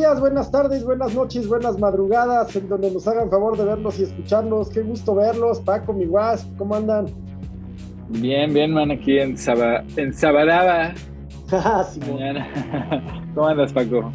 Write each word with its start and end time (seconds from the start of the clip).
días, 0.00 0.18
buenas 0.18 0.50
tardes, 0.50 0.82
buenas 0.82 1.14
noches, 1.14 1.46
buenas 1.46 1.78
madrugadas, 1.78 2.56
en 2.56 2.70
donde 2.70 2.90
nos 2.90 3.06
hagan 3.06 3.28
favor 3.28 3.58
de 3.58 3.64
vernos 3.64 3.98
y 3.98 4.04
escucharnos. 4.04 4.70
Qué 4.70 4.80
gusto 4.80 5.14
verlos, 5.14 5.60
Paco, 5.60 5.92
mi 5.92 6.06
guas, 6.06 6.48
¿cómo 6.56 6.74
andan? 6.74 7.04
Bien, 8.08 8.50
bien, 8.54 8.72
man, 8.72 8.90
aquí 8.90 9.18
en, 9.18 9.36
Saba, 9.36 9.84
en 9.96 10.14
Sabaraba. 10.14 10.94
Ah, 11.52 11.84
¿Cómo 13.34 13.48
andas, 13.48 13.72
Paco? 13.72 14.12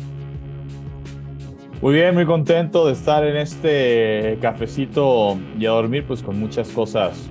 Muy 1.82 1.94
bien, 1.94 2.16
muy 2.16 2.26
contento 2.26 2.88
de 2.88 2.94
estar 2.94 3.26
en 3.26 3.36
este 3.36 4.40
cafecito 4.42 5.38
y 5.60 5.66
a 5.66 5.72
dormir, 5.72 6.06
pues 6.08 6.24
con 6.24 6.40
muchas 6.40 6.70
cosas 6.70 7.30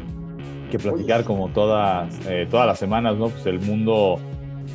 que 0.71 0.79
platicar, 0.79 1.25
como 1.25 1.49
todas, 1.49 2.15
eh, 2.29 2.47
todas 2.49 2.67
las 2.67 2.79
semanas, 2.79 3.17
¿no? 3.17 3.31
Pues 3.31 3.47
el 3.47 3.61
mundo 3.61 4.21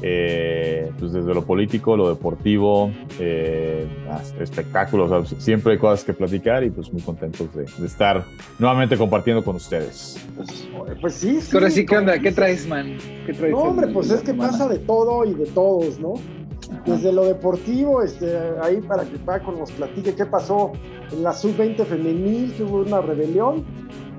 eh, 0.02 0.91
pues 0.98 1.12
desde 1.12 1.34
lo 1.34 1.44
político, 1.44 1.98
lo 1.98 2.09
deportivo, 2.09 2.91
eh, 3.20 3.88
espectáculos, 4.39 5.35
siempre 5.39 5.73
hay 5.73 5.80
cosas 5.80 6.05
que 6.05 6.13
platicar 6.13 6.63
y 6.63 6.70
pues 6.70 6.91
muy 6.94 7.02
contentos 7.02 7.48
de, 7.53 7.66
estar 7.85 8.23
nuevamente 8.59 8.98
compartiendo 8.98 9.44
con 9.44 9.58
ustedes. 9.58 10.17
Pues, 11.02 11.13
sí, 11.16 11.41
sí. 11.41 11.55
Ahora 11.55 11.70
sí, 11.70 11.85
¿qué 11.85 11.98
onda? 11.98 12.20
¿Qué 12.20 12.31
traes, 12.31 12.67
man? 12.67 12.98
¿Qué 13.25 13.34
traes 13.34 13.52
no, 13.52 13.59
hombre, 13.59 13.88
pues 13.88 14.09
es 14.09 14.22
que 14.22 14.34
pasa 14.34 14.67
de 14.67 14.80
todo 14.80 15.25
y 15.25 15.34
de 15.34 15.45
todos, 15.48 16.00
¿no? 16.00 16.13
Desde 16.86 17.11
lo 17.11 17.25
deportivo, 17.25 18.02
este, 18.02 18.38
ahí 18.61 18.80
para 18.81 19.03
que 19.03 19.17
Paco 19.17 19.52
nos 19.52 19.72
platique 19.72 20.16
qué 20.16 20.25
pasó 20.25 20.72
en 21.11 21.23
la 21.23 21.34
sub-20 21.34 21.84
femenil, 21.86 22.53
que 22.53 22.63
hubo 22.63 22.81
una 22.81 23.02
rebelión 23.02 23.66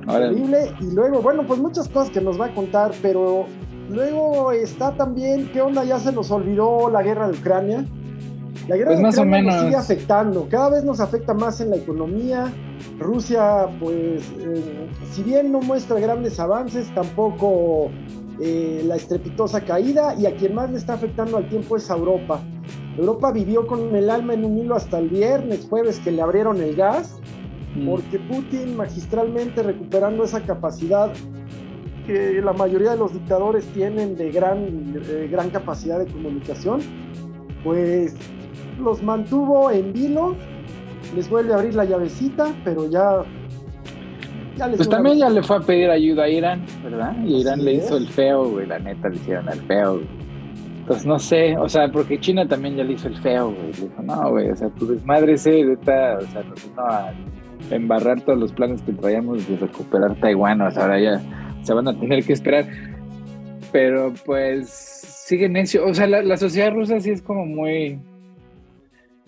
horrible, 0.06 0.72
y 0.80 0.94
luego, 0.94 1.20
bueno, 1.22 1.46
pues 1.46 1.60
muchas 1.60 1.88
cosas 1.88 2.10
que 2.10 2.20
nos 2.20 2.40
va 2.40 2.46
a 2.46 2.54
contar, 2.54 2.92
pero 3.02 3.46
Luego 3.90 4.52
está 4.52 4.92
también, 4.92 5.50
¿qué 5.52 5.60
onda? 5.60 5.84
Ya 5.84 5.98
se 5.98 6.12
nos 6.12 6.30
olvidó 6.30 6.88
la 6.90 7.02
guerra 7.02 7.28
de 7.28 7.38
Ucrania. 7.38 7.84
La 8.68 8.76
guerra 8.76 8.92
pues 8.92 9.16
de 9.16 9.22
Ucrania 9.22 9.42
nos 9.42 9.60
sigue 9.62 9.76
afectando, 9.76 10.46
cada 10.48 10.70
vez 10.70 10.84
nos 10.84 11.00
afecta 11.00 11.34
más 11.34 11.60
en 11.60 11.70
la 11.70 11.76
economía. 11.76 12.52
Rusia, 12.98 13.66
pues, 13.80 14.32
eh, 14.38 14.88
si 15.10 15.22
bien 15.22 15.50
no 15.50 15.60
muestra 15.60 15.98
grandes 15.98 16.38
avances, 16.38 16.94
tampoco 16.94 17.90
eh, 18.40 18.82
la 18.86 18.94
estrepitosa 18.94 19.62
caída, 19.62 20.14
y 20.14 20.26
a 20.26 20.36
quien 20.36 20.54
más 20.54 20.70
le 20.70 20.78
está 20.78 20.94
afectando 20.94 21.36
al 21.36 21.48
tiempo 21.48 21.76
es 21.76 21.90
a 21.90 21.96
Europa. 21.96 22.40
Europa 22.96 23.32
vivió 23.32 23.66
con 23.66 23.94
el 23.96 24.08
alma 24.08 24.34
en 24.34 24.44
un 24.44 24.56
hilo 24.58 24.76
hasta 24.76 24.98
el 24.98 25.08
viernes, 25.08 25.66
jueves, 25.68 25.98
que 25.98 26.12
le 26.12 26.22
abrieron 26.22 26.60
el 26.60 26.76
gas, 26.76 27.18
mm. 27.74 27.88
porque 27.88 28.20
Putin 28.20 28.76
magistralmente 28.76 29.64
recuperando 29.64 30.22
esa 30.22 30.42
capacidad 30.42 31.10
que 32.10 32.42
la 32.42 32.52
mayoría 32.52 32.92
de 32.92 32.96
los 32.98 33.12
dictadores 33.12 33.64
tienen 33.68 34.16
de 34.16 34.30
gran, 34.30 34.94
gran 35.30 35.50
capacidad 35.50 35.98
de 35.98 36.06
comunicación, 36.06 36.80
pues 37.62 38.14
los 38.80 39.02
mantuvo 39.02 39.70
en 39.70 39.92
vilo, 39.92 40.34
les 41.14 41.28
vuelve 41.28 41.52
a 41.52 41.56
abrir 41.56 41.74
la 41.74 41.84
llavecita, 41.84 42.52
pero 42.64 42.88
ya... 42.90 43.22
ya 44.56 44.66
les 44.68 44.78
pues 44.78 44.88
también 44.88 45.18
ya 45.18 45.28
le 45.28 45.42
fue 45.42 45.56
a 45.56 45.60
pedir 45.60 45.90
ayuda 45.90 46.24
a 46.24 46.28
Irán, 46.28 46.64
¿verdad? 46.82 47.14
Y 47.24 47.40
Irán 47.40 47.64
le 47.64 47.74
hizo 47.74 47.96
el 47.96 48.08
feo, 48.08 48.48
güey, 48.48 48.66
la 48.66 48.78
neta 48.78 49.08
le 49.08 49.16
hicieron 49.16 49.48
el 49.48 49.60
feo. 49.62 50.00
Entonces 50.80 51.06
no 51.06 51.18
sé, 51.18 51.56
o 51.56 51.68
sea, 51.68 51.88
porque 51.92 52.18
China 52.18 52.46
también 52.48 52.76
ya 52.76 52.82
le 52.82 52.94
hizo 52.94 53.06
el 53.06 53.16
feo, 53.18 53.52
güey. 53.52 53.72
Le 53.72 53.88
dijo, 53.88 54.02
no, 54.02 54.30
güey, 54.30 54.50
o 54.50 54.56
sea, 54.56 54.68
tu 54.70 54.86
desmadre 54.86 55.36
se, 55.36 55.64
o 55.64 55.84
sea, 55.84 56.16
nos 56.48 56.64
vino 56.64 56.82
a 56.82 57.12
embarrar 57.70 58.20
todos 58.22 58.38
los 58.38 58.52
planes 58.52 58.82
que 58.82 58.92
traíamos 58.94 59.46
de 59.46 59.56
recuperar 59.56 60.16
Taiwán, 60.16 60.60
o 60.62 60.70
sea, 60.70 60.84
ahora 60.84 61.00
ya 61.00 61.20
se 61.62 61.74
van 61.74 61.88
a 61.88 61.98
tener 61.98 62.24
que 62.24 62.32
esperar. 62.32 62.66
Pero 63.72 64.12
pues 64.24 64.68
sigue 65.26 65.48
necio. 65.48 65.86
O 65.86 65.94
sea, 65.94 66.06
la, 66.06 66.36
sociedad 66.36 66.72
rusa 66.72 67.00
sí 67.00 67.10
es 67.10 67.22
como 67.22 67.46
muy, 67.46 67.98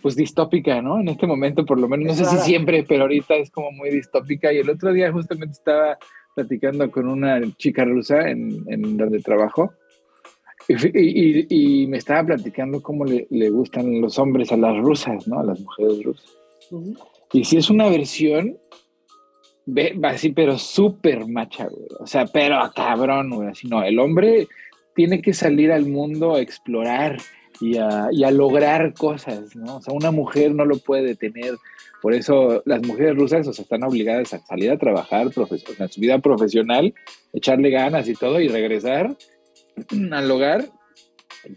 pues 0.00 0.16
distópica, 0.16 0.82
¿no? 0.82 1.00
En 1.00 1.09
este 1.09 1.26
momento, 1.26 1.65
por 1.65 1.78
lo 1.78 1.88
menos, 1.88 2.19
no 2.19 2.25
sé 2.25 2.37
si 2.37 2.43
siempre, 2.44 2.84
pero 2.88 3.03
ahorita 3.03 3.34
es 3.37 3.50
como 3.50 3.70
muy 3.72 3.91
distópica. 3.91 4.53
Y 4.53 4.59
el 4.59 4.70
otro 4.70 4.93
día 4.93 5.12
justamente 5.12 5.53
estaba 5.53 5.98
platicando 6.34 6.91
con 6.91 7.09
una 7.09 7.41
chica 7.56 7.84
rusa 7.84 8.28
en, 8.28 8.64
en 8.69 8.97
donde 8.97 9.20
trabajo. 9.20 9.72
Y, 10.69 11.87
me 11.88 11.99
estaba 11.99 12.25
platicando 12.25 12.82
cómo 12.82 13.04
le, 13.04 13.50
gustan 13.50 14.00
los 14.00 14.19
hombres 14.19 14.53
a 14.53 14.56
las 14.56 14.76
rusas, 14.78 15.26
¿no? 15.26 15.41
A 15.41 15.44
las 15.44 15.60
mujeres 15.60 16.03
rusas. 16.04 16.37
Y 17.32 17.44
si 17.44 17.56
es 17.56 17.70
una 17.70 17.88
versión 17.88 18.59
Ve, 19.65 19.99
así, 20.05 20.31
pero 20.31 20.59
súper 20.59 21.27
macha, 21.28 21.67
güey. 21.69 21.87
O 22.00 22.06
sea, 22.06 22.27
pero 22.27 22.59
cabrón, 22.75 23.31
güey. 23.31 23.49
Así 23.49 23.69
no, 23.69 23.83
el 23.83 23.99
hombre 23.99 24.49
tiene 24.95 25.23
que 25.23 25.33
salir 25.33 25.73
al 25.73 25.87
mundo 25.87 26.34
a 26.34 26.41
explorar 26.41 27.19
y 27.61 27.78
a, 27.78 28.09
y 28.11 28.25
a, 28.25 28.31
lograr 28.31 28.93
cosas, 28.95 29.55
¿no? 29.55 29.77
O 29.77 29.83
sea, 29.83 29.95
una 29.95 30.11
mujer 30.11 30.55
no 30.55 30.65
lo 30.65 30.78
puede 30.78 31.05
detener. 31.05 31.55
Por 32.00 32.15
eso 32.15 32.62
las 32.67 32.84
mujeres 32.84 33.15
rusas 33.15 33.47
o 33.47 33.53
sea, 33.53 33.62
están 33.62 33.84
obligadas 33.84 34.34
a 34.34 34.41
salir 34.41 34.71
a 34.73 34.78
trabajar 34.78 35.28
en 35.28 35.89
su 35.89 36.00
vida 36.00 36.19
profesional, 36.19 36.93
echarle 37.33 37.71
ganas 37.71 38.09
y 38.09 38.15
todo 38.15 38.41
y 38.41 38.49
regresar 38.49 39.17
al 40.12 40.31
hogar 40.31 40.67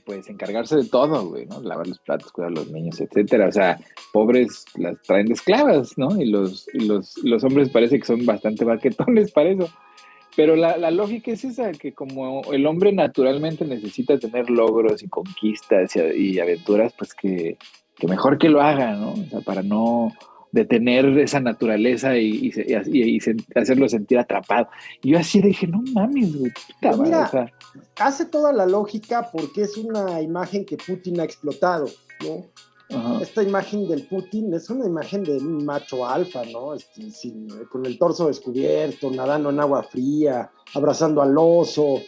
pues 0.06 0.30
encargarse 0.30 0.78
de 0.78 0.86
todo, 0.86 1.28
güey, 1.28 1.46
¿no? 1.46 1.62
Lavar 1.62 1.88
los 1.88 2.00
platos, 2.00 2.32
cuidar 2.32 2.52
a 2.52 2.56
los 2.56 2.72
niños, 2.72 3.00
etcétera. 3.00 3.48
O 3.48 3.52
sea, 3.52 3.80
pobres 4.12 4.66
las 4.76 5.02
traen 5.04 5.28
de 5.28 5.34
esclavas, 5.34 5.98
¿no? 5.98 6.20
Y 6.20 6.26
los, 6.26 6.68
los, 6.74 7.18
los 7.24 7.44
hombres 7.44 7.70
parece 7.70 8.00
que 8.00 8.06
son 8.06 8.26
bastante 8.26 8.66
baquetones 8.66 9.32
para 9.32 9.50
eso. 9.50 9.70
Pero 10.36 10.56
la, 10.56 10.78
la, 10.78 10.92
lógica 10.92 11.32
es 11.32 11.46
esa, 11.46 11.72
que 11.72 11.94
como 11.94 12.42
el 12.52 12.66
hombre 12.66 12.92
naturalmente 12.92 13.64
necesita 13.64 14.20
tener 14.20 14.50
logros 14.50 15.02
y 15.02 15.08
conquistas 15.08 15.96
y, 15.96 16.40
aventuras, 16.40 16.94
pues 16.98 17.14
que, 17.14 17.58
que, 17.96 18.08
mejor 18.08 18.38
que 18.38 18.50
lo 18.50 18.62
haga, 18.62 18.96
¿no? 18.96 19.14
O 19.14 19.26
sea, 19.30 19.40
para 19.42 19.64
no 19.64 20.12
detener 20.52 21.06
esa 21.20 21.40
naturaleza 21.40 22.18
y, 22.18 22.52
y, 22.54 23.20
hacerlo 23.56 23.88
sentir 23.88 24.20
atrapado. 24.20 24.68
Y 25.02 25.12
yo 25.12 25.20
así 25.20 25.42
dije, 25.42 25.68
no 25.68 25.82
mames, 25.94 26.38
güey. 26.38 26.52
Pues 26.82 26.98
mira, 26.98 27.30
hace 28.00 28.26
toda 28.26 28.52
la 28.54 28.66
lógica 28.66 29.30
porque 29.32 29.64
es 29.64 29.78
una 29.78 30.22
imagen 30.22 30.66
que 30.66 30.78
Putin 30.78 31.20
ha 31.20 31.24
explotado, 31.24 31.86
¿no? 32.22 32.46
Esta 33.20 33.42
imagen 33.42 33.88
del 33.88 34.08
Putin 34.08 34.54
es 34.54 34.70
una 34.70 34.86
imagen 34.86 35.24
de 35.24 35.38
un 35.38 35.66
macho 35.66 36.06
alfa, 36.06 36.44
¿no? 36.46 36.76
Este, 36.76 37.34
con 37.72 37.86
el 37.86 37.98
torso 37.98 38.28
descubierto, 38.28 39.10
nadando 39.10 39.50
en 39.50 39.60
agua 39.60 39.84
fría, 39.84 40.52
abrazando 40.74 41.22
al 41.24 41.36
oso, 41.36 42.02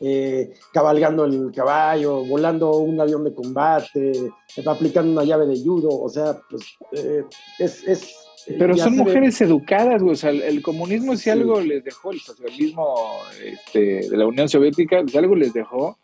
eh, 0.00 0.54
cabalgando 0.72 1.26
el 1.26 1.52
caballo, 1.52 2.24
volando 2.24 2.78
un 2.78 3.00
avión 3.00 3.24
de 3.24 3.34
combate, 3.34 4.32
aplicando 4.66 5.12
una 5.12 5.24
llave 5.24 5.46
de 5.46 5.62
judo, 5.62 5.90
o 5.90 6.08
sea, 6.08 6.40
pues 6.50 6.62
eh, 6.92 7.24
es, 7.58 7.86
es... 7.86 8.16
Pero 8.46 8.76
son 8.76 8.96
mujeres 8.96 9.40
educadas, 9.40 10.02
güey. 10.02 10.14
O 10.14 10.16
sea, 10.16 10.30
el, 10.30 10.62
comunismo 10.62 11.16
si 11.16 11.30
algo 11.30 11.60
les 11.60 11.84
dejó, 11.84 12.12
el 12.12 12.20
socialismo 12.20 12.96
este, 13.44 14.08
de 14.08 14.16
la 14.16 14.26
Unión 14.26 14.48
Soviética, 14.48 15.02
si 15.06 15.16
algo 15.16 15.36
les 15.36 15.52
dejó, 15.52 15.98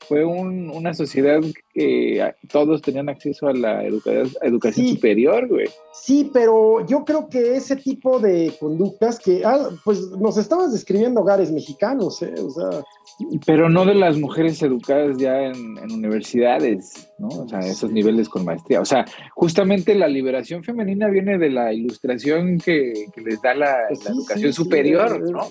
fue 0.00 0.24
una 0.24 0.94
sociedad 0.94 1.40
que 1.74 2.34
todos 2.48 2.80
tenían 2.80 3.08
acceso 3.08 3.48
a 3.48 3.52
la 3.52 3.84
educación 3.84 4.88
superior, 4.88 5.48
güey. 5.48 5.66
Sí, 5.92 6.30
pero 6.32 6.86
yo 6.86 7.04
creo 7.04 7.28
que 7.28 7.56
ese 7.56 7.76
tipo 7.76 8.20
de 8.20 8.52
conductas 8.60 9.18
que, 9.18 9.42
ah, 9.44 9.70
pues 9.84 10.00
nos 10.10 10.36
estabas 10.36 10.72
describiendo 10.72 11.20
hogares 11.20 11.50
mexicanos, 11.50 12.22
¿eh? 12.22 12.34
O 12.38 12.50
sea, 12.50 12.82
pero 13.46 13.68
no 13.68 13.84
de 13.84 13.94
las 13.94 14.18
mujeres 14.18 14.62
educadas 14.62 15.16
ya 15.18 15.42
en, 15.42 15.78
universidades, 15.92 17.08
¿no? 17.18 17.28
O 17.28 17.48
sea, 17.48 17.60
esos 17.60 17.90
niveles 17.90 18.28
con 18.28 18.44
maestría. 18.44 18.80
O 18.80 18.84
sea, 18.84 19.04
justamente 19.34 19.94
la 19.94 20.08
liberación 20.08 20.62
femenina 20.62 21.08
viene 21.08 21.38
de 21.38 21.50
la 21.50 21.72
ilustración 21.72 22.58
que, 22.58 23.06
les 23.16 23.40
da 23.42 23.54
la, 23.54 23.76
pues 23.88 24.06
educación 24.06 24.52
superior, 24.52 25.30
¿no? 25.30 25.48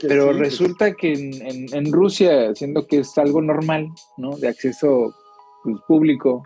Pero 0.00 0.32
resulta 0.32 0.92
que 0.92 1.12
en, 1.12 1.92
Rusia, 1.92 2.54
siendo 2.54 2.86
que 2.86 3.00
es 3.00 3.16
algo 3.18 3.42
normal, 3.42 3.88
¿no? 4.16 4.36
De 4.36 4.48
acceso 4.48 5.14
público, 5.86 6.42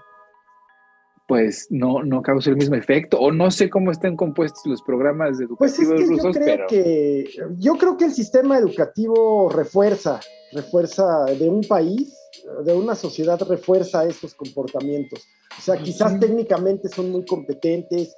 pues 1.27 1.69
no, 1.71 2.03
no 2.03 2.23
causa 2.23 2.51
el 2.51 2.57
mismo 2.57 2.77
efecto. 2.77 3.19
O 3.19 3.33
no 3.33 3.51
sé 3.51 3.71
cómo 3.71 3.91
están 3.91 4.17
compuestos 4.17 4.65
los 4.67 4.83
programas 4.83 5.41
educativos 5.41 5.59
pues 5.59 6.09
rusos, 6.09 6.35
yo 6.35 6.41
creo 6.41 6.67
Que, 6.67 7.25
yo 7.59 7.75
creo 7.77 7.97
que 7.97 8.05
el 8.07 8.13
sistema 8.13 8.59
educativo 8.59 9.49
refuerza 9.49 10.21
refuerza 10.55 11.25
de 11.25 11.49
un 11.49 11.63
país, 11.63 12.17
de 12.65 12.73
una 12.73 12.95
sociedad, 12.95 13.41
refuerza 13.49 14.07
esos 14.07 14.35
comportamientos. 14.35 15.27
O 15.59 15.61
sea, 15.61 15.77
quizás 15.77 16.19
técnicamente 16.19 16.89
son 16.89 17.11
muy 17.11 17.25
competentes 17.25 18.15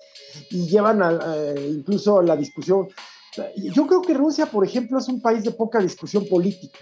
y 0.51 0.67
llevan 0.69 1.01
incluso 1.69 2.19
a 2.19 2.23
la 2.23 2.37
discusión. 2.37 2.89
Yo 3.57 3.87
creo 3.87 4.03
que 4.03 4.15
Rusia, 4.15 4.47
por 4.47 4.65
ejemplo, 4.65 4.99
es 4.99 5.09
un 5.09 5.21
país 5.21 5.45
de 5.45 5.51
poca 5.51 5.81
discusión 5.81 6.27
política. 6.27 6.79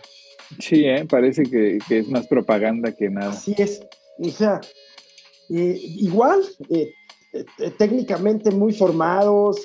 Sí, 0.58 0.84
¿eh? 0.84 1.06
parece 1.08 1.43
que, 1.44 1.78
es 1.88 2.08
más 2.08 2.26
propaganda 2.26 2.93
que 2.93 3.08
nada. 3.08 3.31
Así 3.31 3.55
es. 3.58 3.81
O 4.19 4.28
sea, 4.28 4.61
eh, 5.50 5.78
igual, 5.81 6.43
eh, 6.70 6.93
técnicamente 7.78 8.50
muy 8.50 8.72
formados, 8.72 9.61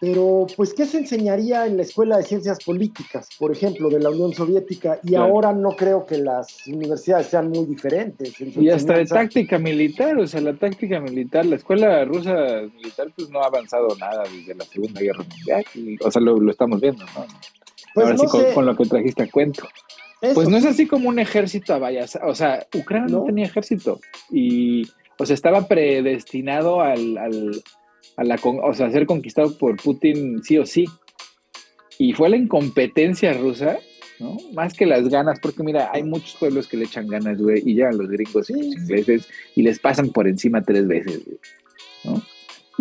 Pero, 0.00 0.46
pues, 0.56 0.72
¿qué 0.72 0.86
se 0.86 0.96
enseñaría 0.96 1.66
en 1.66 1.76
la 1.76 1.82
Escuela 1.82 2.16
de 2.16 2.22
Ciencias 2.22 2.64
Políticas, 2.64 3.28
por 3.38 3.52
ejemplo, 3.52 3.90
de 3.90 4.00
la 4.00 4.08
Unión 4.08 4.32
Soviética? 4.32 4.98
Y 5.04 5.14
ahora 5.14 5.52
no 5.52 5.76
creo 5.76 6.06
que 6.06 6.16
las 6.16 6.66
universidades 6.66 7.26
sean 7.26 7.50
muy 7.50 7.66
diferentes. 7.66 8.32
Y 8.40 8.70
hasta 8.70 8.94
de 8.94 9.04
táctica 9.04 9.58
militar, 9.58 10.18
o 10.18 10.26
sea, 10.26 10.40
la 10.40 10.54
táctica 10.54 11.00
militar, 11.00 11.44
la 11.44 11.56
escuela 11.56 12.02
rusa 12.06 12.32
militar, 12.74 13.12
pues 13.14 13.28
no 13.28 13.42
ha 13.42 13.46
avanzado 13.48 13.88
nada 14.00 14.22
desde 14.22 14.54
la 14.54 14.64
Segunda 14.64 15.02
Guerra 15.02 15.22
Mundial. 15.22 15.64
o 16.02 16.10
sea, 16.10 16.22
lo, 16.22 16.50
estamos 16.50 16.80
viendo, 16.80 17.04
¿no? 17.04 17.26
Pues 17.94 18.06
ahora 18.06 18.16
sí, 18.16 18.26
con, 18.54 18.64
lo 18.64 18.74
que 18.74 18.84
trajiste 18.86 19.24
a 19.24 19.30
cuento. 19.30 19.68
Pues 20.34 20.48
no 20.48 20.56
es 20.56 20.64
así 20.64 20.86
como 20.86 21.08
un 21.08 21.18
ejército 21.18 21.74
a 21.74 21.78
vallas. 21.78 22.18
O 22.22 22.34
sea, 22.34 22.66
Ucrania 22.74 23.08
no, 23.08 23.24
tenía 23.24 23.46
ejército. 23.46 24.00
Y, 24.30 24.86
o 25.18 25.26
sea, 25.26 25.34
estaba 25.34 25.66
predestinado 25.66 26.80
al 26.80 27.62
a 28.16 28.24
la, 28.24 28.38
o 28.42 28.74
sea, 28.74 28.90
ser 28.90 29.06
conquistado 29.06 29.56
por 29.56 29.76
Putin 29.76 30.42
sí 30.42 30.58
o 30.58 30.66
sí. 30.66 30.84
Y 31.98 32.12
fue 32.12 32.28
la 32.28 32.36
incompetencia 32.36 33.32
rusa, 33.32 33.78
¿no? 34.18 34.36
Más 34.52 34.74
que 34.74 34.86
las 34.86 35.08
ganas, 35.08 35.38
porque 35.40 35.62
mira, 35.62 35.90
hay 35.92 36.02
muchos 36.02 36.36
pueblos 36.36 36.66
que 36.66 36.76
le 36.76 36.84
echan 36.84 37.06
ganas, 37.06 37.40
güey, 37.40 37.62
y 37.64 37.74
llegan 37.74 37.98
los 37.98 38.08
gringos 38.08 38.50
y 38.50 38.54
los 38.54 38.76
ingleses 38.76 39.28
y 39.54 39.62
les 39.62 39.78
pasan 39.78 40.10
por 40.10 40.28
encima 40.28 40.62
tres 40.62 40.86
veces, 40.86 41.22
¿no? 42.04 42.22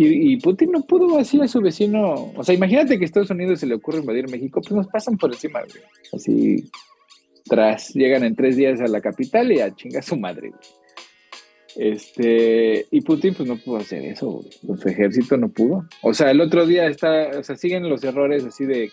Y, 0.02 0.38
Putin 0.38 0.72
no 0.72 0.82
pudo 0.82 1.20
así 1.20 1.42
a 1.42 1.48
su 1.50 1.60
vecino. 1.60 2.32
O 2.34 2.42
sea, 2.42 2.56
imagínate 2.56 2.98
que 2.98 3.04
a 3.04 3.06
Estados 3.06 3.32
Unidos 3.32 3.60
se 3.60 3.66
le 3.66 3.76
ocurre 3.76 4.00
invadir 4.00 4.30
México, 4.30 4.62
pues 4.62 4.72
nos 4.72 4.88
pasan 4.88 5.18
por 5.18 5.34
encima, 5.34 5.60
güey. 5.60 5.84
Así, 6.14 6.70
tras, 7.46 7.90
llegan 7.94 8.24
en 8.24 8.36
tres 8.36 8.56
días 8.56 8.82
a 8.82 8.88
la 8.88 9.02
capital 9.02 9.52
y 9.52 9.60
a 9.60 9.74
chinga 9.74 10.02
su 10.02 10.18
madre. 10.18 10.52
Este, 11.76 12.88
y 12.92 13.02
Putin 13.02 13.34
pues 13.36 13.48
no 13.48 13.56
pudo 13.58 13.78
hacer 13.78 14.04
eso, 14.04 14.44
su 14.62 14.90
ejército 14.90 15.38
no 15.38 15.50
pudo. 15.50 15.86
O 16.02 16.14
sea, 16.14 16.32
el 16.32 16.42
otro 16.42 16.66
día 16.66 16.88
está, 16.88 17.30
o 17.38 17.44
sea, 17.44 17.56
siguen 17.56 17.90
los 17.90 18.04
errores 18.04 18.44
así 18.44 18.66
de, 18.66 18.92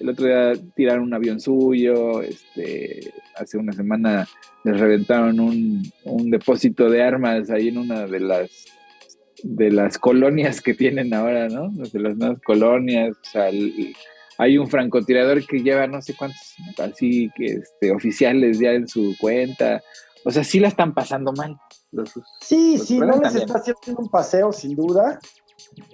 el 0.00 0.08
otro 0.08 0.26
día 0.26 0.52
tiraron 0.74 1.04
un 1.04 1.14
avión 1.14 1.40
suyo, 1.40 2.22
este, 2.22 3.12
hace 3.36 3.58
una 3.58 3.72
semana 3.72 4.26
les 4.64 4.78
reventaron 4.78 5.38
un, 5.40 6.30
depósito 6.30 6.90
de 6.90 7.02
armas 7.02 7.50
ahí 7.50 7.68
en 7.68 7.78
una 7.78 8.06
de 8.06 8.20
las 8.20 8.50
de 9.44 9.70
las 9.70 9.98
colonias 9.98 10.60
que 10.60 10.74
tienen 10.74 11.14
ahora, 11.14 11.48
¿no? 11.48 11.70
De 11.70 12.00
las 12.00 12.16
nuevas 12.16 12.40
colonias, 12.42 13.16
o 13.16 13.24
sea, 13.24 13.50
hay 14.38 14.56
un 14.56 14.68
francotirador 14.68 15.44
que 15.44 15.62
lleva 15.62 15.86
no 15.86 16.00
sé 16.00 16.14
cuántos 16.14 16.54
así 16.78 17.30
que 17.36 17.54
este, 17.54 17.90
oficiales 17.90 18.58
ya 18.58 18.70
en 18.72 18.88
su 18.88 19.14
cuenta, 19.20 19.82
o 20.24 20.30
sea, 20.30 20.44
sí 20.44 20.60
la 20.60 20.68
están 20.68 20.94
pasando 20.94 21.32
mal 21.32 21.58
sí, 22.40 22.78
sí, 22.78 22.98
no 22.98 23.20
les 23.20 23.34
está 23.34 23.58
haciendo 23.58 24.02
un 24.02 24.08
paseo, 24.08 24.52
sin 24.52 24.76
duda. 24.76 25.18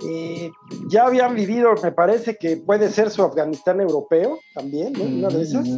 Eh, 0.08 0.50
ya 0.88 1.06
habían 1.06 1.35
vivido, 1.35 1.75
me 1.82 1.93
parece 1.93 2.37
que 2.37 2.56
puede 2.56 2.91
ser 2.91 3.11
su 3.11 3.23
Afganistán 3.23 3.81
europeo 3.81 4.38
también, 4.55 4.93
¿no? 4.93 5.05
Una 5.05 5.29
de 5.29 5.43
esas. 5.43 5.69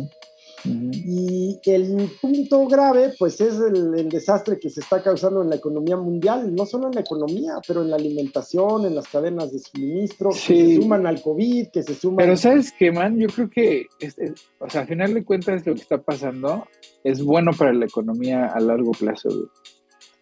Y 0.66 1.60
el 1.66 2.10
punto 2.20 2.66
grave, 2.66 3.12
pues 3.18 3.40
es 3.40 3.54
el, 3.60 4.08
desastre 4.08 4.58
que 4.58 4.70
se 4.70 4.80
está 4.80 5.02
causando 5.02 5.42
en 5.42 5.50
la 5.50 5.56
economía 5.56 5.96
mundial, 5.96 6.54
no 6.54 6.66
solo 6.66 6.88
en 6.88 6.94
la 6.94 7.00
economía, 7.00 7.54
pero 7.66 7.82
en 7.82 7.90
la 7.90 7.96
alimentación, 7.96 8.86
en 8.86 8.94
las 8.94 9.08
cadenas 9.08 9.52
de 9.52 9.58
suministro, 9.58 10.30
que 10.30 10.38
se 10.38 10.76
suman 10.76 11.06
al 11.06 11.22
COVID, 11.22 11.68
que 11.68 11.82
se 11.82 11.94
suman... 11.94 12.16
Pero 12.16 12.36
sabes 12.36 12.72
qué, 12.78 12.90
man, 12.90 13.18
yo 13.18 13.28
creo 13.28 13.48
que, 13.50 13.86
o 14.58 14.68
sea, 14.68 14.82
al 14.82 14.88
final 14.88 15.14
de 15.14 15.24
cuentas 15.24 15.66
lo 15.66 15.74
que 15.74 15.80
está 15.80 15.98
pasando 15.98 16.66
es 17.04 17.22
bueno 17.22 17.52
para 17.56 17.72
la 17.72 17.86
economía 17.86 18.46
a 18.46 18.60
largo 18.60 18.92
plazo, 18.92 19.28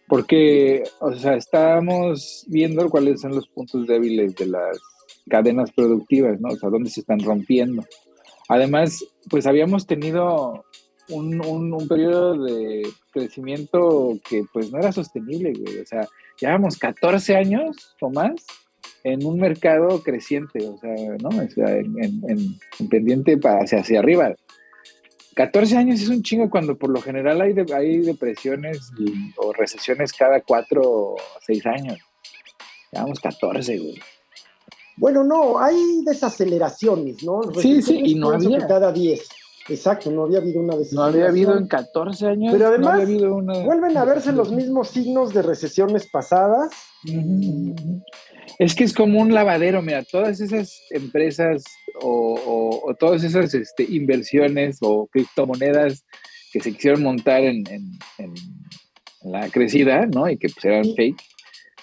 porque, 0.07 0.83
o 0.99 1.13
sea, 1.15 1.35
estamos 1.35 2.45
viendo 2.47 2.89
cuáles 2.89 3.21
son 3.21 3.31
los 3.31 3.47
puntos 3.47 3.87
débiles 3.87 4.35
de 4.35 4.47
las 4.47 4.79
cadenas 5.27 5.71
productivas, 5.71 6.39
¿no? 6.39 6.49
O 6.49 6.55
sea, 6.55 6.69
dónde 6.69 6.89
se 6.89 6.99
están 6.99 7.19
rompiendo. 7.19 7.83
Además, 8.47 9.03
pues 9.29 9.47
habíamos 9.47 9.87
tenido 9.87 10.65
un, 11.09 11.43
un, 11.45 11.87
periodo 11.87 12.43
de 12.43 12.87
crecimiento 13.11 14.13
que 14.27 14.43
pues 14.51 14.71
no 14.71 14.79
era 14.79 14.91
sostenible, 14.91 15.53
güey. 15.53 15.79
O 15.79 15.85
sea, 15.85 16.07
llevamos 16.39 16.77
14 16.77 17.35
años 17.35 17.95
o 18.01 18.09
más 18.09 18.33
en 19.03 19.25
un 19.25 19.39
mercado 19.39 20.01
creciente, 20.01 20.67
o 20.67 20.77
sea, 20.77 20.95
¿no? 21.21 21.29
O 21.29 21.49
sea, 21.49 21.77
en, 21.77 21.95
en, 22.01 22.89
pendiente 22.89 23.37
para 23.37 23.63
hacia, 23.63 23.79
hacia 23.79 23.99
arriba. 23.99 24.35
14 25.35 25.77
años 25.77 26.01
es 26.01 26.09
un 26.09 26.23
chingo 26.23 26.49
cuando 26.49 26.77
por 26.77 26.89
lo 26.89 27.01
general 27.01 27.41
hay, 27.41 27.53
hay 27.73 27.97
depresiones 27.99 28.91
o 29.37 29.53
recesiones 29.53 30.13
cada 30.13 30.41
4 30.41 30.81
o 30.81 31.15
6 31.45 31.65
años. 31.65 31.99
Llevamos 32.91 33.19
14, 33.19 33.77
güey. 33.77 33.99
Bueno, 34.97 35.23
no, 35.23 35.59
hay 35.59 36.03
desaceleraciones, 36.05 37.23
¿no? 37.23 37.41
Sí, 37.59 37.81
sí, 37.81 38.01
y 38.03 38.15
no 38.15 38.29
había. 38.31 38.65
Cada 38.65 38.91
10. 38.91 39.27
Exacto, 39.67 40.11
no 40.11 40.25
había 40.25 40.37
habido 40.37 40.61
una 40.61 40.75
desaceleración. 40.75 40.95
No 40.95 41.03
había 41.03 41.27
habido 41.27 41.57
en 41.57 41.67
14 41.67 42.27
años. 42.27 42.53
Pero 42.53 42.67
además, 42.67 43.07
vuelven 43.65 43.97
a 43.97 44.05
verse 44.05 44.31
los 44.31 44.51
mismos 44.51 44.89
signos 44.89 45.33
de 45.33 45.41
recesiones 45.41 46.07
pasadas. 46.07 46.71
Es 48.59 48.75
que 48.75 48.83
es 48.83 48.93
como 48.93 49.19
un 49.21 49.33
lavadero, 49.33 49.81
mira, 49.81 50.03
todas 50.03 50.39
esas 50.39 50.79
empresas 50.91 51.63
o, 52.01 52.93
todas 52.99 53.23
esas 53.23 53.53
este, 53.53 53.83
inversiones 53.83 54.77
o 54.81 55.07
criptomonedas 55.07 56.05
que 56.53 56.61
se 56.61 56.71
quisieron 56.71 57.03
montar 57.03 57.41
en, 57.43 57.63
la 59.23 59.49
crecida, 59.49 60.05
¿no? 60.05 60.29
Y 60.29 60.37
que 60.37 60.47
pues 60.49 60.63
eran 60.63 60.85
fake, 60.95 61.21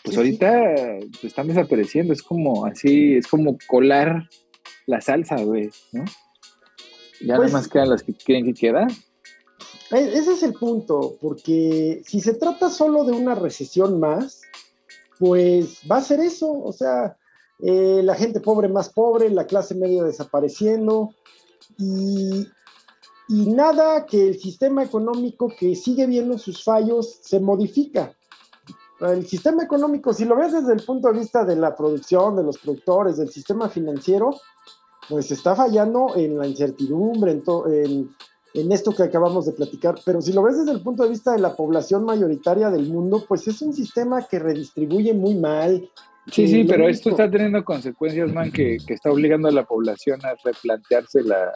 pues 0.04 0.16
ahorita 0.16 0.98
están 1.22 1.48
desapareciendo, 1.48 2.12
es 2.12 2.22
como 2.22 2.66
así, 2.66 3.14
es 3.14 3.26
como 3.26 3.56
colar 3.68 4.28
la 4.86 5.00
salsa, 5.00 5.36
güey, 5.42 5.70
¿no? 5.92 6.04
Ya 7.24 7.36
pues, 7.36 7.52
más 7.52 7.68
quedan 7.68 7.90
las 7.90 8.02
que 8.02 8.14
quieren 8.14 8.44
que 8.44 8.54
queda. 8.54 8.86
E, 9.92 10.18
ese 10.18 10.32
es 10.32 10.42
el 10.42 10.54
punto, 10.54 11.16
porque 11.20 12.02
si 12.04 12.20
se 12.20 12.34
trata 12.34 12.68
solo 12.68 13.04
de 13.04 13.12
una 13.12 13.34
recesión 13.34 14.00
más, 14.00 14.42
pues 15.18 15.80
va 15.88 15.98
a 15.98 16.02
ser 16.02 16.18
eso, 16.20 16.50
o 16.50 16.72
sea, 16.72 17.16
eh, 17.60 18.00
la 18.02 18.16
gente 18.16 18.40
pobre 18.40 18.68
más 18.68 18.88
pobre, 18.88 19.30
la 19.30 19.46
clase 19.46 19.76
media 19.76 20.02
desapareciendo 20.02 21.14
y, 21.78 22.48
y 23.28 23.46
nada 23.54 24.04
que 24.04 24.30
el 24.30 24.40
sistema 24.40 24.82
económico 24.82 25.52
que 25.56 25.76
sigue 25.76 26.06
viendo 26.06 26.38
sus 26.38 26.64
fallos 26.64 27.20
se 27.22 27.38
modifica. 27.38 28.16
El 29.02 29.26
sistema 29.26 29.64
económico, 29.64 30.12
si 30.12 30.24
lo 30.24 30.36
ves 30.36 30.52
desde 30.52 30.72
el 30.72 30.84
punto 30.84 31.12
de 31.12 31.18
vista 31.18 31.44
de 31.44 31.56
la 31.56 31.74
producción, 31.74 32.36
de 32.36 32.44
los 32.44 32.58
productores, 32.58 33.16
del 33.16 33.30
sistema 33.30 33.68
financiero, 33.68 34.30
pues 35.08 35.30
está 35.30 35.54
fallando 35.56 36.14
en 36.16 36.38
la 36.38 36.46
incertidumbre, 36.46 37.32
en, 37.32 37.42
en, 37.66 38.10
en 38.54 38.72
esto 38.72 38.92
que 38.92 39.02
acabamos 39.02 39.46
de 39.46 39.52
platicar, 39.52 39.96
pero 40.04 40.20
si 40.20 40.32
lo 40.32 40.42
ves 40.42 40.58
desde 40.58 40.72
el 40.72 40.82
punto 40.82 41.02
de 41.02 41.10
vista 41.10 41.32
de 41.32 41.38
la 41.38 41.56
población 41.56 42.04
mayoritaria 42.04 42.70
del 42.70 42.88
mundo, 42.88 43.24
pues 43.26 43.46
es 43.48 43.62
un 43.62 43.72
sistema 43.72 44.26
que 44.26 44.38
redistribuye 44.38 45.14
muy 45.14 45.34
mal. 45.34 45.88
Sí, 46.30 46.46
sí, 46.46 46.64
pero 46.64 46.88
esto 46.88 47.10
está 47.10 47.30
teniendo 47.30 47.64
consecuencias, 47.64 48.32
man, 48.32 48.52
que, 48.52 48.76
está 48.76 49.10
obligando 49.10 49.48
a 49.48 49.52
la 49.52 49.64
población 49.64 50.24
a 50.24 50.34
replantearse 50.44 51.22
la, 51.22 51.52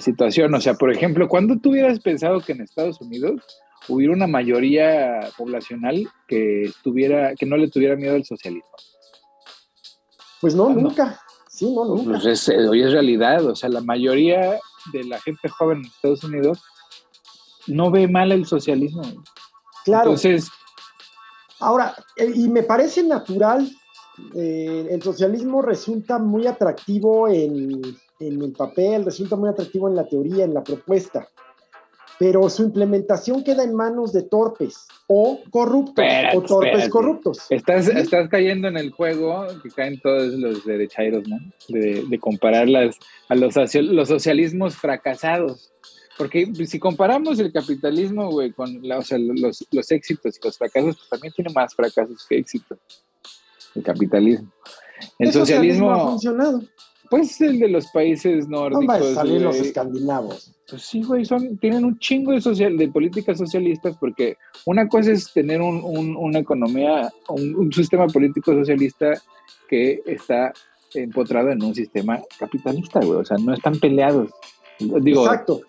situación. 0.00 0.54
O 0.54 0.60
sea, 0.60 0.74
por 0.74 0.92
ejemplo, 0.92 1.28
¿cuándo 1.28 1.58
tú 1.58 1.70
hubieras 1.70 2.00
pensado 2.00 2.40
que 2.40 2.52
en 2.52 2.62
Estados 2.62 3.00
Unidos 3.00 3.42
hubiera 3.88 4.12
una 4.12 4.26
mayoría 4.26 5.20
poblacional 5.36 6.08
que 6.26 6.70
tuviera, 6.82 7.34
que 7.34 7.46
no 7.46 7.56
le 7.56 7.68
tuviera 7.68 7.96
miedo 7.96 8.14
al 8.14 8.24
socialismo? 8.24 8.70
Pues 10.40 10.54
no, 10.54 10.70
nunca. 10.70 11.20
Sí, 11.48 11.72
no, 11.74 11.84
nunca. 11.84 12.18
Pues 12.20 12.48
hoy 12.48 12.82
es 12.82 12.92
realidad, 12.92 13.44
o 13.46 13.54
sea, 13.54 13.68
la 13.68 13.80
mayoría 13.80 14.58
de 14.92 15.04
la 15.04 15.20
gente 15.20 15.48
joven 15.48 15.78
en 15.78 15.84
Estados 15.86 16.24
Unidos 16.24 16.62
no 17.66 17.90
ve 17.90 18.08
mal 18.08 18.32
el 18.32 18.46
socialismo. 18.46 19.02
Claro. 19.84 20.10
Entonces. 20.10 20.48
Ahora, 21.58 21.94
eh, 22.16 22.30
y 22.34 22.48
me 22.48 22.62
parece 22.62 23.02
natural, 23.02 23.70
eh, 24.34 24.88
el 24.90 25.02
socialismo 25.02 25.62
resulta 25.62 26.18
muy 26.18 26.46
atractivo 26.46 27.28
en, 27.28 27.80
en 28.20 28.42
el 28.42 28.52
papel, 28.52 29.04
resulta 29.04 29.36
muy 29.36 29.48
atractivo 29.48 29.88
en 29.88 29.96
la 29.96 30.06
teoría, 30.06 30.44
en 30.44 30.54
la 30.54 30.62
propuesta 30.62 31.28
pero 32.18 32.48
su 32.48 32.62
implementación 32.62 33.44
queda 33.44 33.64
en 33.64 33.74
manos 33.74 34.12
de 34.12 34.22
torpes 34.22 34.86
o 35.06 35.40
corruptos 35.50 36.04
o 36.34 36.42
torpes 36.42 36.88
corruptos. 36.88 37.46
Estás, 37.50 37.88
estás 37.88 38.28
cayendo 38.28 38.68
en 38.68 38.76
el 38.76 38.90
juego 38.90 39.46
que 39.62 39.70
caen 39.70 40.00
todos 40.00 40.32
los 40.34 40.64
derechairos, 40.64 41.28
¿no? 41.28 41.38
De, 41.68 42.04
de 42.08 42.18
comparar 42.18 42.68
las, 42.68 42.96
a 43.28 43.34
los, 43.34 43.54
los 43.74 44.08
socialismos 44.08 44.76
fracasados. 44.76 45.72
Porque 46.16 46.50
si 46.66 46.78
comparamos 46.78 47.38
el 47.38 47.52
capitalismo, 47.52 48.30
güey, 48.30 48.50
con 48.52 48.80
la, 48.82 48.98
o 48.98 49.02
sea, 49.02 49.18
los, 49.18 49.66
los, 49.70 49.92
éxitos 49.92 50.38
y 50.38 50.46
los 50.46 50.56
fracasos, 50.56 50.96
pues 50.96 51.10
también 51.10 51.34
tiene 51.34 51.52
más 51.52 51.74
fracasos 51.74 52.24
que 52.26 52.38
éxitos. 52.38 52.78
El 53.74 53.82
capitalismo. 53.82 54.50
El, 55.18 55.30
socialismo, 55.30 55.90
ha 55.90 56.08
funcionado. 56.08 56.62
Pues 57.10 57.40
el 57.40 57.58
de 57.58 57.68
los 57.68 57.86
países 57.88 58.48
nórdicos. 58.48 59.00
No 59.00 59.14
salir 59.14 59.42
los 59.42 59.56
escandinavos. 59.56 60.52
Pues 60.68 60.82
sí, 60.82 61.02
güey, 61.02 61.24
son, 61.24 61.58
tienen 61.58 61.84
un 61.84 61.98
chingo 61.98 62.32
de, 62.32 62.40
social, 62.40 62.76
de 62.76 62.88
políticas 62.88 63.38
socialistas 63.38 63.96
porque 63.98 64.36
una 64.64 64.88
cosa 64.88 65.12
es 65.12 65.32
tener 65.32 65.60
una 65.60 66.38
economía, 66.38 67.12
un, 67.28 67.72
sistema 67.72 68.06
político 68.08 68.52
socialista 68.52 69.12
que 69.68 70.02
está 70.06 70.52
empotrado 70.94 71.50
en 71.50 71.62
un 71.62 71.74
sistema 71.74 72.20
capitalista, 72.38 73.00
güey. 73.00 73.20
O 73.20 73.24
sea, 73.24 73.36
no 73.38 73.54
están 73.54 73.78
peleados. 73.78 74.30
Digo, 74.78 75.24
Exacto. 75.24 75.60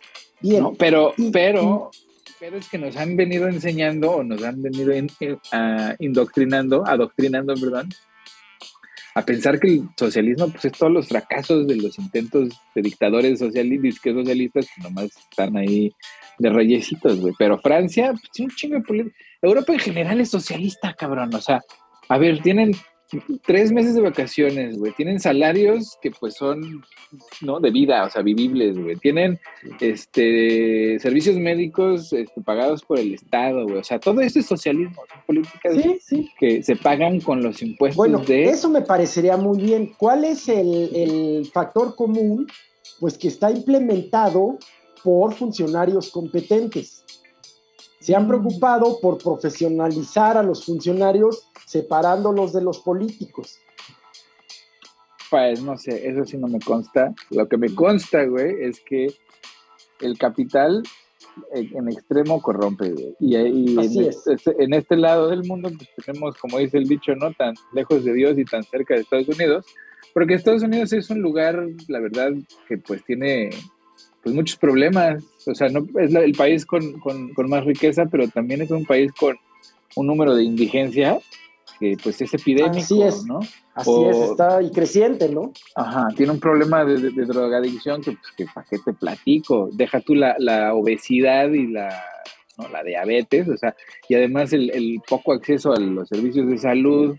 Bien. 0.41 0.75
pero, 0.77 1.13
pero, 1.32 1.91
pero 2.39 2.58
es 2.58 2.70
que 2.70 2.77
nos 2.77 2.96
han 2.98 3.15
venido 3.15 3.48
enseñando 3.48 4.12
o 4.12 4.24
nos 4.24 4.44
han 4.44 4.62
venido 4.62 4.91
indoctrinando, 6.00 6.86
adoctrinando, 6.86 7.53
perdón, 7.56 7.89
a 9.17 9.25
pensar 9.25 9.59
que 9.59 9.67
el 9.67 9.89
socialismo 9.97 10.47
pues, 10.50 10.65
es 10.65 10.74
todos 10.74 10.93
los 10.93 11.07
fracasos 11.07 11.65
de 11.65 11.75
los 11.77 11.97
intentos 11.97 12.50
de 12.75 12.81
dictadores 12.83 13.39
socialistas, 13.39 14.00
que 14.00 14.13
socialistas 14.13 14.67
nomás 14.83 15.05
están 15.31 15.57
ahí 15.57 15.91
de 16.38 16.50
reyesitos, 16.51 17.19
güey. 17.19 17.33
Pero 17.39 17.57
Francia, 17.57 18.12
pues, 18.12 18.39
un 18.39 18.51
chingo 18.51 18.75
de 18.75 18.81
política. 18.81 19.15
Europa 19.41 19.74
en 19.74 19.79
general 19.79 20.21
es 20.21 20.29
socialista, 20.29 20.93
cabrón. 20.93 21.33
O 21.33 21.41
sea, 21.41 21.62
a 22.09 22.17
ver, 22.19 22.43
tienen 22.43 22.74
tres 23.46 23.72
meses 23.72 23.96
de 23.96 24.02
vacaciones, 24.02 24.78
güey. 24.78 24.92
Tienen 24.94 25.20
salarios 25.20 25.98
que 26.02 26.12
pues 26.12 26.36
son, 26.36 26.84
¿no? 27.42 27.60
De 27.60 27.72
vida, 27.72 28.06
o 28.06 28.10
sea, 28.10 28.22
vivibles, 28.22 28.78
güey. 28.78 28.96
Tienen, 28.98 29.40
este, 29.80 31.00
servicios 31.00 31.38
médicos 31.38 32.12
este, 32.14 32.42
pagados 32.42 32.84
por 32.84 33.00
el 33.00 33.14
Estado, 33.14 33.64
güey. 33.64 33.78
O 33.78 33.84
sea, 33.84 34.00
todo 34.00 34.22
esto 34.22 34.40
es 34.40 34.46
socialismo, 34.46 35.04
son 35.08 35.22
políticas 35.26 35.76
que 36.40 36.64
se 36.64 36.76
pagan 36.76 37.20
con 37.22 37.42
los 37.42 37.62
impuestos 37.62 37.98
bueno, 37.98 38.24
eso 38.28 38.70
me 38.70 38.82
parecería 38.82 39.38
muy 39.38 39.62
bien. 39.62 39.94
¿Cuál 39.98 40.24
es 40.24 40.48
el, 40.48 40.96
el 40.96 41.46
factor 41.52 41.96
común? 41.96 42.48
Pues 43.00 43.18
que 43.18 43.28
está 43.28 43.52
implementado 43.52 44.58
por 45.04 45.34
funcionarios 45.34 46.12
competentes. 46.12 47.04
Se 48.08 48.16
han 48.16 48.26
preocupado 48.26 49.02
por 49.02 49.18
profesionalizar 49.18 50.38
a 50.38 50.42
los 50.42 50.64
funcionarios 50.64 51.52
separándolos 51.66 52.54
de 52.54 52.62
los 52.62 52.80
políticos. 52.80 53.60
Pues 55.30 55.62
no 55.62 55.78
sé, 55.78 56.08
eso 56.08 56.24
sí 56.24 56.38
no 56.38 56.48
me 56.48 56.60
consta. 56.60 57.14
Lo 57.32 57.50
que 57.50 57.58
me 57.58 57.76
consta, 57.76 58.24
güey, 58.24 58.64
es 58.64 58.80
que 58.80 59.08
el 60.00 60.18
capital 60.18 60.84
en, 61.52 61.90
extremo 61.90 62.42
corrompe, 62.42 62.92
güey. 62.92 63.14
Y, 63.20 63.36
en, 63.36 63.78
Este, 63.78 64.56
en, 64.58 64.74
este, 64.74 64.96
lado 64.96 65.28
del 65.28 65.44
mundo 65.44 65.70
pues, 65.76 65.90
tenemos, 66.06 66.38
como 66.38 66.60
dice 66.60 66.78
el 66.78 66.88
dicho, 66.88 67.14
¿no? 67.14 67.34
Tan 67.34 67.56
lejos 67.74 68.06
de 68.06 68.14
Dios 68.14 68.38
y 68.38 68.46
tan 68.46 68.64
cerca 68.64 68.94
de 68.94 69.02
Estados 69.02 69.28
Unidos, 69.28 69.66
porque 70.14 70.36
Estados 70.36 70.64
Unidos 70.64 70.94
es 70.94 71.10
un 71.10 71.22
lugar, 71.22 71.62
la 71.90 72.00
verdad, 72.00 72.32
que 72.70 72.78
pues 72.78 73.04
tiene 73.04 73.50
pues 74.27 74.36
muchos 74.36 74.57
problemas. 74.57 75.24
O 75.46 75.55
sea, 75.55 75.69
no 75.69 75.88
es 76.00 76.13
el 76.13 76.34
país 76.34 76.65
con, 76.65 77.00
con, 77.00 77.34
con, 77.34 77.50
más 77.50 77.63
riqueza, 77.63 78.05
pero 78.12 78.27
también 78.27 78.62
es 78.62 78.72
un 78.72 78.86
país 78.86 79.12
con 79.13 79.38
un 79.96 80.07
número 80.07 80.36
de 80.36 80.43
indigencia 80.43 81.17
que 81.79 81.96
pues 82.03 82.22
es 82.22 82.34
epidémico, 82.34 82.77
Así 82.77 83.01
es. 83.01 83.25
¿no? 83.25 83.39
Así 83.74 84.03
es, 84.05 84.17
está 84.17 84.62
y 84.62 84.72
creciente, 84.72 85.29
¿no? 85.29 85.53
Ajá, 85.75 86.07
tiene 86.15 86.34
un 86.34 86.39
problema 86.39 86.84
de, 86.84 87.12
de, 87.12 87.25
drogadicción 87.25 88.01
que, 88.01 88.12
pues, 88.13 88.31
que 88.36 88.46
para 88.53 88.67
qué 88.69 88.79
te 88.79 88.93
platico. 88.93 89.69
Deja 89.72 90.01
tú 90.01 90.15
la, 90.15 90.36
la 90.39 90.74
obesidad 90.74 91.50
y 91.50 91.67
la, 91.67 91.89
¿no? 92.57 92.67
la 92.67 92.84
diabetes, 92.84 93.48
o 93.48 93.55
sea, 93.55 93.75
y 94.10 94.15
además 94.15 94.51
el, 94.51 94.72
el 94.72 95.00
poco 95.07 95.31
acceso 95.31 95.72
a 95.72 95.79
los 95.79 96.10
servicios 96.10 96.50
de 96.50 96.57
salud, 96.57 97.15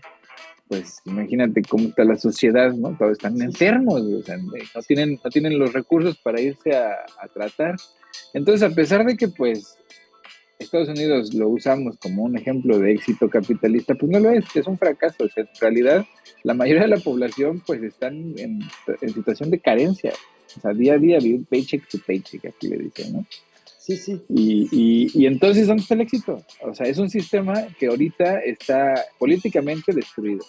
pues 0.69 1.01
imagínate 1.05 1.63
cómo 1.63 1.89
está 1.89 2.03
la 2.03 2.15
sociedad, 2.15 2.71
¿no? 2.73 2.95
Todos 2.95 3.13
están 3.13 3.41
enfermos, 3.41 4.01
o 4.01 4.21
sea, 4.21 4.37
no 4.37 4.81
tienen, 4.87 5.19
no 5.21 5.29
tienen 5.31 5.57
los 5.57 5.73
recursos 5.73 6.15
para 6.19 6.39
irse 6.39 6.75
a, 6.77 6.95
tratar. 7.33 7.75
Entonces, 8.35 8.71
a 8.71 8.73
pesar 8.73 9.03
de 9.03 9.17
que, 9.17 9.27
pues, 9.29 9.79
Estados 10.59 10.89
Unidos 10.89 11.33
lo 11.33 11.49
usamos 11.49 11.97
como 11.97 12.23
un 12.23 12.37
ejemplo 12.37 12.77
de 12.77 12.91
éxito 12.91 13.29
capitalista, 13.29 13.95
pues 13.95 14.11
no 14.11 14.19
lo 14.19 14.29
es, 14.29 14.45
es 14.55 14.67
un 14.67 14.77
fracaso. 14.77 15.23
O 15.23 15.29
sea, 15.29 15.43
en 15.43 15.59
realidad, 15.59 16.05
la 16.43 16.53
mayoría 16.53 16.83
de 16.83 16.89
la 16.89 16.97
población, 16.97 17.63
pues, 17.65 17.81
están 17.81 18.35
en, 18.37 18.61
situación 19.11 19.49
de 19.49 19.59
carencia. 19.59 20.13
O 20.55 20.61
sea, 20.61 20.73
día 20.73 20.93
a 20.93 20.97
día 20.99 21.17
vive 21.17 21.45
paycheck 21.49 21.87
to 21.87 21.97
paycheck, 22.05 22.45
aquí 22.45 22.67
le 22.67 22.77
dicen, 22.77 23.13
¿no? 23.13 23.25
Sí, 23.79 23.95
sí. 23.95 24.21
Y, 24.27 24.67
y, 24.71 25.11
y, 25.13 25.25
entonces, 25.25 25.67
¿dónde 25.67 25.81
está 25.81 25.95
el 25.95 26.01
éxito? 26.01 26.43
O 26.61 26.75
sea, 26.75 26.85
es 26.85 26.97
un 26.97 27.09
sistema 27.09 27.65
que 27.79 27.87
ahorita 27.87 28.39
está 28.41 28.93
políticamente 29.17 29.93
destruido. 29.93 30.45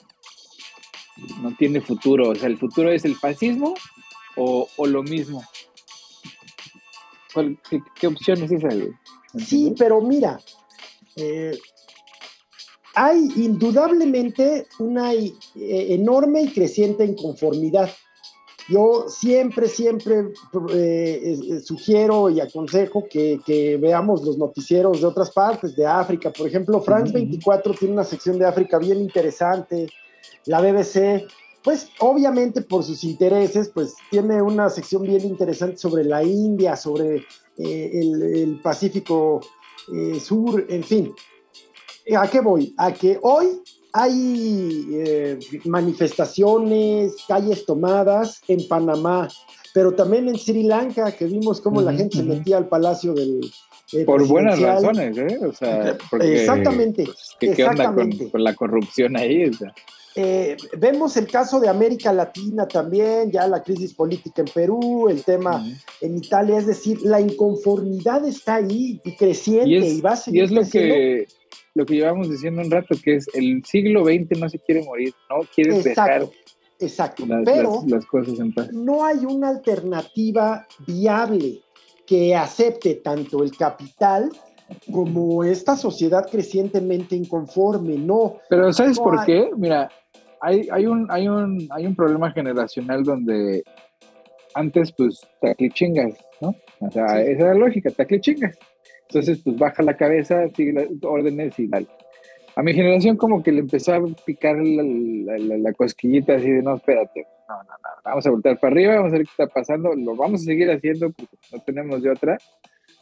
No 1.40 1.54
tiene 1.56 1.80
futuro. 1.80 2.30
O 2.30 2.34
sea, 2.34 2.48
el 2.48 2.58
futuro 2.58 2.90
es 2.90 3.04
el 3.04 3.14
fascismo 3.14 3.74
o, 4.36 4.68
o 4.76 4.86
lo 4.86 5.04
mismo. 5.04 5.44
qué, 7.70 7.80
qué, 8.00 8.06
opción 8.08 8.42
es 8.42 8.50
esa? 8.50 8.68
Sí, 9.38 9.74
pero 9.78 10.00
mira, 10.00 10.40
eh, 11.14 11.56
hay 12.94 13.28
indudablemente 13.36 14.66
una 14.80 15.12
eh, 15.12 15.30
enorme 15.54 16.42
y 16.42 16.52
creciente 16.52 17.04
inconformidad 17.04 17.90
yo 18.70 19.06
siempre, 19.08 19.68
siempre 19.68 20.32
eh, 20.72 21.38
eh, 21.50 21.60
sugiero 21.60 22.30
y 22.30 22.40
aconsejo 22.40 23.06
que, 23.10 23.78
veamos 23.80 24.22
los 24.22 24.38
noticieros 24.38 25.00
de 25.00 25.06
otras 25.06 25.30
partes, 25.30 25.74
de 25.76 25.86
África. 25.86 26.30
Por 26.30 26.46
ejemplo, 26.46 26.80
France 26.80 27.12
24 27.12 27.74
tiene 27.74 27.94
una 27.94 28.04
sección 28.04 28.38
de 28.38 28.46
África 28.46 28.78
bien 28.78 28.98
interesante. 29.00 29.88
La 30.46 30.60
BBC, 30.60 31.26
pues 31.64 31.88
obviamente 31.98 32.62
por 32.62 32.84
sus 32.84 33.02
intereses, 33.04 33.70
pues 33.74 33.96
tiene 34.10 34.40
una 34.40 34.70
sección 34.70 35.02
bien 35.02 35.24
interesante 35.24 35.78
sobre 35.78 36.04
la 36.04 36.22
India, 36.22 36.76
sobre 36.76 37.26
eh, 37.58 37.90
el, 37.92 38.60
Pacífico 38.62 39.40
Sur, 40.22 40.64
en 40.68 40.84
fin. 40.84 41.12
¿A 42.16 42.28
qué 42.28 42.40
voy? 42.40 42.74
A 42.78 42.92
que 42.92 43.18
hoy 43.22 43.60
hay 43.92 44.86
eh, 44.92 45.38
manifestaciones, 45.64 47.16
calles 47.26 47.64
tomadas 47.64 48.40
en 48.48 48.66
Panamá, 48.68 49.28
pero 49.74 49.94
también 49.94 50.28
en 50.28 50.38
Sri 50.38 50.62
Lanka, 50.62 51.12
que 51.12 51.26
vimos 51.26 51.60
cómo 51.60 51.80
la 51.80 51.92
gente 51.92 52.18
se 52.18 52.22
metía 52.22 52.56
al 52.56 52.68
palacio 52.68 53.14
del... 53.14 53.40
Eh, 53.92 54.04
Por 54.04 54.26
buenas 54.26 54.60
razones, 54.60 55.18
¿eh? 55.18 55.38
O 55.44 55.52
sea, 55.52 55.96
exactamente. 56.20 57.04
Pues, 57.04 57.56
¿qué, 57.56 57.64
onda 57.64 57.92
con, 57.92 58.44
la 58.44 58.54
corrupción 58.54 59.16
ahí? 59.16 59.50
Eh, 60.16 60.56
vemos 60.76 61.16
el 61.16 61.26
caso 61.26 61.58
de 61.60 61.68
América 61.68 62.12
Latina 62.12 62.66
también, 62.66 63.30
ya 63.30 63.46
la 63.48 63.62
crisis 63.62 63.94
política 63.94 64.42
en 64.42 64.48
Perú, 64.52 65.08
el 65.08 65.24
tema 65.24 65.64
en 66.00 66.18
Italia, 66.18 66.58
es 66.58 66.66
decir, 66.66 67.00
la 67.02 67.20
inconformidad 67.20 68.24
está 68.26 68.56
ahí 68.56 69.00
y 69.04 69.16
creciente 69.16 69.70
y, 69.70 70.00
va 70.00 70.12
a 70.12 70.16
seguir. 70.16 70.40
Y 70.40 70.44
es 70.44 70.50
lo 70.50 70.68
que 70.68 71.26
lo 71.74 71.86
que 71.86 71.94
llevamos 71.94 72.30
diciendo 72.30 72.62
un 72.62 72.70
rato, 72.70 72.96
que 73.02 73.16
es 73.16 73.26
el 73.34 73.64
siglo 73.64 74.04
XX 74.04 74.38
no 74.38 74.48
se 74.48 74.58
quiere 74.58 74.84
morir, 74.84 75.14
no 75.28 75.46
quiere 75.54 75.76
exacto, 75.76 76.32
exacto. 76.78 77.26
Las, 77.26 77.44
pero 77.44 77.82
las, 77.86 78.04
cosas 78.06 78.38
en 78.40 78.52
paz. 78.52 78.72
No 78.72 79.04
hay 79.04 79.24
una 79.24 79.48
alternativa 79.50 80.66
viable 80.86 81.60
que 82.06 82.34
acepte 82.34 82.96
tanto 82.96 83.42
el 83.42 83.56
capital 83.56 84.30
como 84.92 85.44
esta 85.44 85.76
sociedad 85.76 86.28
crecientemente 86.30 87.16
inconforme, 87.16 87.96
no. 87.96 88.38
Pero 88.48 88.72
¿sabes 88.72 88.98
por 88.98 89.24
qué? 89.24 89.50
Mira, 89.56 89.90
hay, 90.40 90.68
hay, 90.72 90.86
un, 90.86 91.06
hay, 91.10 91.28
un, 91.28 91.68
hay 91.70 91.86
un 91.86 91.94
problema 91.94 92.32
generacional 92.32 93.04
donde 93.04 93.62
antes 94.54 94.92
pues 94.92 95.20
taclichingas, 95.40 96.14
¿no? 96.40 96.54
O 96.80 96.90
sea, 96.90 97.20
esa 97.22 97.42
era 97.42 97.54
la 97.54 97.66
lógica, 97.66 97.90
taclichingas. 97.90 98.56
Entonces, 99.10 99.40
pues 99.42 99.56
baja 99.58 99.82
la 99.82 99.96
cabeza, 99.96 100.46
sigue 100.54 100.72
las 100.72 100.86
órdenes 101.02 101.58
y 101.58 101.68
tal. 101.68 101.88
A 102.54 102.62
mi 102.62 102.72
generación 102.72 103.16
como 103.16 103.42
que 103.42 103.50
le 103.50 103.58
empezó 103.58 103.92
a 103.92 104.00
picar 104.24 104.56
la, 104.56 105.72
cosquillita 105.72 106.34
así 106.36 106.48
de, 106.48 106.62
no, 106.62 106.76
espérate, 106.76 107.26
no, 107.48 107.56
no, 107.56 107.62
no, 107.62 107.88
vamos 108.04 108.24
a 108.24 108.30
voltar 108.30 108.60
para 108.60 108.72
arriba, 108.72 108.94
vamos 108.96 109.12
a 109.12 109.16
ver 109.16 109.24
qué 109.24 109.30
está 109.30 109.46
pasando, 109.48 109.92
lo 109.94 110.14
vamos 110.14 110.42
a 110.42 110.44
seguir 110.44 110.70
haciendo 110.70 111.10
porque 111.10 111.36
no 111.52 111.60
tenemos 111.60 112.02
de 112.02 112.10
otra. 112.10 112.38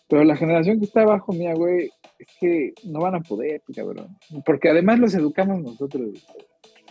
Pero 0.09 0.25
la 0.25 0.37
generación 0.37 0.79
que 0.79 0.87
está 0.87 1.03
abajo 1.03 1.35
mía, 1.35 1.53
güey, 1.53 1.91
es 2.19 2.27
que 2.41 2.73
no 2.85 3.01
van 3.01 3.17
a 3.17 3.21
poder, 3.21 3.61
cabrón. 3.77 4.17
Porque 4.47 4.71
además 4.71 4.99
los 4.99 5.15
educamos 5.15 5.61
nosotros. 5.61 6.27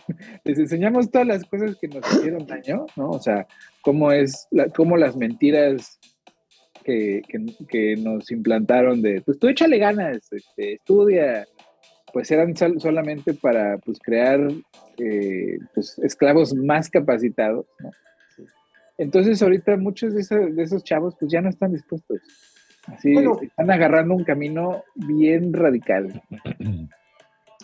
Les 0.44 0.58
enseñamos 0.58 1.10
todas 1.10 1.26
las 1.26 1.44
cosas 1.44 1.76
que 1.80 1.88
nos 1.88 2.06
hicieron 2.12 2.46
daño, 2.46 2.86
¿no? 2.94 3.10
O 3.10 3.20
sea, 3.20 3.48
cómo 3.82 4.12
es, 4.12 4.46
cómo 4.76 4.96
las 4.96 5.16
mentiras 5.16 5.98
que, 6.88 7.96
nos 7.98 8.30
implantaron 8.30 9.02
de, 9.02 9.20
pues 9.20 9.38
tú 9.38 9.48
échale 9.48 9.78
ganas, 9.78 10.32
este, 10.32 10.74
estudia, 10.74 11.46
pues 12.12 12.30
eran 12.30 12.54
solamente 12.56 13.34
para 13.34 13.78
pues, 13.78 13.98
crear 13.98 14.40
eh, 14.98 15.58
pues, 15.74 15.98
esclavos 15.98 16.54
más 16.54 16.88
capacitados. 16.88 17.66
Entonces 18.96 19.40
ahorita 19.42 19.76
muchos 19.76 20.14
de 20.14 20.62
esos, 20.62 20.82
chavos 20.82 21.14
pues 21.18 21.30
ya 21.30 21.40
no 21.40 21.50
están 21.50 21.72
dispuestos. 21.72 22.20
Así 22.86 23.14
están 23.42 23.70
agarrando 23.70 24.14
un 24.14 24.24
camino 24.24 24.82
bien 24.94 25.52
radical. 25.52 26.22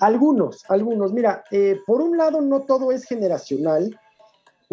Algunos, 0.01 0.65
algunos. 0.69 1.13
Mira, 1.13 1.45
eh, 1.51 1.79
por 1.87 2.03
un 2.03 2.19
lado 2.19 2.41
no 2.43 2.61
todo 2.61 2.93
es 2.93 3.05
generacional, 3.07 3.99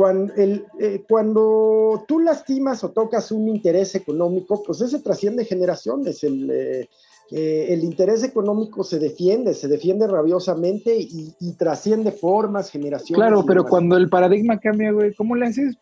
cuando, 0.01 0.33
el, 0.33 0.65
eh, 0.79 1.03
cuando 1.07 2.05
tú 2.07 2.19
lastimas 2.19 2.83
o 2.83 2.89
tocas 2.89 3.31
un 3.31 3.47
interés 3.47 3.93
económico, 3.93 4.63
pues 4.63 4.81
ese 4.81 4.99
trasciende 4.99 5.45
generaciones. 5.45 6.23
El, 6.23 6.49
eh, 6.49 6.89
eh, 7.29 7.67
el 7.69 7.83
interés 7.83 8.23
económico 8.23 8.83
se 8.83 8.97
defiende, 8.97 9.53
se 9.53 9.67
defiende 9.67 10.07
rabiosamente 10.07 10.97
y, 10.97 11.53
trasciende 11.53 12.11
formas, 12.11 12.71
generaciones. 12.71 13.15
Claro, 13.15 13.45
pero 13.45 13.63
cuando 13.63 13.95
el 13.95 14.09
paradigma 14.09 14.57
cambia, 14.57 14.91
güey, 14.91 15.13
¿cómo 15.13 15.35
le 15.35 15.45
haces, 15.45 15.77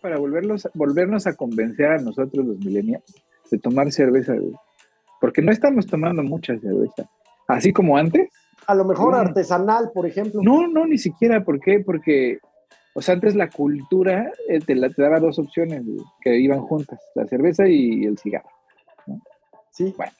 para 0.00 0.18
volverlos, 0.18 0.68
volvernos 0.74 1.26
a 1.26 1.34
convencer 1.34 1.86
a 1.86 1.98
nosotros 1.98 2.46
los 2.46 2.58
millennials 2.58 3.02
de 3.50 3.58
tomar 3.58 3.90
cerveza, 3.90 4.34
güey? 4.34 4.54
Porque 5.20 5.42
no 5.42 5.50
estamos 5.50 5.84
tomando 5.84 6.22
mucha 6.22 6.56
cerveza. 6.60 7.10
Así 7.48 7.72
como 7.72 7.96
antes. 7.96 8.28
A 8.68 8.74
lo 8.76 8.84
mejor 8.84 9.16
artesanal, 9.16 9.90
por 9.92 10.06
ejemplo. 10.06 10.42
No, 10.44 10.68
no, 10.68 10.86
ni 10.86 10.98
siquiera. 10.98 11.44
¿Por 11.44 11.58
qué? 11.58 11.80
Porque, 11.84 12.38
o 12.96 13.02
sea, 13.02 13.14
antes 13.14 13.34
la 13.34 13.50
cultura 13.50 14.32
eh, 14.48 14.58
te, 14.60 14.74
la, 14.74 14.88
te 14.88 15.02
daba 15.02 15.20
dos 15.20 15.38
opciones 15.38 15.82
que 16.22 16.38
iban 16.38 16.62
juntas, 16.62 16.98
la 17.14 17.26
cerveza 17.26 17.68
y 17.68 18.06
el 18.06 18.16
cigarro. 18.16 18.48
Sí. 19.70 19.92
Bueno, 19.98 20.12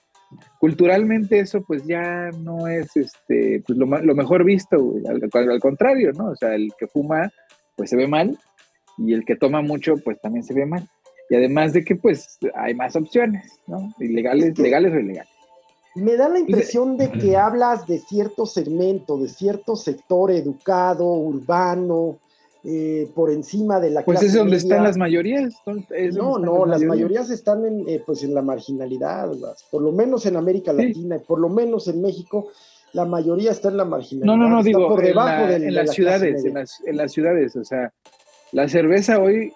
culturalmente 0.60 1.38
eso 1.38 1.62
pues 1.62 1.86
ya 1.86 2.28
no 2.42 2.68
es 2.68 2.94
este, 2.94 3.62
pues 3.66 3.78
lo, 3.78 3.86
mejor 3.86 4.44
visto, 4.44 4.76
Al, 5.08 5.58
contrario, 5.60 6.12
¿no? 6.12 6.26
O 6.32 6.36
sea, 6.36 6.54
el 6.54 6.70
que 6.78 6.86
fuma 6.86 7.32
pues 7.76 7.88
se 7.88 7.96
ve 7.96 8.06
mal 8.06 8.38
y 8.98 9.14
el 9.14 9.24
que 9.24 9.36
toma 9.36 9.62
mucho 9.62 9.94
pues 10.04 10.20
también 10.20 10.44
se 10.44 10.52
ve 10.52 10.66
mal. 10.66 10.86
Y 11.30 11.34
además 11.34 11.72
de 11.72 11.82
que 11.82 11.96
pues 11.96 12.38
hay 12.54 12.74
más 12.74 12.94
opciones, 12.94 13.58
¿no? 13.66 13.90
Ilegales, 13.98 14.58
legales 14.58 14.92
o 14.92 14.98
ilegales. 14.98 15.32
Me 15.94 16.14
da 16.16 16.28
la 16.28 16.40
impresión 16.40 16.98
de 16.98 17.10
que 17.10 17.38
hablas 17.38 17.86
de 17.86 18.00
cierto 18.00 18.44
segmento, 18.44 19.16
de 19.16 19.30
cierto 19.30 19.76
sector 19.76 20.30
educado, 20.30 21.10
urbano, 21.10 22.18
eh, 22.68 23.08
por 23.14 23.30
encima 23.30 23.78
de 23.78 23.90
la 23.90 24.04
pues 24.04 24.18
clase 24.18 24.26
es 24.26 24.34
donde 24.34 24.56
están 24.56 24.82
las 24.82 24.96
mayorías. 24.96 25.54
no, 26.14 26.36
no, 26.36 26.66
las, 26.66 26.82
mayorías. 26.82 27.30
están 27.30 27.64
en, 27.64 27.88
eh, 27.88 28.02
pues 28.04 28.24
en 28.24 28.34
la 28.34 28.42
marginalidad, 28.42 29.30
por 29.70 29.82
lo 29.82 29.92
menos 29.92 30.26
en 30.26 30.34
América 30.34 30.72
Latina 30.72 31.14
y 31.14 31.20
por 31.20 31.38
lo 31.38 31.48
menos 31.48 31.86
en 31.86 32.02
México, 32.02 32.48
la 32.92 33.04
mayoría 33.04 33.52
está 33.52 33.68
en 33.68 33.76
la 33.76 33.84
marginalidad. 33.84 34.34
No, 34.34 34.36
no, 34.36 34.48
no, 34.48 34.64
digo, 34.64 34.88
por 34.88 35.00
debajo 35.00 35.48
en, 35.48 35.62
de, 35.62 35.70
las 35.70 35.90
ciudades, 35.92 36.44
en 36.44 36.54
las, 36.54 36.82
en 36.84 36.96
las, 36.96 37.12
ciudades, 37.12 37.54
o 37.54 37.62
sea, 37.62 37.92
la 38.50 38.68
cerveza 38.68 39.20
hoy 39.20 39.52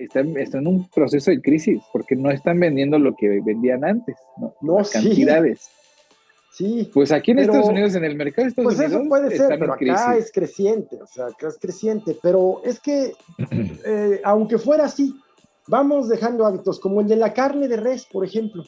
está, 0.00 0.20
está, 0.20 0.58
en 0.58 0.66
un 0.66 0.88
proceso 0.88 1.30
de 1.30 1.42
crisis 1.42 1.82
porque 1.92 2.16
no 2.16 2.30
están 2.30 2.58
vendiendo 2.58 2.98
lo 2.98 3.14
que 3.14 3.42
vendían 3.44 3.84
antes, 3.84 4.16
no, 4.38 4.54
no 4.62 4.78
cantidades. 4.90 5.68
Sí. 6.54 6.88
Pues 6.94 7.10
aquí 7.10 7.32
en 7.32 7.40
Estados 7.40 7.68
Unidos, 7.68 7.96
en 7.96 8.04
el 8.04 8.14
mercado 8.14 8.44
de 8.44 8.50
Estados 8.50 8.74
pues 8.74 8.78
Unidos. 8.78 9.00
Eso 9.00 9.08
puede 9.08 9.36
ser, 9.36 9.58
pero 9.58 9.72
acá 9.72 10.16
es 10.16 10.30
creciente, 10.30 11.02
o 11.02 11.06
sea, 11.08 11.26
acá 11.26 11.48
es 11.48 11.58
creciente. 11.58 12.16
Pero 12.22 12.60
es 12.64 12.78
que, 12.78 13.12
eh, 13.84 14.20
aunque 14.22 14.58
fuera 14.58 14.84
así, 14.84 15.20
vamos 15.66 16.08
dejando 16.08 16.46
hábitos, 16.46 16.78
como 16.78 17.00
el 17.00 17.08
de 17.08 17.16
la 17.16 17.32
carne 17.32 17.66
de 17.66 17.76
res, 17.76 18.06
por 18.06 18.24
ejemplo. 18.24 18.62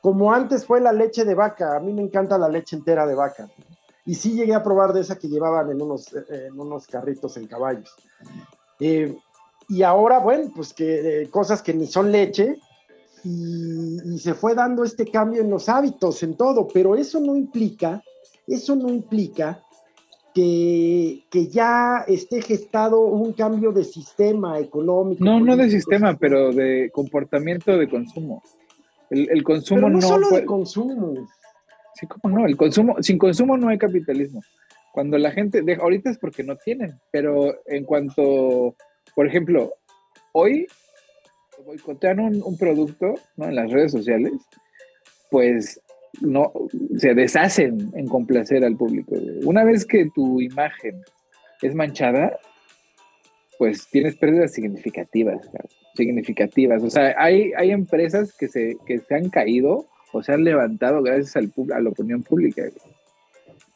Como 0.00 0.32
antes 0.32 0.66
fue 0.66 0.80
la 0.80 0.92
leche 0.92 1.24
de 1.24 1.36
vaca, 1.36 1.76
a 1.76 1.80
mí 1.80 1.92
me 1.92 2.02
encanta 2.02 2.36
la 2.36 2.48
leche 2.48 2.74
entera 2.74 3.06
de 3.06 3.14
vaca. 3.14 3.48
Y 4.04 4.16
sí 4.16 4.32
llegué 4.32 4.52
a 4.52 4.64
probar 4.64 4.92
de 4.92 5.02
esa 5.02 5.16
que 5.16 5.28
llevaban 5.28 5.70
en 5.70 5.80
unos, 5.80 6.12
eh, 6.12 6.48
en 6.48 6.58
unos 6.58 6.88
carritos 6.88 7.36
en 7.36 7.46
caballos. 7.46 7.94
Eh, 8.80 9.16
y 9.68 9.82
ahora, 9.84 10.18
bueno, 10.18 10.50
pues 10.54 10.74
que 10.74 11.28
cosas 11.30 11.62
que 11.62 11.72
ni 11.72 11.86
son 11.86 12.10
leche, 12.10 12.56
y, 13.24 14.18
se 14.18 14.34
fue 14.34 14.54
dando 14.54 14.84
este 14.84 15.06
cambio 15.06 15.40
en 15.40 15.50
los 15.50 15.68
hábitos, 15.68 16.22
en 16.22 16.36
todo, 16.36 16.68
pero 16.68 16.94
eso 16.94 17.20
no 17.20 17.34
implica, 17.36 18.02
eso 18.46 18.76
no 18.76 18.90
implica 18.90 19.62
que, 20.34 21.24
que, 21.30 21.48
ya 21.48 22.04
esté 22.06 22.42
gestado 22.42 23.00
un 23.00 23.32
cambio 23.32 23.72
de 23.72 23.84
sistema 23.84 24.58
económico. 24.58 25.24
No, 25.24 25.40
no 25.40 25.56
de 25.56 25.70
sistema, 25.70 26.16
pero 26.16 26.52
de 26.52 26.90
comportamiento 26.92 27.76
de 27.76 27.88
consumo. 27.88 28.42
El, 29.10 29.30
el 29.30 29.42
consumo 29.42 29.82
pero 29.82 29.90
no, 29.90 30.00
no 30.00 30.06
solo 30.08 30.30
de 30.30 30.44
consumo. 30.44 31.28
Sí, 31.94 32.06
cómo 32.06 32.36
no, 32.36 32.46
el 32.46 32.56
consumo, 32.56 32.96
sin 33.00 33.16
consumo 33.16 33.56
no 33.56 33.68
hay 33.68 33.78
capitalismo. 33.78 34.42
Cuando 34.92 35.16
la 35.18 35.30
gente, 35.30 35.62
deja, 35.62 35.82
ahorita 35.82 36.10
es 36.10 36.18
porque 36.18 36.42
no 36.42 36.56
tienen, 36.56 37.00
pero 37.10 37.54
en 37.66 37.84
cuanto, 37.84 38.76
por 39.14 39.26
ejemplo, 39.26 39.74
hoy 40.32 40.66
boicotean 41.64 42.20
un, 42.20 42.42
un 42.42 42.56
producto 42.56 43.14
en 43.36 43.54
las 43.54 43.70
redes 43.70 43.92
sociales, 43.92 44.32
pues 45.30 45.80
no 46.20 46.52
se 46.96 47.14
deshacen 47.14 47.90
en 47.94 48.06
complacer 48.06 48.64
al 48.64 48.76
público. 48.76 49.16
Una 49.44 49.64
vez 49.64 49.84
que 49.84 50.08
tu 50.14 50.40
imagen 50.40 51.02
es 51.62 51.74
manchada, 51.74 52.38
pues 53.58 53.88
tienes 53.90 54.16
pérdidas 54.16 54.52
significativas, 54.52 55.48
significativas. 55.94 56.82
O 56.82 56.90
sea, 56.90 57.14
hay, 57.18 57.52
hay 57.56 57.70
empresas 57.70 58.32
que 58.36 58.48
se, 58.48 58.76
que 58.86 58.98
se 58.98 59.14
han 59.14 59.28
caído 59.30 59.86
o 60.12 60.22
se 60.22 60.32
han 60.32 60.44
levantado 60.44 61.02
gracias 61.02 61.36
al, 61.36 61.52
a 61.72 61.80
la 61.80 61.90
opinión 61.90 62.22
pública. 62.22 62.62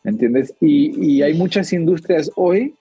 ¿Me 0.05 0.13
entiendes? 0.13 0.55
Y, 0.61 1.17
y 1.17 1.23
hay 1.23 1.35
muchas 1.35 1.73
industrias 1.73 2.31
hoy 2.37 2.75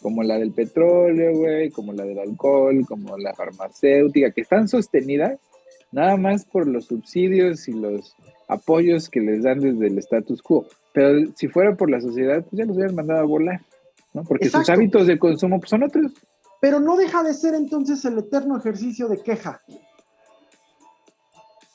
como 0.00 0.22
la 0.22 0.38
del 0.38 0.52
petróleo, 0.52 1.32
güey, 1.34 1.70
como 1.70 1.92
la 1.92 2.04
del 2.04 2.18
alcohol, 2.18 2.84
como 2.86 3.16
la 3.18 3.34
farmacéutica, 3.34 4.30
que 4.30 4.42
están 4.42 4.68
sostenidas 4.68 5.38
nada 5.92 6.16
más 6.16 6.44
por 6.44 6.66
los 6.66 6.86
subsidios 6.86 7.68
y 7.68 7.72
los 7.72 8.14
apoyos 8.48 9.08
que 9.08 9.20
les 9.20 9.42
dan 9.42 9.60
desde 9.60 9.86
el 9.86 9.98
status 9.98 10.42
quo. 10.42 10.66
Pero 10.92 11.30
si 11.34 11.48
fuera 11.48 11.74
por 11.76 11.90
la 11.90 12.00
sociedad, 12.00 12.42
pues 12.42 12.52
ya 12.52 12.64
los 12.64 12.76
hubieran 12.76 12.94
mandado 12.94 13.20
a 13.20 13.26
volar, 13.26 13.60
¿no? 14.12 14.24
Porque 14.24 14.48
sus 14.48 14.68
hábitos 14.68 15.06
de 15.06 15.18
consumo 15.18 15.58
pues, 15.58 15.70
son 15.70 15.82
otros. 15.82 16.12
Pero 16.60 16.80
no 16.80 16.96
deja 16.96 17.22
de 17.22 17.34
ser 17.34 17.54
entonces 17.54 18.04
el 18.04 18.18
eterno 18.18 18.56
ejercicio 18.56 19.08
de 19.08 19.22
queja. 19.22 19.62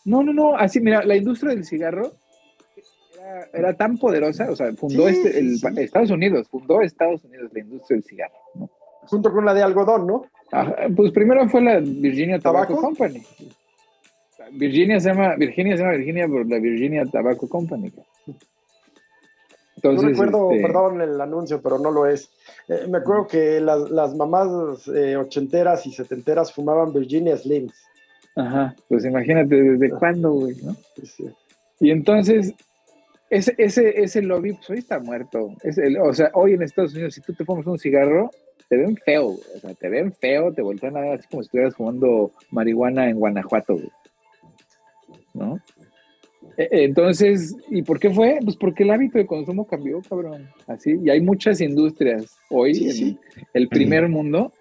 No, 0.04 0.24
no, 0.24 0.34
no, 0.34 0.58
así, 0.58 0.80
mira, 0.80 1.04
la 1.04 1.16
industria 1.16 1.54
del 1.54 1.66
cigarro 1.66 2.14
era, 3.54 3.74
tan 3.74 3.98
poderosa, 3.98 4.50
o 4.50 4.56
sea, 4.56 4.72
fundó 4.74 5.08
este, 5.08 5.40
el, 5.40 5.60
Estados 5.78 6.12
Unidos, 6.12 6.48
fundó 6.50 6.82
Estados 6.82 7.24
Unidos 7.24 7.52
la 7.54 7.60
industria 7.60 7.98
del 7.98 8.04
cigarro, 8.04 8.36
¿no? 8.56 8.70
Junto 9.04 9.32
con 9.32 9.46
la 9.46 9.54
de 9.54 9.64
algodón, 9.64 10.08
¿no? 10.08 10.26
pues 10.96 11.12
primero 11.12 11.48
fue 11.48 11.62
la 11.62 11.80
Virginia 11.80 12.40
Tobacco 12.40 12.76
Company. 12.76 13.24
Virginia 14.52 15.00
se 15.00 15.10
llama 15.10 15.36
Virginia 15.38 15.78
se 15.78 15.84
llama 15.84 15.96
Virginia 15.96 16.28
por 16.28 16.50
la 16.50 16.60
Virginia 16.60 17.06
Tobacco 17.06 17.48
Company. 17.48 17.92
Entonces, 19.78 20.10
recuerdo, 20.10 20.52
este, 20.52 20.62
perdón 20.62 21.02
el 21.02 21.20
anuncio, 21.20 21.62
pero 21.62 21.80
no 21.80 21.90
lo 21.90 22.06
es. 22.06 22.30
Eh, 22.68 22.86
me 22.88 23.00
acuerdo 23.00 23.28
que 23.28 23.60
las, 23.60 24.16
mamás 24.16 24.88
eh, 24.90 25.16
ochenteras 25.16 25.88
y 25.88 25.92
setenteras 25.92 26.54
fumaban 26.54 26.94
Virginia 26.94 27.38
Slims. 27.38 27.74
Ajá, 28.36 28.76
pues 28.88 29.06
imagínate 29.06 29.56
desde 29.56 29.90
cuándo, 29.90 30.32
güey, 30.32 30.56
¿no? 30.64 30.76
Y 31.80 31.90
entonces 31.90 32.54
ese, 33.32 33.56
ese, 33.58 34.04
ese 34.04 34.22
lobby, 34.22 34.54
pues 34.54 34.70
hoy 34.70 34.78
está 34.80 35.00
muerto. 35.00 35.56
o 36.04 36.13
sea, 36.13 36.30
hoy 36.34 36.54
en 36.54 36.63
Estados 36.63 36.94
Unidos, 36.94 37.15
si 37.15 37.22
tú 37.22 37.34
te 37.34 37.46
fumas 37.46 37.65
un 37.65 37.80
cigarro, 37.80 38.30
te 38.67 38.76
ven 38.78 38.98
feo, 38.98 39.28
o 39.30 39.60
sea, 39.60 39.74
te 39.74 39.89
ven 39.89 40.12
feo, 40.13 40.54
te 40.54 40.62
voltean 40.62 40.98
a 40.98 41.02
ver 41.02 41.20
así 41.20 41.28
como 41.30 41.41
si 41.41 41.48
estuvieras 41.48 41.76
fumando 41.76 42.32
marihuana 42.52 43.10
en 43.10 43.20
Guanajuato, 43.20 43.78
¿no? 45.34 45.60
E, 46.58 46.84
entonces, 46.84 47.56
¿y 47.70 47.82
por 47.84 48.00
qué 48.00 48.10
fue? 48.10 48.39
Pues 48.44 48.58
porque 48.58 48.84
el 48.84 48.91
hábito 48.91 49.17
de 49.17 49.26
consumo 49.26 49.65
cambió, 49.65 50.02
cabrón. 50.02 50.50
Así, 50.67 51.00
y 51.02 51.10
hay 51.10 51.22
muchas 51.22 51.62
industrias 51.62 52.38
hoy 52.50 52.89
en 52.89 53.20
el 53.54 53.70
primer 53.70 54.10
mundo 54.10 54.52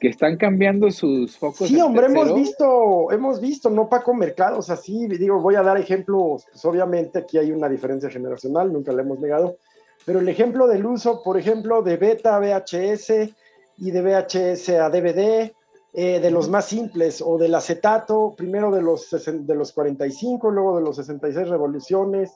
que 0.00 0.08
están 0.08 0.36
cambiando 0.36 0.90
sus 0.90 1.36
focos. 1.36 1.68
Sí, 1.68 1.80
hombre, 1.80 2.06
hemos 2.06 2.34
visto, 2.34 3.10
hemos 3.12 3.40
visto, 3.40 3.70
no 3.70 3.88
Paco 3.88 4.14
Mercados, 4.14 4.70
así, 4.70 5.06
digo, 5.06 5.40
voy 5.40 5.54
a 5.54 5.62
dar 5.62 5.78
ejemplos, 5.78 6.46
pues 6.50 6.64
obviamente 6.64 7.20
aquí 7.20 7.38
hay 7.38 7.52
una 7.52 7.68
diferencia 7.68 8.10
generacional, 8.10 8.72
nunca 8.72 8.92
la 8.92 9.02
hemos 9.02 9.20
negado, 9.20 9.56
pero 10.04 10.20
el 10.20 10.28
ejemplo 10.28 10.66
del 10.66 10.86
uso, 10.86 11.22
por 11.22 11.38
ejemplo, 11.38 11.82
de 11.82 11.96
beta 11.96 12.36
a 12.36 12.40
VHS 12.40 13.30
y 13.78 13.90
de 13.90 14.02
VHS 14.02 14.68
a 14.70 14.90
DVD, 14.90 15.52
eh, 15.92 16.20
de 16.20 16.30
los 16.30 16.48
más 16.48 16.66
simples, 16.66 17.20
o 17.20 17.36
del 17.36 17.54
acetato, 17.54 18.34
primero 18.36 18.70
de 18.70 18.80
los, 18.80 19.10
de 19.10 19.54
los 19.54 19.72
45, 19.72 20.50
luego 20.50 20.76
de 20.76 20.84
los 20.84 20.96
66 20.96 21.48
revoluciones, 21.48 22.32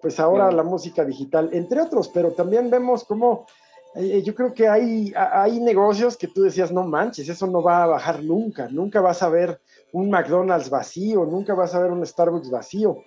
pues 0.00 0.18
ahora 0.20 0.50
la 0.50 0.62
música 0.62 1.04
digital, 1.04 1.50
entre 1.52 1.80
otros, 1.80 2.08
pero 2.08 2.32
también 2.32 2.70
vemos 2.70 3.04
cómo 3.04 3.46
eh, 3.94 4.22
yo 4.22 4.34
creo 4.34 4.54
que 4.54 4.68
hay, 4.68 5.12
hay 5.14 5.60
negocios 5.60 6.16
que 6.16 6.28
tú 6.28 6.42
decías, 6.42 6.72
no 6.72 6.84
manches, 6.84 7.28
eso 7.28 7.46
no 7.46 7.62
va 7.62 7.82
a 7.82 7.86
bajar 7.86 8.22
nunca, 8.22 8.68
nunca 8.68 9.00
vas 9.00 9.22
a 9.22 9.28
ver 9.28 9.60
un 9.92 10.10
McDonald's 10.10 10.70
vacío, 10.70 11.26
nunca 11.26 11.54
vas 11.54 11.74
a 11.74 11.80
ver 11.80 11.90
un 11.90 12.04
Starbucks 12.04 12.50
vacío. 12.50 12.98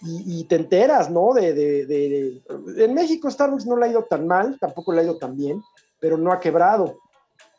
Y, 0.00 0.44
te 0.44 0.54
enteras, 0.54 1.10
¿no? 1.10 1.34
De, 1.34 1.52
de, 1.52 2.40
En 2.76 2.94
México 2.94 3.28
Starbucks 3.28 3.66
no 3.66 3.76
le 3.76 3.86
ha 3.86 3.90
ido 3.90 4.04
tan 4.04 4.28
mal, 4.28 4.56
tampoco 4.60 4.92
le 4.92 5.00
ha 5.00 5.04
ido 5.04 5.18
tan 5.18 5.36
bien, 5.36 5.60
pero 5.98 6.16
no 6.16 6.32
ha 6.32 6.38
quebrado. 6.38 6.98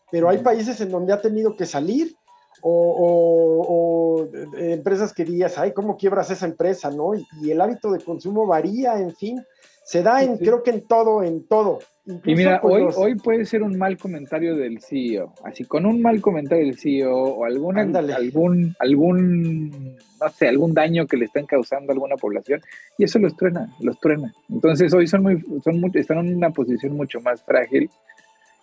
Pero 0.09 0.29
hay 0.29 0.37
países 0.37 0.79
en 0.79 0.89
donde 0.89 1.11
ha 1.11 1.21
tenido 1.21 1.57
que 1.57 1.65
salir 1.65 2.15
o, 2.62 4.28
empresas 4.58 5.13
que 5.13 5.26
dirías, 5.26 5.58
ay, 5.58 5.74
¿cómo 5.74 5.98
quiebras 5.98 6.30
esa 6.32 6.45
empresa, 6.45 6.89
no? 6.91 7.12
y 7.41 7.52
el 7.52 7.62
hábito 7.62 7.91
de 7.91 8.00
consumo 8.00 8.45
varía, 8.45 9.00
en 9.00 9.15
fin 9.15 9.41
Se 9.84 10.04
da 10.04 10.24
en, 10.24 10.38
creo 10.38 10.62
que 10.62 10.72
en 10.72 10.82
todo, 10.82 11.24
en 11.24 11.48
todo. 11.48 11.80
y 12.06 12.36
mira, 12.36 12.60
hoy, 12.63 12.88
hoy 12.95 13.15
puede 13.15 13.45
ser 13.45 13.63
un 13.63 13.78
mal 13.78 13.98
comentario 13.98 14.56
del 14.56 14.82
CEO. 14.82 15.34
Así, 15.43 15.63
con 15.65 15.86
un 15.86 16.02
mal 16.02 16.22
comentario 16.22 16.65
del 16.65 16.78
CEO 16.78 17.12
o 17.12 17.45
alguna, 17.45 17.82
algún, 17.82 18.76
algún, 18.80 19.98
no 20.22 20.30
sé, 20.30 20.48
algún 20.48 20.74
daño 20.74 21.08
que 21.08 21.17
le 21.17 21.26
están 21.26 21.45
causando 21.45 21.91
a 21.91 21.93
alguna 21.93 22.17
población, 22.17 22.62
y 22.98 23.06
eso 23.06 23.19
los 23.19 23.36
truena, 23.36 23.76
los 23.80 24.00
truena. 24.00 24.34
Entonces 24.50 24.93
hoy 24.93 25.08
son 25.08 25.24
muy, 25.24 25.41
son 25.63 25.80
muy, 25.80 25.91
están 25.95 26.19
en 26.19 26.36
una 26.36 26.52
posición 26.52 26.95
mucho 26.95 27.19
más 27.22 27.41
frágil 27.43 27.89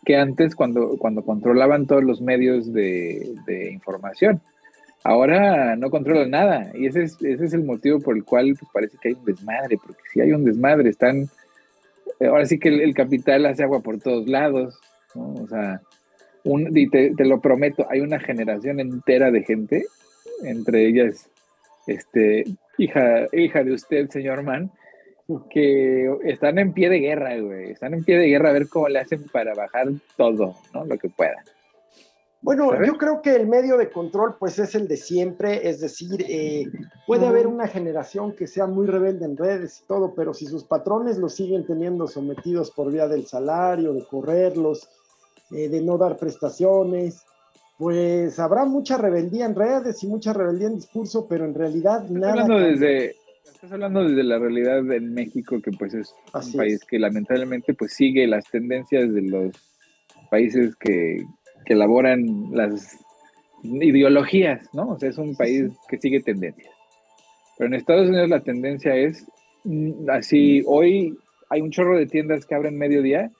que 0.07 0.17
antes 0.17 0.55
cuando, 0.55 0.97
cuando 0.99 1.23
controlaban 1.23 1.87
todos 1.87 2.05
los 2.05 2.23
medios 2.23 2.73
de, 2.73 3.35
información. 3.73 4.41
Ahora 5.03 5.77
no 5.77 5.91
controlan 5.91 6.31
nada 6.31 6.71
y 6.75 6.87
ese 6.87 7.03
es, 7.03 7.17
ese 7.23 7.45
es 7.45 7.53
el 7.53 7.65
motivo 7.65 8.01
por 8.01 8.17
el 8.17 8.25
cual 8.25 8.57
pues, 8.59 8.71
parece 8.73 8.97
que 9.01 9.09
hay 9.09 9.15
un 9.15 9.25
desmadre, 9.25 9.77
porque 9.85 10.03
si 10.13 10.21
hay 10.21 10.33
un 10.33 10.45
desmadre, 10.45 10.91
están, 10.91 11.29
ahora 12.21 12.47
sí 12.47 12.59
que 12.59 12.69
el, 12.69 12.95
capital 12.95 13.47
hace 13.47 13.65
agua 13.65 13.81
por 13.81 13.99
todos 13.99 14.29
lados, 14.29 14.81
¿no? 15.15 15.35
O 15.35 15.49
sea, 15.49 15.81
un, 16.45 16.77
y 16.77 16.89
te, 16.89 17.13
lo 17.25 17.41
prometo, 17.41 17.87
hay 17.91 18.01
una 18.01 18.21
generación 18.21 18.79
entera 18.79 19.31
de 19.33 19.43
gente, 19.43 19.87
entre 20.45 20.87
ellas, 20.87 21.29
este, 21.89 22.45
hija, 22.79 23.27
hija 23.33 23.65
de 23.65 23.73
usted, 23.73 24.09
señor 24.11 24.45
Mann, 24.45 24.71
que 25.51 26.17
están 26.25 26.59
en 26.59 26.73
pie 26.73 26.89
de 26.89 27.01
guerra, 27.01 27.39
güey, 27.39 27.73
están 27.73 27.95
en 27.95 28.05
pie 28.05 28.19
de 28.19 28.29
guerra 28.29 28.51
a 28.51 28.53
ver 28.53 28.69
cómo 28.69 28.89
le 28.89 29.01
hacen 29.01 29.25
para 29.33 29.55
bajar 29.55 29.89
todo, 30.17 30.55
¿no? 30.73 30.85
Lo 30.85 30.99
que 30.99 31.09
puedan. 31.09 31.45
Bueno, 32.43 32.71
yo 32.85 32.97
creo 32.97 33.23
que 33.23 33.35
el 33.35 33.49
medio 33.49 33.77
de 33.77 33.91
control 33.91 34.37
pues 34.39 34.59
es 34.61 34.77
el 34.77 34.87
de 34.87 34.97
siempre, 34.97 35.69
es 35.69 35.81
decir, 35.81 36.25
eh, 36.29 36.67
puede 37.05 37.27
haber 37.27 37.49
una 37.49 37.67
generación 37.67 38.37
que 38.37 38.47
sea 38.47 38.69
muy 38.69 38.87
rebelde 38.87 39.25
en 39.25 39.37
redes 39.37 39.81
y 39.83 39.87
todo, 39.89 40.15
pero 40.15 40.33
si 40.33 40.47
sus 40.47 40.63
patrones 40.63 41.19
los 41.19 41.35
siguen 41.35 41.67
teniendo 41.67 42.07
sometidos 42.07 42.71
por 42.71 42.93
vía 42.93 43.09
del 43.09 43.27
salario, 43.27 43.93
de 43.93 44.05
correrlos, 44.05 44.89
eh, 45.51 45.69
de 45.69 45.81
no 45.81 45.99
dar 45.99 46.17
prestaciones, 46.19 47.25
pues 47.79 48.39
habrá 48.39 48.65
mucha 48.65 48.97
rebeldía 48.97 49.47
en 49.47 49.57
redes 49.57 50.05
y 50.05 50.07
mucha 50.07 50.33
rebeldía 50.33 50.69
en 50.69 50.77
discurso, 50.77 51.27
pero 51.29 51.47
en 51.47 51.55
realidad 51.55 52.05
estás 52.05 52.11
nada. 52.13 52.43
Hablando 52.43 52.59
desde, 52.59 53.17
estás 53.53 53.73
hablando 53.73 54.05
desde 54.05 54.23
la 54.23 54.39
realidad 54.39 54.83
de 54.83 55.01
México, 55.01 55.61
que 55.61 55.71
pues 55.73 55.95
es 55.95 56.15
un 56.35 56.53
país 56.53 56.85
que 56.85 56.99
lamentablemente 56.99 57.75
pues 57.75 57.95
sigue 57.95 58.27
las 58.27 58.45
tendencias 58.51 59.13
de 59.13 59.23
los 59.23 59.53
países 60.31 60.75
que 60.77 61.25
que 61.67 61.75
elaboran 61.75 62.25
las 62.53 62.97
ideologías, 63.63 64.69
¿no? 64.73 64.91
O 64.91 64.99
sea, 64.99 65.11
es 65.11 65.19
un 65.19 65.37
país 65.37 65.71
que 65.89 65.99
sigue 65.99 66.21
tendencias. 66.21 66.73
Pero 67.59 67.69
en 67.69 67.75
Estados 67.75 68.09
Unidos 68.09 68.31
la 68.31 68.41
tendencia 68.41 68.95
es 68.95 69.27
mm, 69.65 70.09
así, 70.09 70.63
hoy 70.67 71.19
hay 71.51 71.61
un 71.61 71.71
chorro 71.71 71.99
de 71.99 72.07
tiendas 72.07 72.47
que 72.47 72.55
abren 72.55 72.79
mediodía 72.79 73.31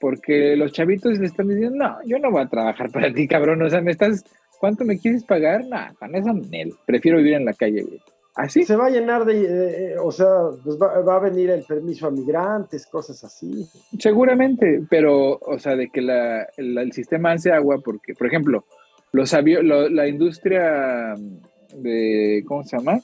porque 0.00 0.56
los 0.56 0.72
chavitos 0.72 1.18
le 1.18 1.26
están 1.26 1.48
diciendo, 1.48 1.76
no, 1.76 1.98
yo 2.06 2.18
no 2.18 2.30
voy 2.30 2.42
a 2.42 2.48
trabajar 2.48 2.90
para 2.90 3.12
ti, 3.12 3.26
cabrón, 3.26 3.62
o 3.62 3.70
sea, 3.70 3.80
me 3.80 3.90
estás, 3.90 4.24
¿cuánto 4.60 4.84
me 4.84 4.98
quieres 4.98 5.24
pagar? 5.24 5.66
Nah, 5.66 5.92
con 5.94 6.14
eso, 6.14 6.30
prefiero 6.86 7.18
vivir 7.18 7.34
en 7.34 7.44
la 7.44 7.54
calle, 7.54 7.82
güey. 7.82 8.00
Así. 8.34 8.64
Se 8.64 8.76
va 8.76 8.86
a 8.86 8.90
llenar 8.90 9.26
de, 9.26 9.96
o 9.98 10.10
sea, 10.10 10.26
pues 10.64 10.78
va, 10.80 11.16
a 11.16 11.18
venir 11.18 11.50
el 11.50 11.64
permiso 11.64 12.06
a 12.06 12.10
migrantes, 12.10 12.86
cosas 12.86 13.22
así. 13.24 13.66
Seguramente, 13.98 14.82
pero, 14.88 15.38
o 15.38 15.58
sea, 15.58 15.76
de 15.76 15.90
que 15.90 16.00
la, 16.00 16.48
el 16.56 16.92
sistema 16.92 17.32
hace 17.32 17.52
agua, 17.52 17.80
porque, 17.84 18.14
por 18.14 18.26
ejemplo, 18.26 18.64
los 19.12 19.32
la 19.32 20.08
industria 20.08 21.14
de, 21.76 22.42
¿cómo 22.46 22.64
se 22.64 22.78
llama? 22.78 23.00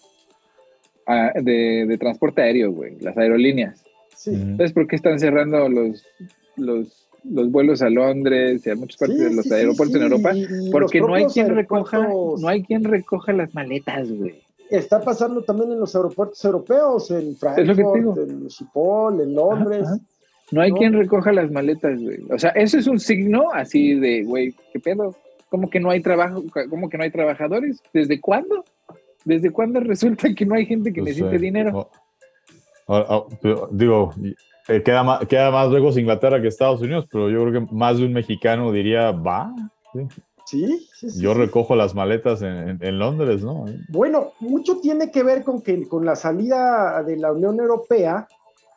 Ah, 1.07 1.33
de, 1.35 1.97
transporte 2.01 2.41
aéreo, 2.41 2.73
güey, 2.73 2.99
las 3.01 3.17
aerolíneas. 3.19 3.85
Sí. 4.17 4.31
Entonces, 4.33 4.73
¿por 4.73 4.87
qué 4.87 4.97
están 4.97 5.19
cerrando 5.19 5.69
los, 5.69 6.07
los, 6.57 7.07
los 7.25 7.51
vuelos 7.51 7.83
a 7.83 7.91
Londres 7.91 8.67
y 8.67 8.71
a 8.71 8.77
muchas 8.77 8.97
partes 8.97 9.19
de 9.19 9.35
los 9.35 9.53
aeropuertos 9.53 9.97
en 9.97 10.03
Europa? 10.05 10.33
porque 10.73 11.03
no 11.03 11.15
hay 11.15 11.27
quien 11.27 11.55
recoja, 11.55 12.09
no 12.09 12.49
hay 12.49 12.63
quien 12.63 12.85
recoja 12.85 13.35
las 13.35 13.55
maletas, 13.55 14.11
güey 14.11 14.48
está 14.71 15.01
pasando 15.01 15.43
también 15.43 15.73
en 15.73 15.81
los 15.81 15.95
aeropuertos 15.95 16.45
europeos, 16.45 17.11
en 17.11 17.37
Frankfurt, 17.37 18.19
en 18.19 18.51
Schiphol, 18.51 19.21
en 19.21 19.35
Londres. 19.35 19.89
No 20.51 20.63
hay 20.63 20.73
quien 20.73 20.95
recoja 20.95 21.33
las 21.33 21.51
maletas, 21.51 22.01
güey. 22.03 22.21
O 22.31 22.39
sea, 22.39 22.51
eso 22.51 22.79
es 22.79 22.87
un 22.87 22.99
signo 22.99 23.49
así 23.53 23.95
de, 23.95 24.25
güey, 24.25 24.55
¿qué 24.73 24.81
pedo? 24.81 25.15
¿Cómo 25.51 25.69
que 25.69 25.81
no 25.81 25.91
hay 25.91 26.01
trabajo? 26.01 26.43
¿Cómo 26.71 26.89
que 26.89 26.97
no 26.97 27.05
hay 27.05 27.11
trabajadores? 27.11 27.83
¿Desde 27.93 28.21
cuándo? 28.21 28.65
¿Desde 29.25 29.51
cuándo 29.51 29.81
resulta 29.81 30.33
que 30.35 30.47
no 30.47 30.55
hay 30.55 30.67
gente 30.67 30.93
que 30.93 31.03
necesite 31.03 31.39
dinero? 31.39 31.91
digo, 33.71 34.15
eh, 34.69 34.83
queda, 34.83 35.03
más, 35.03 35.27
queda 35.27 35.51
más 35.51 35.71
lejos 35.71 35.99
Inglaterra 35.99 36.41
que 36.41 36.49
Estados 36.49 36.81
Unidos, 36.81 37.07
pero 37.11 37.29
yo 37.29 37.45
creo 37.45 37.67
que 37.67 37.75
más 37.75 37.99
de 37.99 38.07
un 38.07 38.13
mexicano 38.13 38.73
diría, 38.73 39.11
va. 39.11 39.55
Sí, 39.93 40.01
Yo 41.17 41.35
recojo 41.35 41.77
las 41.77 41.95
maletas 41.95 42.43
en, 42.43 42.99
Londres, 42.99 43.43
¿no? 43.43 43.67
Bueno, 43.89 44.33
mucho 44.41 44.79
tiene 44.81 45.11
que 45.11 45.23
ver 45.23 45.45
con 45.45 45.63
que 45.63 45.87
con 45.87 46.05
la 46.05 46.17
salida 46.17 47.03
de 47.03 47.17
la 47.17 47.33
Unión 47.33 47.59
Europea 47.59 48.27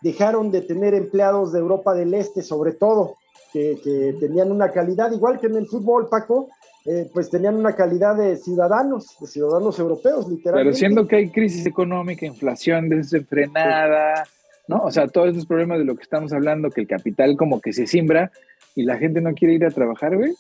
dejaron 0.02 0.52
de 0.52 0.62
tener 0.62 0.94
empleados 0.94 1.54
de 1.54 1.60
Europa 1.60 1.94
del 1.94 2.14
Este, 2.14 2.42
sobre 2.42 2.74
todo, 2.74 3.16
que, 3.54 4.16
tenían 4.20 4.52
una 4.52 4.72
calidad, 4.72 5.12
igual 5.12 5.40
que 5.40 5.48
en 5.48 5.56
el 5.56 5.68
fútbol, 5.68 6.10
Paco, 6.10 6.50
eh, 6.86 7.10
pues 7.14 7.30
tenían 7.30 7.56
una 7.56 7.74
calidad 7.74 8.16
de 8.16 8.38
ciudadanos, 8.38 9.16
de 9.20 9.28
ciudadanos 9.28 9.78
europeos, 9.78 10.28
literalmente. 10.28 10.70
Pero 10.70 10.78
siendo 10.78 11.08
que 11.08 11.18
hay 11.18 11.30
crisis 11.30 11.66
económica, 11.66 12.26
inflación 12.26 12.90
desenfrenada, 12.90 14.26
¿no? 14.68 14.84
O 14.84 14.92
sea, 14.92 15.08
todos 15.08 15.30
esos 15.30 15.46
problemas 15.46 15.78
de 15.78 15.86
lo 15.86 15.96
que 15.96 16.04
estamos 16.04 16.34
hablando, 16.34 16.72
que 16.72 16.82
el 16.82 16.88
capital 16.88 17.38
como 17.38 17.62
que 17.62 17.72
se 17.72 17.86
siembra 17.86 18.32
y 18.74 18.84
la 18.84 18.98
gente 18.98 19.22
no 19.22 19.34
quiere 19.34 19.54
ir 19.54 19.66
a 19.66 19.70
trabajar, 19.70 20.18
güey 20.18 20.34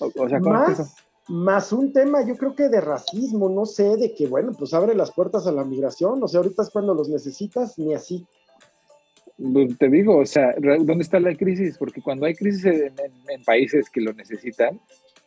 o, 0.00 0.28
sea, 0.28 0.40
más, 0.40 0.94
más 1.28 1.72
un 1.72 1.92
tema, 1.92 2.26
yo 2.26 2.36
creo 2.36 2.54
que 2.54 2.68
de 2.68 2.80
racismo, 2.80 3.48
no 3.48 3.66
sé, 3.66 3.96
de 3.96 4.14
que, 4.14 4.26
bueno, 4.26 4.52
pues 4.58 4.74
abre 4.74 4.94
las 4.94 5.12
puertas 5.12 5.46
a 5.46 5.52
la 5.52 5.64
migración, 5.64 6.22
o 6.22 6.28
sea, 6.28 6.40
ahorita 6.40 6.62
es 6.62 6.70
cuando 6.70 6.94
los 6.94 7.08
necesitas, 7.08 7.78
ni 7.78 7.94
así. 7.94 8.26
Pues, 9.36 9.78
te 9.78 9.88
digo, 9.88 10.18
o 10.18 10.26
sea, 10.26 10.54
¿dónde 10.58 11.02
está 11.02 11.20
la 11.20 11.34
crisis? 11.34 11.78
Porque 11.78 12.02
cuando 12.02 12.26
hay 12.26 12.34
crisis 12.34 12.64
en, 12.64 12.94
países 13.46 13.88
que 13.88 14.00
lo 14.00 14.12
necesitan, 14.12 14.80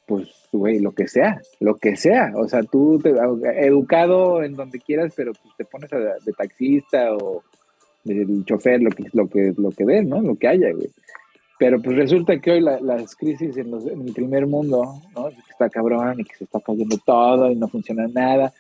pues, 0.06 0.28
güey, 0.52 0.80
lo 0.80 0.92
que 0.92 1.08
sea, 1.08 1.42
lo 1.60 1.76
que 1.76 1.96
sea. 1.96 2.34
O 2.36 2.48
sea, 2.48 2.64
tú 2.64 3.00
te, 3.02 3.12
educado 3.66 4.44
en 4.44 4.56
donde 4.56 4.80
quieras, 4.80 5.14
pero 5.16 5.32
pues, 5.34 5.56
te 5.58 5.66
pones 5.66 5.90
de 5.90 6.34
taxista 6.34 7.16
o 7.16 7.44
del 8.04 8.44
chofer, 8.46 8.82
lo 8.82 8.92
que, 8.92 9.06
lo 9.14 9.28
que, 9.28 9.54
lo 9.58 9.72
que 9.72 9.86
den, 9.86 10.10
¿no? 10.10 10.22
Lo 10.22 10.36
que 10.36 10.48
haya, 10.48 10.72
güey. 10.74 10.92
Pero 11.60 11.82
pues 11.82 11.96
resulta 11.96 12.40
que 12.40 12.52
hoy 12.52 12.62
las 12.62 13.16
crisis 13.16 13.58
en, 13.58 13.74
el 13.74 14.14
primer 14.14 14.48
mundo, 14.48 15.02
¿no? 15.16 15.30
Que 15.30 15.52
está 15.52 15.70
cabrón 15.70 16.20
y 16.20 16.24
que 16.24 16.36
se 16.36 16.44
está 16.46 16.60
cayendo 16.60 16.98
todo 17.06 17.52
y 17.52 17.56
no 17.56 17.68
funciona 17.68 18.08
nada. 18.08 18.54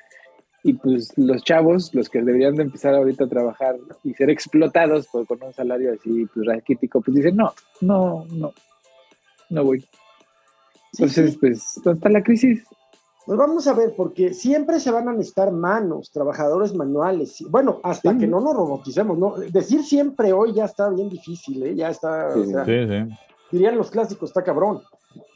Y 0.63 0.73
pues 0.73 1.12
los 1.17 1.43
chavos, 1.43 1.93
los 1.93 2.10
que 2.10 2.21
deberían 2.21 2.56
de 2.56 2.63
empezar 2.63 2.93
ahorita 2.93 3.25
a 3.25 3.29
trabajar 3.29 3.75
y 4.03 4.13
ser 4.13 4.29
explotados 4.29 5.08
por, 5.08 5.27
con 5.27 5.43
un 5.43 5.53
salario 5.53 5.93
así 5.93 6.25
pues 6.34 6.45
raquítico, 6.45 7.01
pues 7.01 7.15
dicen, 7.15 7.36
no, 7.36 7.53
no, 7.82 8.25
no, 8.32 8.53
no 9.49 9.63
voy. 9.63 9.86
Entonces, 10.93 11.38
pues, 11.38 11.82
¿dónde 11.84 11.97
está 11.97 12.10
la 12.10 12.23
crisis? 12.23 12.63
Pues 13.25 13.38
vamos 13.38 13.67
a 13.67 13.73
ver, 13.73 13.93
porque 13.95 14.33
siempre 14.33 14.79
se 14.79 14.91
van 14.91 15.07
a 15.07 15.13
necesitar 15.13 15.51
manos, 15.51 16.12
trabajadores 16.12 16.73
manuales. 16.73 17.43
Bueno, 17.49 17.79
hasta 17.83 18.17
que 18.17 18.27
no 18.27 18.41
nos 18.41 18.55
roboticemos, 18.55 19.17
¿no? 19.17 19.36
Decir 19.38 19.83
siempre 19.83 20.33
hoy 20.33 20.53
ya 20.53 20.65
está 20.65 20.89
bien 20.89 21.09
difícil, 21.09 21.63
¿eh? 21.63 21.75
Ya 21.75 21.89
está. 21.89 22.33
Sí, 22.33 22.43
sí. 22.43 23.15
Dirían 23.51 23.77
los 23.77 23.91
clásicos, 23.91 24.29
está 24.29 24.43
cabrón. 24.43 24.81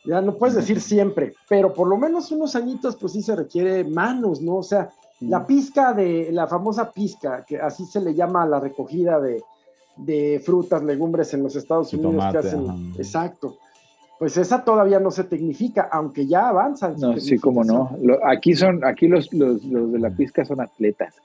Ya 0.04 0.22
no 0.22 0.36
puedes 0.36 0.56
decir 0.56 0.82
siempre, 0.82 1.34
pero 1.48 1.74
por 1.74 1.88
lo 1.88 1.98
menos 1.98 2.32
unos 2.32 2.56
añitos, 2.56 2.96
pues 2.96 3.14
sí 3.14 3.22
se 3.22 3.36
requiere 3.36 3.84
manos, 3.84 4.42
¿no? 4.42 4.58
O 4.58 4.64
sea, 4.64 4.90
la 5.22 5.46
pizca 5.46 5.94
de, 5.94 6.30
la 6.32 6.48
famosa 6.48 6.92
pizca, 6.92 7.46
que 7.46 7.58
así 7.58 7.86
se 7.86 8.02
le 8.02 8.14
llama 8.14 8.44
a 8.44 8.48
la 8.48 8.60
recogida 8.60 9.20
de, 9.20 9.44
de 9.98 10.42
frutas, 10.44 10.84
legumbres 10.84 11.34
en 11.34 11.44
los 11.44 11.56
Estados 11.56 11.94
Unidos 11.94 12.26
que 12.32 12.38
hacen. 12.38 12.94
Exacto 12.98 13.58
pues 14.20 14.38
esa 14.38 14.64
todavía 14.64 15.00
no 15.00 15.12
se 15.12 15.24
tecnifica, 15.24 15.88
aunque 15.92 16.26
ya 16.26 16.50
avanzan. 16.50 16.96
No, 17.00 17.18
sí, 17.18 17.38
como 17.38 17.64
no. 17.64 17.92
aquí 18.26 18.56
son, 18.56 18.84
aquí 18.84 19.08
los, 19.08 19.32
los, 19.34 19.64
los, 19.66 19.92
de 19.92 20.00
la 20.00 20.10
pizca 20.10 20.44
son 20.44 20.62
atletas, 20.62 21.16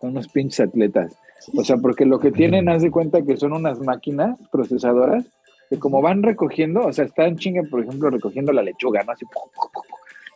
son 0.00 0.10
unos 0.10 0.28
pinches 0.28 0.60
atletas. 0.60 1.16
O 1.56 1.64
sea, 1.64 1.76
porque 1.76 2.04
lo 2.04 2.18
que 2.18 2.30
tienen, 2.30 2.68
haz 2.68 2.82
de 2.82 2.90
cuenta 2.90 3.22
que 3.22 3.36
son 3.36 3.52
unas 3.52 3.80
máquinas 3.80 4.38
procesadoras 4.50 5.24
que 5.70 5.78
como 5.78 6.00
van 6.00 6.22
recogiendo, 6.22 6.86
o 6.86 6.92
sea, 6.92 7.04
están 7.04 7.36
chinga, 7.36 7.62
por 7.70 7.82
ejemplo, 7.82 8.10
recogiendo 8.10 8.52
la 8.52 8.62
lechuga, 8.62 9.02
¿no? 9.04 9.12
Así, 9.12 9.26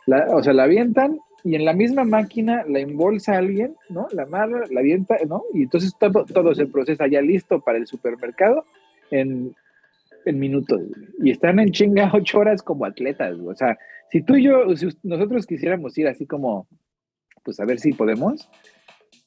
o 0.06 0.42
sea, 0.42 0.52
la 0.52 0.64
avientan 0.64 1.18
y 1.44 1.54
en 1.54 1.64
la 1.64 1.72
misma 1.72 2.04
máquina 2.04 2.64
la 2.68 2.80
embolsa 2.80 3.38
alguien, 3.38 3.74
¿no? 3.88 4.08
La 4.12 4.24
amarra, 4.24 4.64
la 4.70 4.80
avienta, 4.80 5.16
¿no? 5.26 5.42
Y 5.54 5.62
entonces 5.62 5.94
todo, 5.98 6.24
todo 6.24 6.54
se 6.54 6.66
procesa 6.66 7.06
ya 7.06 7.20
listo 7.20 7.60
para 7.60 7.78
el 7.78 7.86
supermercado 7.86 8.64
en 9.10 9.54
en 10.24 10.38
minutos 10.38 10.80
y 11.22 11.30
están 11.30 11.58
en 11.58 11.70
chinga 11.70 12.10
ocho 12.14 12.38
horas 12.38 12.62
como 12.62 12.84
atletas. 12.84 13.38
O 13.44 13.54
sea, 13.54 13.78
si 14.10 14.22
tú 14.22 14.36
y 14.36 14.44
yo, 14.44 14.76
si 14.76 14.88
nosotros 15.02 15.46
quisiéramos 15.46 15.96
ir 15.98 16.08
así 16.08 16.26
como, 16.26 16.66
pues 17.42 17.58
a 17.60 17.64
ver 17.64 17.80
si 17.80 17.92
podemos, 17.92 18.48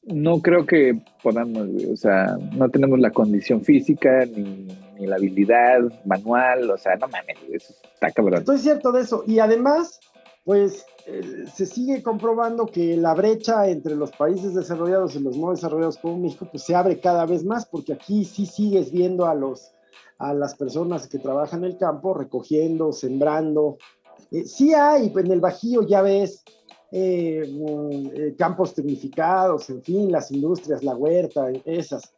no 0.03 0.41
creo 0.41 0.65
que 0.65 0.99
podamos, 1.23 1.67
o 1.91 1.97
sea, 1.97 2.37
no 2.53 2.69
tenemos 2.69 2.99
la 2.99 3.09
condición 3.09 3.63
física 3.63 4.25
ni, 4.25 4.67
la 4.99 5.17
habilidad 5.17 5.81
manual, 6.05 6.69
o 6.69 6.77
sea, 6.77 6.95
no 6.95 7.07
mames, 7.07 7.37
eso 7.51 7.73
está 7.93 8.11
cabrón. 8.11 8.39
Estoy 8.39 8.59
cierto 8.59 8.93
de 8.93 9.01
eso, 9.01 9.23
y 9.27 9.39
además, 9.39 9.99
pues 10.45 10.85
eh, 11.05 11.45
se 11.53 11.65
sigue 11.65 12.01
comprobando 12.01 12.65
que 12.65 12.95
la 12.95 13.13
brecha 13.13 13.67
entre 13.67 13.95
los 13.95 14.11
países 14.11 14.53
desarrollados 14.53 15.15
y 15.15 15.19
los 15.19 15.37
no 15.37 15.51
desarrollados 15.51 15.97
como 15.97 16.19
México, 16.19 16.47
pues 16.49 16.63
se 16.63 16.75
abre 16.75 16.99
cada 16.99 17.25
vez 17.25 17.43
más, 17.43 17.65
porque 17.65 17.93
aquí 17.93 18.23
sí 18.23 18.45
sigues 18.45 18.91
viendo 18.91 19.25
a 19.25 19.35
los 19.35 19.74
a 20.17 20.33
las 20.33 20.55
personas 20.55 21.07
que 21.07 21.19
trabajan 21.19 21.63
en 21.63 21.71
el 21.71 21.77
campo 21.77 22.13
recogiendo, 22.13 22.91
sembrando. 22.91 23.77
Eh, 24.31 24.45
sí 24.45 24.73
hay, 24.73 25.11
en 25.15 25.31
el 25.31 25.39
Bajío 25.39 25.83
ya 25.83 26.01
ves 26.01 26.43
eh, 26.91 27.43
mm, 27.47 28.07
eh, 28.13 28.35
campos 28.37 28.73
tecnificados, 28.73 29.69
en 29.69 29.81
fin, 29.81 30.11
las 30.11 30.31
industrias, 30.31 30.83
la 30.83 30.95
huerta, 30.95 31.47
esas. 31.65 32.13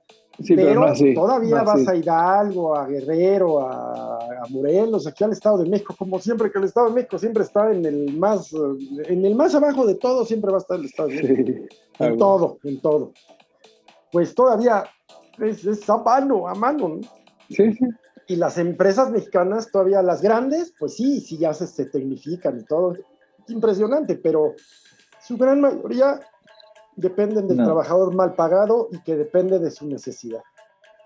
pero, 0.48 0.86
todavía 1.16 1.64
vas 1.64 1.88
a 1.88 1.96
Hidalgo, 1.96 2.76
a 2.76 2.86
Guerrero, 2.86 3.62
a, 3.62 4.44
Morelos, 4.50 5.08
aquí 5.08 5.24
al 5.24 5.32
Estado 5.32 5.58
de 5.58 5.70
México, 5.70 5.96
como 5.98 6.20
siempre 6.20 6.52
que 6.52 6.60
el 6.60 6.66
Estado 6.66 6.90
de 6.90 6.94
México 6.94 7.18
siempre 7.18 7.44
está 7.44 7.72
en 7.72 7.86
el 7.86 8.18
más, 8.18 8.54
en 8.54 9.26
el 9.26 9.36
más 9.36 9.56
abajo 9.56 9.86
de 9.86 9.96
todo, 9.96 10.24
siempre 10.26 10.52
va 10.52 10.58
a 10.58 10.62
estar 10.62 10.80
el 10.80 10.86
Estado 10.86 11.10
de 11.10 11.24
México. 11.24 11.76
En 12.00 12.18
todo, 12.18 12.60
en 12.64 12.80
todo. 12.80 13.12
Pues 14.12 14.36
todavía 14.36 14.86
es, 15.40 15.66
es 15.66 15.90
a 15.90 15.98
mano, 15.98 16.48
a 16.48 16.54
mano. 16.54 17.00
Sí, 17.50 17.74
sí. 17.74 17.86
Y 18.28 18.36
las 18.36 18.58
empresas 18.58 19.10
mexicanas, 19.10 19.72
todavía 19.72 20.02
las 20.02 20.22
grandes, 20.22 20.74
pues 20.78 20.96
sí, 20.96 21.22
sí 21.22 21.38
ya 21.38 21.54
se, 21.54 21.66
se 21.66 21.86
tecnifican 21.86 22.60
y 22.60 22.64
todo 22.64 22.96
impresionante, 23.48 24.16
pero 24.16 24.54
su 25.22 25.38
gran 25.38 25.62
mayoría 25.62 26.20
dependen 26.96 27.48
del 27.48 27.58
trabajador 27.58 28.14
mal 28.14 28.34
pagado 28.34 28.90
y 28.92 29.00
que 29.04 29.16
depende 29.16 29.60
de 29.60 29.72
su 29.72 29.88
necesidad. 29.88 30.42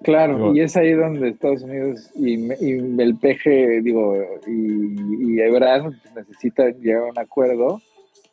Claro, 0.03 0.51
y 0.55 0.61
es 0.61 0.75
ahí 0.75 0.93
donde 0.93 1.29
Estados 1.29 1.61
Unidos 1.61 2.09
y, 2.15 2.49
el 2.51 3.15
PG, 3.17 3.83
digo, 3.83 4.17
y, 4.47 5.35
y 5.35 5.39
Ebrard 5.41 5.93
necesitan 6.15 6.73
llegar 6.81 7.03
a 7.03 7.11
un 7.11 7.19
acuerdo 7.19 7.79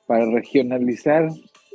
para 0.06 0.24
regionalizar 0.30 1.28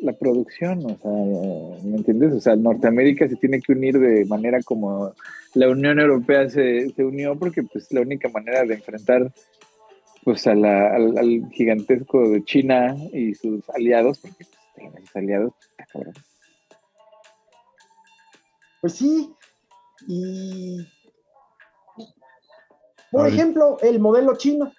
la 0.03 0.13
producción, 0.13 0.85
o 0.85 0.97
sea, 0.97 1.83
¿me 1.83 1.97
entiendes? 1.97 2.33
O 2.33 2.39
sea, 2.39 2.55
Norteamérica 2.55 3.27
se 3.27 3.37
tiene 3.37 3.61
que 3.61 3.71
unir 3.71 3.97
de 3.97 4.25
manera 4.25 4.61
como 4.63 5.13
la 5.53 5.69
Unión 5.69 5.99
Europea 5.99 6.49
se, 6.49 6.89
se 6.89 7.03
unió, 7.03 7.37
porque 7.37 7.63
pues 7.63 7.91
la 7.91 8.01
única 8.01 8.29
manera 8.29 8.63
de 8.63 8.75
enfrentar 8.75 9.31
pues 10.23 10.47
al, 10.47 10.63
al, 10.63 11.49
gigantesco 11.51 12.29
de 12.29 12.43
China 12.43 12.95
y 13.11 13.33
sus 13.33 13.69
aliados, 13.69 14.19
porque 14.19 14.45
pues, 14.75 15.05
sus 15.05 15.15
aliados, 15.15 15.53
Pues 18.81 18.93
sí, 18.93 19.29
y 20.07 20.85
por 23.11 23.27
ejemplo, 23.27 23.77
el 23.81 23.99
modelo 23.99 24.35
chino. 24.37 24.73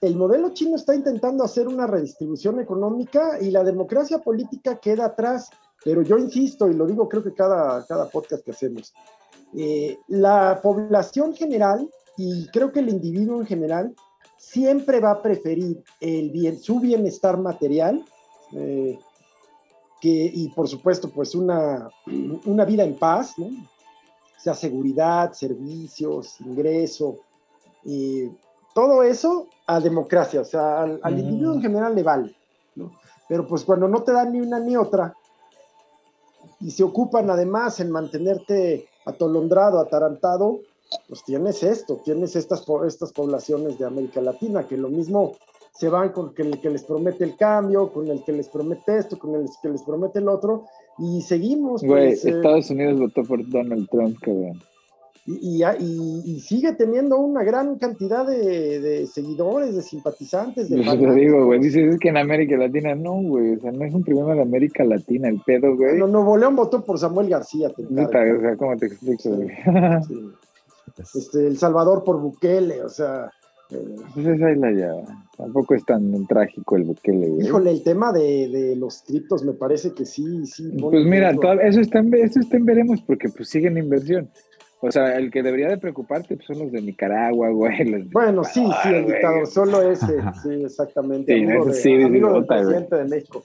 El 0.00 0.16
modelo 0.16 0.50
chino 0.52 0.76
está 0.76 0.94
intentando 0.94 1.44
hacer 1.44 1.68
una 1.68 1.86
redistribución 1.86 2.60
económica 2.60 3.38
y 3.40 3.50
la 3.50 3.64
democracia 3.64 4.18
política 4.18 4.78
queda 4.78 5.06
atrás. 5.06 5.48
Pero 5.84 6.02
yo 6.02 6.18
insisto, 6.18 6.68
y 6.68 6.74
lo 6.74 6.86
digo 6.86 7.08
creo 7.08 7.22
que 7.22 7.34
cada, 7.34 7.84
cada 7.86 8.08
podcast 8.08 8.44
que 8.44 8.50
hacemos, 8.50 8.92
eh, 9.56 9.98
la 10.08 10.60
población 10.62 11.34
general 11.34 11.88
y 12.16 12.46
creo 12.48 12.72
que 12.72 12.80
el 12.80 12.88
individuo 12.88 13.40
en 13.40 13.46
general 13.46 13.94
siempre 14.36 15.00
va 15.00 15.12
a 15.12 15.22
preferir 15.22 15.82
su 16.60 16.80
bienestar 16.80 17.38
material 17.38 18.04
eh, 18.52 18.98
y 20.02 20.48
por 20.50 20.68
supuesto 20.68 21.10
pues 21.10 21.34
una, 21.34 21.88
una 22.44 22.64
vida 22.64 22.84
en 22.84 22.96
paz, 22.96 23.34
sea, 24.46 24.54
seguridad, 24.54 25.32
servicios, 25.32 26.40
ingreso, 26.40 27.18
y 27.84 28.30
todo 28.76 29.02
eso 29.02 29.46
a 29.66 29.80
democracia, 29.80 30.42
o 30.42 30.44
sea, 30.44 30.82
al, 30.82 31.00
al 31.02 31.18
individuo 31.18 31.54
en 31.54 31.62
general 31.62 31.94
le 31.94 32.02
vale, 32.02 32.34
¿no? 32.74 32.92
pero 33.26 33.46
pues 33.46 33.64
cuando 33.64 33.88
no 33.88 34.02
te 34.02 34.12
dan 34.12 34.32
ni 34.32 34.40
una 34.42 34.60
ni 34.60 34.76
otra 34.76 35.14
y 36.60 36.70
se 36.70 36.84
ocupan 36.84 37.30
además 37.30 37.80
en 37.80 37.90
mantenerte 37.90 38.86
atolondrado, 39.06 39.80
atarantado, 39.80 40.60
pues 41.08 41.24
tienes 41.24 41.62
esto, 41.62 42.02
tienes 42.04 42.36
estas, 42.36 42.66
estas 42.86 43.12
poblaciones 43.12 43.78
de 43.78 43.86
América 43.86 44.20
Latina, 44.20 44.66
que 44.68 44.76
lo 44.76 44.90
mismo 44.90 45.36
se 45.72 45.88
van 45.88 46.10
con 46.10 46.34
el 46.36 46.60
que 46.60 46.68
les 46.68 46.84
promete 46.84 47.24
el 47.24 47.36
cambio, 47.36 47.90
con 47.90 48.08
el 48.08 48.22
que 48.24 48.32
les 48.32 48.48
promete 48.48 48.98
esto, 48.98 49.18
con 49.18 49.34
el 49.36 49.48
que 49.62 49.70
les 49.70 49.82
promete 49.82 50.18
el 50.18 50.28
otro, 50.28 50.66
y 50.98 51.22
seguimos. 51.22 51.82
Güey, 51.82 52.10
pues, 52.10 52.26
eh, 52.26 52.30
Estados 52.30 52.68
Unidos 52.70 53.00
votó 53.00 53.22
por 53.22 53.48
Donald 53.48 53.88
Trump, 53.88 54.18
cabrón. 54.20 54.60
Y, 55.26 55.64
y, 55.64 56.22
y, 56.24 56.40
sigue 56.40 56.72
teniendo 56.74 57.18
una 57.18 57.42
gran 57.42 57.78
cantidad 57.78 58.24
de, 58.24 58.80
de 58.80 59.06
seguidores, 59.08 59.74
de 59.74 59.82
simpatizantes. 59.82 60.68
De 60.68 60.84
Yo 60.84 60.96
te 60.96 61.14
digo, 61.14 61.46
güey, 61.46 61.58
dices 61.58 61.98
que 61.98 62.10
en 62.10 62.16
América 62.16 62.56
Latina 62.56 62.94
no, 62.94 63.14
güey, 63.14 63.56
o 63.56 63.60
sea, 63.60 63.72
no 63.72 63.84
es 63.84 63.92
un 63.92 64.04
problema 64.04 64.34
de 64.34 64.42
América 64.42 64.84
Latina, 64.84 65.28
el 65.28 65.40
pedo, 65.44 65.76
güey. 65.76 65.98
No, 65.98 66.06
Nuevo 66.06 66.36
León 66.36 66.54
votó 66.54 66.84
por 66.84 66.98
Samuel 66.98 67.28
García. 67.28 67.70
Te 67.70 67.82
o 67.82 68.08
sea, 68.40 68.56
¿cómo 68.56 68.76
te 68.76 68.86
explico, 68.86 69.30
güey? 69.30 69.50
Sí. 70.06 70.30
Este, 71.14 71.46
el 71.46 71.58
Salvador 71.58 72.04
por 72.04 72.20
Bukele, 72.20 72.82
o 72.82 72.88
sea. 72.88 73.30
Eh, 73.70 73.96
pues 74.14 74.26
esa 74.26 74.50
es 74.50 74.58
la 74.58 74.70
llave. 74.70 75.02
Tampoco 75.36 75.74
es 75.74 75.84
tan 75.84 76.26
trágico 76.26 76.76
el 76.76 76.84
Bukele. 76.84 77.44
Híjole, 77.44 77.70
el 77.70 77.82
tema 77.82 78.12
de, 78.12 78.74
los 78.76 79.02
criptos 79.02 79.42
me 79.42 79.52
parece 79.52 79.92
que 79.92 80.06
sí, 80.06 80.46
sí. 80.46 80.70
Pues 80.80 81.04
mira, 81.04 81.32
eso, 81.62 81.80
está 81.80 81.98
en, 81.98 82.14
eso 82.14 82.40
está 82.40 82.56
en 82.56 82.64
veremos 82.64 83.02
porque 83.02 83.28
pues 83.28 83.48
siguen 83.48 83.76
inversión. 83.76 84.30
O 84.80 84.90
sea, 84.90 85.16
el 85.16 85.30
que 85.30 85.42
debería 85.42 85.68
de 85.68 85.78
preocuparte 85.78 86.36
pues, 86.36 86.46
son 86.46 86.58
los 86.58 86.72
de 86.72 86.82
Nicaragua, 86.82 87.48
güey. 87.50 88.08
bueno, 88.12 88.44
sí, 88.44 88.66
sí, 88.82 88.88
el 88.88 89.06
dictador, 89.06 89.46
solo 89.46 89.82
ese, 89.90 90.20
sí, 90.42 90.64
exactamente. 90.64 91.34
Sí, 91.34 91.44
amigo, 91.44 91.72
sí, 91.72 92.02
amigo 92.02 92.32
del 92.34 92.46
presidente 92.46 92.96
de 92.96 93.04
México. 93.04 93.42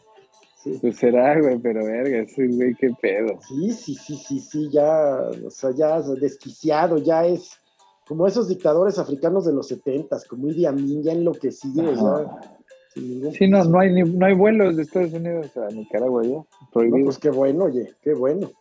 Pues 0.82 0.98
será, 0.98 1.40
güey, 1.40 1.58
pero 1.58 1.84
verga, 1.86 2.24
sí, 2.28 2.48
güey, 2.48 2.76
qué 2.76 2.92
pedo. 3.02 3.40
Sí, 3.48 3.72
sí, 3.72 3.96
sí, 3.96 4.16
sí, 4.16 4.40
sí, 4.40 4.70
ya, 4.72 5.18
o 5.44 5.50
sea, 5.50 5.72
ya 5.72 6.02
desquiciado, 6.02 6.98
ya 6.98 7.26
es 7.26 7.60
como 8.08 8.28
esos 8.28 8.48
dictadores 8.48 9.00
africanos 9.00 9.46
de 9.46 9.54
los 9.54 9.68
setentas, 9.68 10.28
como 10.28 10.50
Idi 10.50 10.66
Amin, 10.66 11.02
ya 11.02 11.14
enloquecidos, 11.14 12.00
ya. 12.00 12.60
Sí, 12.94 13.48
no, 13.48 13.64
no 13.64 13.80
hay, 13.80 14.04
no 14.04 14.26
hay 14.26 14.34
vuelos 14.34 14.76
de 14.76 14.84
Estados 14.84 15.14
Unidos 15.14 15.56
a 15.56 15.70
Nicaragua 15.70 16.24
ya, 16.24 16.44
prohibido. 16.74 16.98
No, 16.98 17.06
pues 17.06 17.18
qué 17.18 17.30
bueno, 17.30 17.64
oye, 17.66 17.96
qué 18.02 18.14
bueno. 18.14 18.52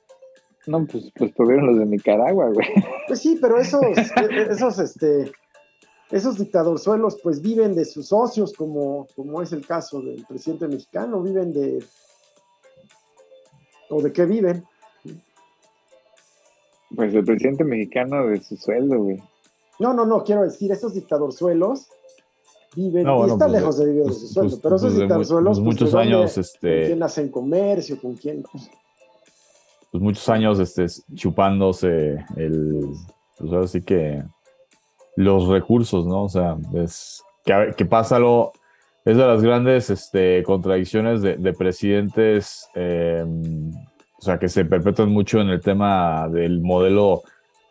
No, 0.70 0.86
pues, 0.86 1.10
pues 1.16 1.32
prohibieron 1.32 1.66
los 1.66 1.78
de 1.80 1.86
Nicaragua, 1.86 2.48
güey. 2.48 2.68
Pues 3.08 3.18
sí, 3.18 3.36
pero 3.40 3.58
esos, 3.58 3.82
esos, 4.50 4.78
este, 4.78 5.32
esos 6.12 6.38
dictadorzuelos 6.38 7.18
pues 7.20 7.42
viven 7.42 7.74
de 7.74 7.84
sus 7.84 8.06
socios, 8.06 8.52
como, 8.52 9.08
como 9.16 9.42
es 9.42 9.52
el 9.52 9.66
caso 9.66 10.00
del 10.00 10.24
presidente 10.28 10.68
mexicano, 10.68 11.20
viven 11.22 11.52
de... 11.52 11.84
¿O 13.88 14.00
de 14.00 14.12
qué 14.12 14.24
viven? 14.26 14.64
Pues 16.94 17.12
el 17.14 17.24
presidente 17.24 17.64
mexicano 17.64 18.28
de 18.28 18.40
su 18.40 18.56
sueldo, 18.56 18.96
güey. 19.02 19.20
No, 19.80 19.92
no, 19.92 20.06
no, 20.06 20.22
quiero 20.22 20.42
decir, 20.42 20.70
esos 20.70 20.94
dictadorzuelos 20.94 21.88
viven, 22.76 23.08
y 23.08 23.22
está 23.22 23.46
pues, 23.46 23.50
lejos 23.50 23.78
de 23.78 23.86
vivir 23.86 24.02
de 24.02 24.08
pues, 24.08 24.20
su 24.20 24.28
sueldo, 24.28 24.50
pues, 24.50 24.62
pero 24.62 24.76
esos 24.76 24.96
dictadorzuelos... 24.96 25.58
muchos 25.58 25.96
años, 25.96 26.38
este... 26.38 26.76
¿Con 26.76 26.86
quién 26.86 27.02
hacen 27.02 27.28
comercio? 27.28 28.00
¿Con 28.00 28.14
quién? 28.14 28.44
Pues 28.44 28.70
muchos 29.92 30.28
años 30.28 30.58
este, 30.58 30.86
chupándose 31.14 32.24
el... 32.36 32.80
Pues 33.38 33.52
así 33.52 33.82
que 33.82 34.22
los 35.16 35.48
recursos, 35.48 36.06
¿no? 36.06 36.24
O 36.24 36.28
sea, 36.28 36.56
es 36.74 37.22
que, 37.76 37.84
pasa 37.84 38.18
lo, 38.18 38.52
es 39.04 39.16
de 39.16 39.26
las 39.26 39.42
grandes 39.42 39.90
este, 39.90 40.42
contradicciones 40.42 41.22
de, 41.22 41.52
presidentes, 41.54 42.68
em, 42.74 43.70
o 44.18 44.22
sea, 44.22 44.38
que 44.38 44.48
se 44.48 44.64
perpetúan 44.64 45.10
mucho 45.10 45.40
en 45.40 45.48
el 45.48 45.60
tema 45.60 46.28
del 46.28 46.60
modelo 46.60 47.22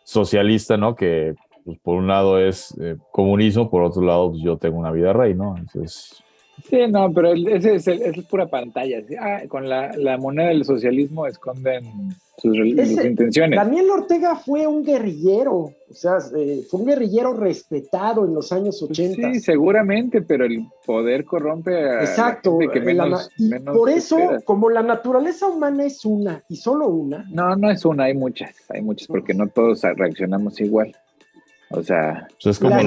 socialista, 0.04 0.76
¿no? 0.76 0.96
Que 0.96 1.34
pues, 1.64 1.78
por 1.78 1.96
un 1.96 2.08
lado 2.08 2.38
es 2.38 2.76
eh, 2.80 2.96
comunismo, 3.12 3.70
por 3.70 3.82
otro 3.82 4.02
lado 4.02 4.30
pues, 4.30 4.42
yo 4.42 4.56
tengo 4.56 4.78
una 4.78 4.90
vida 4.90 5.12
rey, 5.12 5.34
¿no? 5.34 5.56
Entonces... 5.56 6.22
Sí, 6.68 6.78
no, 6.88 7.12
pero 7.12 7.32
ese 7.32 7.76
es, 7.76 7.86
es 7.88 8.24
pura 8.26 8.46
pantalla. 8.46 9.02
Ah, 9.18 9.42
con 9.48 9.68
la, 9.68 9.96
la 9.96 10.18
moneda 10.18 10.48
del 10.48 10.64
socialismo 10.64 11.26
esconden 11.26 12.14
sus, 12.40 12.56
intenciones. 12.56 13.58
Daniel 13.58 13.90
Ortega 13.90 14.36
fue 14.36 14.66
un 14.66 14.82
guerrillero, 14.84 15.54
o 15.54 15.74
sea, 15.90 16.18
eh, 16.36 16.62
fue 16.68 16.80
un 16.80 16.86
guerrillero 16.86 17.34
respetado 17.34 18.24
en 18.24 18.34
los 18.34 18.50
años 18.52 18.82
80. 18.82 19.16
Pues 19.20 19.34
sí, 19.34 19.40
seguramente, 19.40 20.22
pero 20.22 20.46
el 20.46 20.66
poder 20.86 21.24
corrompe 21.24 21.74
a 21.74 22.00
Exacto, 22.00 22.58
que 22.72 22.80
menos, 22.80 23.30
y 23.36 23.50
por 23.58 23.90
eso, 23.90 24.16
como 24.44 24.70
la 24.70 24.82
naturaleza 24.82 25.48
humana 25.48 25.84
es 25.84 26.04
una 26.04 26.42
y 26.48 26.56
solo 26.56 26.88
una. 26.88 27.26
No, 27.30 27.54
no 27.56 27.70
es 27.70 27.84
una, 27.84 28.04
hay 28.04 28.14
muchas, 28.14 28.54
hay 28.70 28.80
muchas, 28.80 29.06
porque 29.08 29.34
no 29.34 29.46
todos 29.48 29.82
reaccionamos 29.82 30.60
igual. 30.60 30.96
O 31.72 31.84
sea, 31.84 32.26
pues 32.42 32.46
es, 32.46 32.58
como 32.58 32.80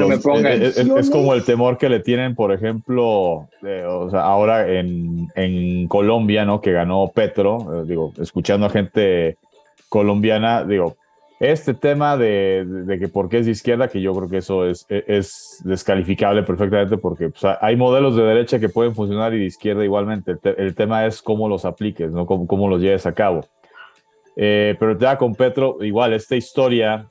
es, 0.99 1.09
como 1.09 1.33
el 1.33 1.45
temor 1.45 1.77
que 1.77 1.87
le 1.87 2.01
tienen, 2.01 2.35
por 2.35 2.51
ejemplo, 2.51 3.05
o 3.05 4.09
sea, 4.11 4.19
ahora 4.19 4.69
en, 4.69 5.29
en, 5.35 5.87
Colombia, 5.87 6.43
¿no? 6.43 6.59
Que 6.59 6.73
ganó 6.73 7.09
Petro, 7.15 7.83
eh, 7.83 7.85
digo, 7.87 8.11
escuchando 8.19 8.65
a 8.65 8.69
gente 8.69 9.37
colombiana, 9.87 10.65
digo, 10.65 10.97
este 11.39 11.73
tema 11.73 12.17
de, 12.17 12.65
de, 12.65 12.99
que 12.99 13.07
por 13.07 13.29
qué 13.29 13.37
es 13.37 13.45
de 13.45 13.53
izquierda, 13.53 13.87
que 13.87 14.01
yo 14.01 14.13
creo 14.13 14.27
que 14.27 14.37
eso 14.37 14.65
es, 14.65 14.85
e, 14.89 15.05
es 15.07 15.61
descalificable 15.63 16.43
perfectamente 16.43 16.97
porque 16.97 17.31
hay 17.61 17.77
modelos 17.77 18.17
de 18.17 18.23
derecha 18.23 18.59
que 18.59 18.67
pueden 18.67 18.95
funcionar 18.95 19.33
y 19.33 19.39
de 19.39 19.45
izquierda 19.45 19.85
igualmente. 19.85 20.35
El, 20.57 20.75
tema 20.75 21.05
es 21.05 21.21
cómo 21.21 21.47
los 21.47 21.63
apliques, 21.63 22.11
¿no? 22.11 22.25
cómo, 22.25 22.47
cómo 22.47 22.67
los 22.67 22.81
lleves 22.81 23.05
a 23.05 23.13
cabo. 23.13 23.45
Eh, 24.35 24.75
pero 24.77 24.97
ya 24.97 25.17
con 25.17 25.35
Petro, 25.35 25.77
igual, 25.81 26.11
esta 26.11 26.35
historia 26.35 27.07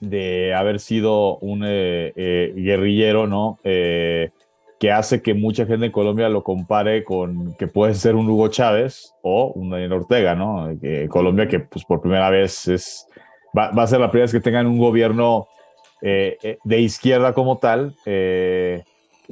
de 0.00 0.54
haber 0.54 0.80
sido 0.80 1.38
un 1.38 1.64
eh, 1.64 2.12
eh, 2.16 2.52
guerrillero, 2.56 3.26
¿no? 3.26 3.58
Eh, 3.64 4.30
que 4.78 4.92
hace 4.92 5.22
que 5.22 5.34
mucha 5.34 5.66
gente 5.66 5.86
en 5.86 5.92
Colombia 5.92 6.28
lo 6.28 6.44
compare 6.44 7.02
con 7.02 7.54
que 7.56 7.66
puede 7.66 7.94
ser 7.94 8.14
un 8.14 8.28
Hugo 8.28 8.46
Chávez 8.46 9.12
o 9.22 9.52
un 9.56 9.70
Daniel 9.70 9.94
Ortega, 9.94 10.36
¿no? 10.36 10.70
Colombia 11.08 11.48
que 11.48 11.58
pues 11.58 11.84
por 11.84 12.00
primera 12.00 12.30
vez 12.30 12.68
es, 12.68 13.08
va, 13.56 13.70
a 13.70 13.86
ser 13.88 13.98
la 13.98 14.08
primera 14.08 14.26
vez 14.26 14.32
que 14.32 14.40
tengan 14.40 14.68
un 14.68 14.78
gobierno 14.78 15.48
de 16.00 16.80
izquierda 16.80 17.32
como 17.32 17.58
tal. 17.58 17.96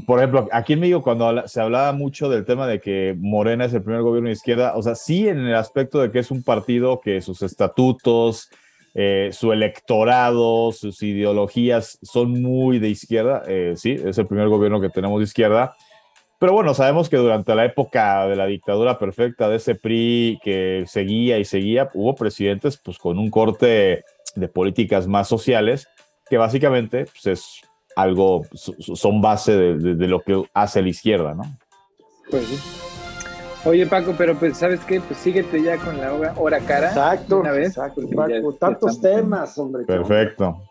por 0.05 0.18
ejemplo, 0.18 0.48
aquí 0.50 0.72
en 0.72 0.81
México 0.81 1.05
cuando 1.05 1.46
se 1.46 1.61
hablaba 1.61 1.92
mucho 1.92 2.29
del 2.29 2.44
tema 2.44 2.66
de 2.66 2.81
que 2.81 3.14
Morena 3.16 3.66
es 3.66 3.72
el 3.72 3.85
primer 3.85 4.02
gobierno 4.02 4.26
de 4.26 4.33
izquierda, 4.33 4.72
o 4.74 4.83
sea, 4.83 4.96
sí 4.96 5.29
en 5.29 5.38
el 5.38 5.55
aspecto 5.55 6.00
de 6.00 6.11
que 6.11 6.18
es 6.18 6.33
un 6.33 6.42
partido 6.42 7.00
que 7.00 7.20
sus 7.20 7.42
estatutos, 7.42 8.50
eh, 8.99 9.29
su 9.31 9.53
electorado, 9.53 10.73
sus 10.73 11.03
ideologías 11.03 11.99
son 12.01 12.41
muy 12.41 12.79
de 12.79 12.89
izquierda. 12.89 13.43
Eh, 13.47 13.75
sí, 13.77 13.91
es 13.93 14.17
el 14.17 14.27
primer 14.27 14.49
gobierno 14.49 14.81
que 14.81 14.89
tenemos 14.89 15.19
de 15.21 15.25
izquierda. 15.25 15.77
Pero 16.39 16.55
bueno, 16.55 16.73
sabemos 16.73 17.11
que 17.11 17.19
durante 17.19 17.55
la 17.55 17.67
época 17.67 18.27
de 18.27 18.37
la 18.37 18.47
dictadura 18.47 18.99
perfecta 18.99 19.51
de 19.51 19.57
ese 19.57 19.75
PRI 19.75 20.39
que 20.43 20.85
seguía 20.87 21.39
y 21.39 21.45
seguía, 21.45 21.91
hubo 21.93 22.15
presidentes 22.15 22.79
pues 22.79 22.97
con 22.97 23.19
un 23.19 23.29
corte 23.29 24.03
de 24.35 24.49
políticas 24.49 25.07
más 25.07 25.29
sociales 25.29 25.89
que 26.31 26.39
básicamente 26.39 27.05
pues, 27.05 27.27
es 27.27 27.61
algo, 27.97 28.47
son 28.55 29.21
base 29.21 29.57
de, 29.57 29.95
de, 29.95 30.09
lo 30.09 30.21
que 30.21 30.43
hace 30.55 30.81
la 30.81 30.89
izquierda, 30.89 31.35
¿no? 31.35 31.45
Pues 32.31 32.47
sí. 32.47 32.96
Oye, 33.66 33.85
Paco, 33.85 34.14
pero 34.16 34.37
pues, 34.37 34.59
¿sabes 34.59 34.79
qué? 34.85 35.00
Pues 35.00 35.18
síguete 35.18 35.61
ya 35.61 35.76
con 35.76 35.98
la 36.00 36.12
hora, 36.37 36.61
cara. 36.61 36.87
Exacto, 36.87 37.40
una 37.40 37.50
vez, 37.50 37.70
exacto, 37.70 38.02
Paco. 38.14 38.52
Tantos 38.52 39.00
temas, 39.00 39.59
hombre. 39.59 39.85
Perfecto. 39.85 40.62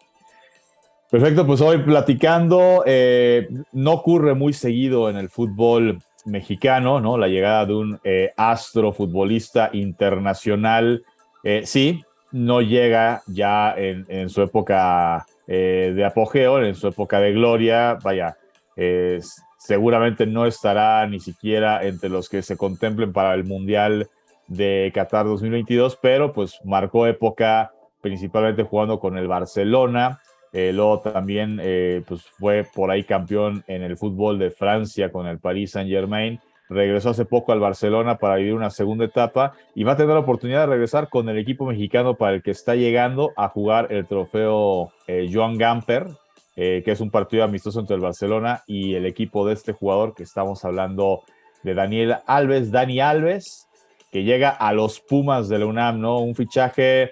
Perfecto, 1.11 1.45
pues 1.45 1.59
hoy 1.59 1.79
platicando, 1.79 2.83
eh, 2.85 3.49
no 3.73 3.91
ocurre 3.91 4.33
muy 4.33 4.53
seguido 4.53 5.09
en 5.09 5.17
el 5.17 5.29
fútbol 5.29 5.99
mexicano, 6.23 7.01
¿no? 7.01 7.17
La 7.17 7.27
llegada 7.27 7.65
de 7.65 7.73
un 7.75 7.99
eh, 8.05 8.31
astro 8.37 8.93
futbolista 8.93 9.71
internacional, 9.73 11.03
eh, 11.43 11.63
sí, 11.65 12.01
no 12.31 12.61
llega 12.61 13.23
ya 13.27 13.73
en, 13.75 14.05
en 14.07 14.29
su 14.29 14.41
época 14.41 15.25
de 15.47 16.03
apogeo, 16.03 16.63
en 16.63 16.73
su 16.73 16.87
época 16.87 17.19
de 17.19 17.33
gloria, 17.33 17.99
vaya, 18.01 18.35
es 18.75 19.43
seguramente 19.65 20.27
no 20.27 20.45
estará 20.45 21.07
ni 21.07 21.19
siquiera 21.19 21.83
entre 21.83 22.09
los 22.09 22.29
que 22.29 22.43
se 22.43 22.55
contemplen 22.55 23.11
para 23.11 23.33
el 23.33 23.45
Mundial 23.45 24.09
de 24.47 24.91
Qatar 24.93 25.25
2022, 25.25 25.97
pero 25.99 26.33
pues 26.33 26.59
marcó 26.63 27.07
época 27.07 27.71
principalmente 27.99 28.61
jugando 28.61 28.99
con 28.99 29.17
el 29.17 29.27
Barcelona. 29.27 30.21
Eh, 30.53 30.71
luego 30.71 30.99
también 30.99 31.59
eh, 31.61 32.03
pues 32.07 32.21
fue 32.37 32.63
por 32.75 32.91
ahí 32.91 33.03
campeón 33.03 33.63
en 33.67 33.81
el 33.81 33.97
fútbol 33.97 34.37
de 34.37 34.51
Francia 34.51 35.11
con 35.11 35.25
el 35.25 35.39
Paris 35.39 35.71
Saint 35.71 35.89
Germain. 35.89 36.39
Regresó 36.69 37.09
hace 37.09 37.25
poco 37.25 37.51
al 37.51 37.59
Barcelona 37.59 38.17
para 38.17 38.35
vivir 38.35 38.53
una 38.53 38.69
segunda 38.69 39.05
etapa 39.05 39.53
y 39.73 39.83
va 39.83 39.93
a 39.93 39.97
tener 39.97 40.13
la 40.13 40.19
oportunidad 40.19 40.61
de 40.61 40.73
regresar 40.73 41.09
con 41.09 41.27
el 41.27 41.39
equipo 41.39 41.65
mexicano 41.65 42.15
para 42.15 42.35
el 42.35 42.43
que 42.43 42.51
está 42.51 42.75
llegando 42.75 43.31
a 43.35 43.49
jugar 43.49 43.87
el 43.91 44.05
trofeo 44.05 44.91
eh, 45.07 45.27
Joan 45.31 45.57
Gamper, 45.57 46.07
eh, 46.55 46.81
que 46.85 46.91
es 46.91 47.01
un 47.01 47.11
partido 47.11 47.43
amistoso 47.43 47.79
entre 47.79 47.95
el 47.95 48.01
Barcelona 48.01 48.63
y 48.65 48.95
el 48.95 49.05
equipo 49.05 49.45
de 49.45 49.53
este 49.53 49.73
jugador 49.73 50.13
que 50.13 50.23
estamos 50.23 50.63
hablando 50.63 51.23
de 51.63 51.73
Daniel 51.73 52.17
Alves, 52.25 52.71
Dani 52.71 52.99
Alves, 52.99 53.67
que 54.11 54.23
llega 54.23 54.49
a 54.49 54.71
los 54.71 55.01
Pumas 55.01 55.49
de 55.49 55.59
la 55.59 55.65
UNAM, 55.65 55.99
¿no? 55.99 56.19
Un 56.19 56.35
fichaje, 56.35 57.11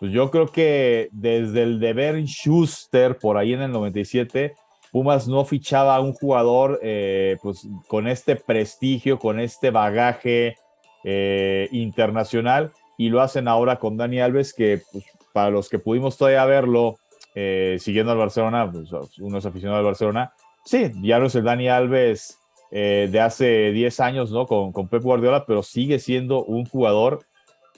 pues 0.00 0.10
yo 0.10 0.30
creo 0.30 0.48
que 0.48 1.08
desde 1.12 1.62
el 1.62 1.78
de 1.78 1.92
Bern 1.92 2.26
Schuster, 2.26 3.16
por 3.18 3.36
ahí 3.36 3.52
en 3.52 3.62
el 3.62 3.70
97, 3.70 4.54
Pumas 4.90 5.28
no 5.28 5.44
fichaba 5.44 5.94
a 5.94 6.00
un 6.00 6.14
jugador 6.14 6.80
eh, 6.82 7.36
pues 7.42 7.68
con 7.86 8.08
este 8.08 8.34
prestigio, 8.34 9.18
con 9.18 9.38
este 9.38 9.70
bagaje 9.70 10.56
eh, 11.04 11.68
internacional, 11.70 12.72
y 12.98 13.10
lo 13.10 13.20
hacen 13.20 13.46
ahora 13.46 13.78
con 13.78 13.96
Dani 13.96 14.20
Alves, 14.20 14.54
que 14.54 14.80
pues, 14.90 15.04
para 15.32 15.50
los 15.50 15.68
que 15.68 15.78
pudimos 15.78 16.16
todavía 16.16 16.44
verlo 16.46 16.96
eh, 17.38 17.76
siguiendo 17.78 18.12
al 18.12 18.18
Barcelona, 18.18 18.72
pues, 18.72 18.90
uno 19.18 19.36
es 19.36 19.44
aficionado 19.44 19.78
al 19.78 19.84
Barcelona. 19.84 20.32
Sí, 20.64 20.90
ya 21.02 21.18
no 21.18 21.26
es 21.26 21.34
el 21.34 21.44
Dani 21.44 21.68
Alves 21.68 22.38
eh, 22.70 23.10
de 23.12 23.20
hace 23.20 23.72
10 23.72 24.00
años, 24.00 24.30
¿no? 24.32 24.46
Con, 24.46 24.88
Pep 24.88 25.02
Guardiola, 25.02 25.44
pero 25.44 25.62
sigue 25.62 25.98
siendo 25.98 26.42
un 26.42 26.64
jugador 26.64 27.26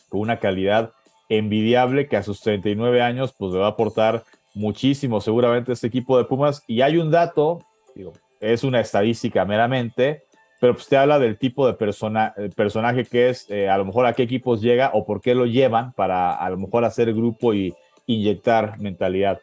con 0.08 0.20
una 0.20 0.38
calidad 0.38 0.92
envidiable 1.28 2.06
que 2.06 2.16
a 2.16 2.22
sus 2.22 2.40
39 2.40 3.02
años, 3.02 3.34
pues 3.36 3.52
le 3.52 3.58
va 3.58 3.66
a 3.66 3.70
aportar 3.70 4.22
muchísimo 4.54 5.20
seguramente 5.20 5.72
este 5.72 5.88
equipo 5.88 6.16
de 6.16 6.24
Pumas. 6.24 6.62
Y 6.68 6.82
hay 6.82 6.96
un 6.96 7.10
dato, 7.10 7.64
digo, 7.96 8.12
es 8.38 8.62
una 8.62 8.78
estadística 8.78 9.44
meramente, 9.44 10.22
pero 10.60 10.74
pues 10.74 10.86
te 10.86 10.96
habla 10.96 11.18
del 11.18 11.36
tipo 11.36 11.66
de 11.66 11.72
persona, 11.74 12.32
personaje 12.54 13.04
que 13.04 13.30
es, 13.30 13.50
eh, 13.50 13.68
a 13.68 13.76
lo 13.76 13.84
mejor 13.84 14.06
a 14.06 14.12
qué 14.12 14.22
equipos 14.22 14.62
llega 14.62 14.92
o 14.94 15.04
por 15.04 15.20
qué 15.20 15.34
lo 15.34 15.46
llevan 15.46 15.92
para 15.94 16.36
a 16.36 16.48
lo 16.48 16.58
mejor 16.58 16.84
hacer 16.84 17.12
grupo 17.12 17.54
y 17.54 17.74
inyectar 18.06 18.78
mentalidad. 18.80 19.40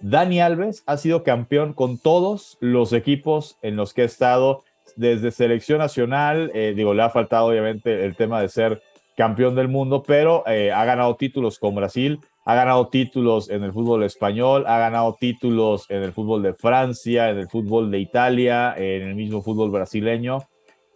Dani 0.00 0.40
Alves 0.40 0.82
ha 0.86 0.96
sido 0.96 1.22
campeón 1.22 1.72
con 1.72 1.98
todos 1.98 2.58
los 2.60 2.92
equipos 2.92 3.58
en 3.62 3.76
los 3.76 3.94
que 3.94 4.02
ha 4.02 4.06
estado 4.06 4.62
desde 4.96 5.30
selección 5.30 5.78
nacional. 5.78 6.50
Eh, 6.54 6.74
digo, 6.76 6.94
le 6.94 7.02
ha 7.02 7.10
faltado 7.10 7.46
obviamente 7.46 8.04
el 8.04 8.14
tema 8.14 8.40
de 8.40 8.48
ser 8.48 8.82
campeón 9.16 9.54
del 9.54 9.68
mundo, 9.68 10.02
pero 10.06 10.44
eh, 10.46 10.70
ha 10.72 10.84
ganado 10.84 11.16
títulos 11.16 11.58
con 11.58 11.74
Brasil, 11.74 12.20
ha 12.44 12.54
ganado 12.54 12.88
títulos 12.88 13.48
en 13.48 13.64
el 13.64 13.72
fútbol 13.72 14.04
español, 14.04 14.64
ha 14.66 14.78
ganado 14.78 15.16
títulos 15.18 15.90
en 15.90 16.02
el 16.02 16.12
fútbol 16.12 16.42
de 16.42 16.52
Francia, 16.52 17.30
en 17.30 17.38
el 17.38 17.48
fútbol 17.48 17.90
de 17.90 17.98
Italia, 17.98 18.74
en 18.76 19.02
el 19.02 19.14
mismo 19.14 19.42
fútbol 19.42 19.70
brasileño. 19.70 20.40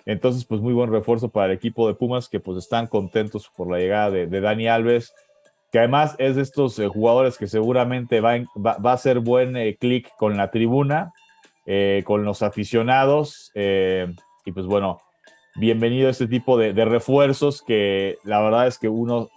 Entonces, 0.04 0.44
pues 0.44 0.60
muy 0.60 0.74
buen 0.74 0.90
refuerzo 0.90 1.30
para 1.30 1.46
el 1.46 1.52
equipo 1.52 1.88
de 1.88 1.94
Pumas 1.94 2.28
que 2.28 2.40
pues 2.40 2.58
están 2.58 2.86
contentos 2.86 3.50
por 3.56 3.70
la 3.70 3.78
llegada 3.78 4.10
de, 4.10 4.26
de 4.26 4.40
Dani 4.40 4.68
Alves 4.68 5.14
que 5.70 5.78
además 5.78 6.16
es 6.18 6.36
de 6.36 6.42
estos 6.42 6.78
eh, 6.78 6.88
jugadores 6.88 7.38
que 7.38 7.46
seguramente 7.46 8.20
va, 8.20 8.38
va, 8.56 8.90
a 8.90 8.94
hacer 8.94 9.20
buen 9.20 9.56
eh, 9.56 9.76
clic 9.78 10.10
con 10.16 10.36
la 10.36 10.50
tribuna, 10.50 11.12
eh, 11.66 12.02
con 12.04 12.24
los 12.24 12.42
aficionados. 12.42 13.52
y 13.54 14.52
pues 14.52 14.66
bueno, 14.66 15.00
bienvenido 15.56 16.08
a 16.08 16.10
este 16.10 16.26
tipo 16.26 16.58
de, 16.58 16.72
de, 16.72 16.84
refuerzos 16.84 17.62
que 17.62 18.18
la 18.24 18.40
verdad 18.40 18.66
es 18.66 18.78
que 18.78 18.88
uno 18.88 19.28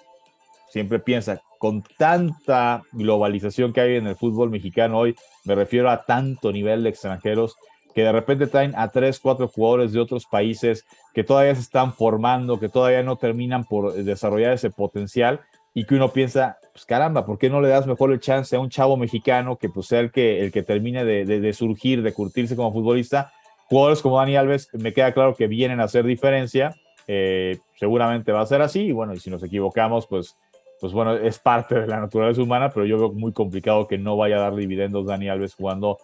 siempre 0.69 0.99
piensa, 0.99 1.41
con 1.59 1.83
tanta 1.97 2.81
globalización 2.91 3.71
que 3.71 3.81
hay 3.81 3.95
en 3.95 4.07
el 4.07 4.15
fútbol 4.15 4.49
mexicano 4.49 4.97
hoy, 4.97 5.15
me 5.45 5.55
refiero 5.55 5.89
a 5.89 6.03
tanto 6.03 6.51
nivel 6.51 6.83
de 6.83 6.89
extranjeros, 6.89 7.55
que 7.93 8.01
de 8.01 8.11
repente 8.11 8.47
traen 8.47 8.73
a 8.75 8.89
tres, 8.89 9.19
cuatro 9.19 9.47
jugadores 9.47 9.93
de 9.93 9.99
otros 9.99 10.25
países 10.25 10.85
que 11.13 11.23
todavía 11.23 11.53
se 11.53 11.61
están 11.61 11.93
formando, 11.93 12.59
que 12.59 12.69
todavía 12.69 13.03
no 13.03 13.17
terminan 13.17 13.65
por 13.65 13.93
desarrollar 13.93 14.53
ese 14.53 14.71
potencial 14.71 15.41
y 15.73 15.85
que 15.85 15.95
uno 15.95 16.11
piensa, 16.11 16.57
pues 16.71 16.85
caramba, 16.85 17.25
¿por 17.25 17.37
qué 17.37 17.49
no 17.49 17.59
le 17.59 17.69
das 17.69 17.87
mejor 17.87 18.11
el 18.11 18.19
chance 18.19 18.55
a 18.55 18.59
un 18.59 18.69
chavo 18.69 18.95
mexicano 18.95 19.57
que 19.57 19.69
pues 19.69 19.87
sea 19.87 19.99
el 19.99 20.11
que, 20.11 20.41
el 20.41 20.51
que 20.51 20.61
termine 20.61 21.03
de, 21.03 21.25
de, 21.25 21.53
surgir, 21.53 22.03
de 22.03 22.13
curtirse 22.13 22.55
como 22.55 22.71
futbolista? 22.71 23.31
Jugadores 23.67 24.01
como 24.01 24.17
Dani 24.17 24.35
Alves, 24.35 24.69
me 24.73 24.93
queda 24.93 25.13
claro 25.13 25.35
que 25.35 25.47
vienen 25.47 25.79
a 25.79 25.85
hacer 25.85 26.05
diferencia, 26.05 26.75
eh, 27.07 27.57
seguramente 27.75 28.31
va 28.31 28.41
a 28.41 28.45
ser 28.45 28.61
así, 28.61 28.81
y 28.81 28.91
bueno, 28.91 29.13
y 29.13 29.19
si 29.19 29.31
nos 29.31 29.41
equivocamos, 29.43 30.05
pues, 30.05 30.37
pues 30.79 30.93
bueno, 30.93 31.15
es 31.15 31.39
parte 31.39 31.79
de 31.79 31.87
la 31.87 31.99
naturaleza 31.99 32.41
humana, 32.41 32.69
pero 32.69 32.85
yo 32.85 32.97
veo 32.97 33.11
muy 33.11 33.31
complicado 33.31 33.87
que 33.87 33.97
no 33.97 34.15
vaya 34.15 34.37
a 34.37 34.41
dar 34.41 34.55
dividendos 34.55 35.07
Dani 35.07 35.29
Alves 35.29 35.55
jugando 35.55 35.97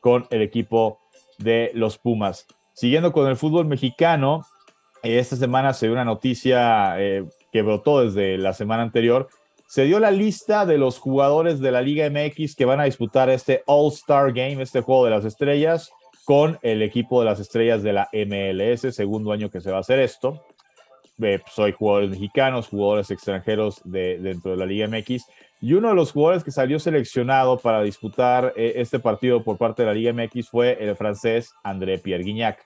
con 0.00 0.26
el 0.30 0.42
equipo 0.42 0.98
de 1.38 1.70
los 1.72 1.96
Pumas. 1.96 2.46
Siguiendo 2.74 3.12
con 3.12 3.28
el 3.28 3.36
fútbol 3.36 3.66
mexicano, 3.66 4.44
esta 5.02 5.36
semana 5.36 5.72
se 5.72 5.86
dio 5.86 5.92
una 5.94 6.04
noticia 6.04 7.00
eh, 7.00 7.24
que 7.54 7.62
brotó 7.62 8.00
desde 8.00 8.36
la 8.36 8.52
semana 8.52 8.82
anterior, 8.82 9.28
se 9.68 9.84
dio 9.84 10.00
la 10.00 10.10
lista 10.10 10.66
de 10.66 10.76
los 10.76 10.98
jugadores 10.98 11.60
de 11.60 11.70
la 11.70 11.82
Liga 11.82 12.10
MX 12.10 12.56
que 12.56 12.64
van 12.64 12.80
a 12.80 12.84
disputar 12.84 13.30
este 13.30 13.62
All-Star 13.66 14.32
Game, 14.32 14.60
este 14.60 14.80
juego 14.80 15.04
de 15.04 15.12
las 15.12 15.24
estrellas, 15.24 15.92
con 16.24 16.58
el 16.62 16.82
equipo 16.82 17.20
de 17.20 17.26
las 17.26 17.38
estrellas 17.38 17.84
de 17.84 17.92
la 17.92 18.08
MLS, 18.12 18.92
segundo 18.92 19.30
año 19.30 19.50
que 19.50 19.60
se 19.60 19.70
va 19.70 19.76
a 19.76 19.80
hacer 19.82 20.00
esto. 20.00 20.44
Eh, 21.22 21.40
soy 21.54 21.70
pues, 21.70 21.76
jugadores 21.76 22.10
mexicanos, 22.10 22.66
jugadores 22.66 23.12
extranjeros 23.12 23.80
de, 23.84 24.18
dentro 24.18 24.50
de 24.50 24.56
la 24.56 24.66
Liga 24.66 24.88
MX. 24.88 25.24
Y 25.60 25.74
uno 25.74 25.90
de 25.90 25.94
los 25.94 26.10
jugadores 26.10 26.42
que 26.42 26.50
salió 26.50 26.80
seleccionado 26.80 27.56
para 27.60 27.82
disputar 27.82 28.52
eh, 28.56 28.72
este 28.78 28.98
partido 28.98 29.44
por 29.44 29.58
parte 29.58 29.82
de 29.82 29.86
la 29.86 29.94
Liga 29.94 30.12
MX 30.12 30.48
fue 30.48 30.76
el 30.80 30.96
francés 30.96 31.52
André 31.62 31.98
Pierre 31.98 32.24
Guignac. 32.24 32.58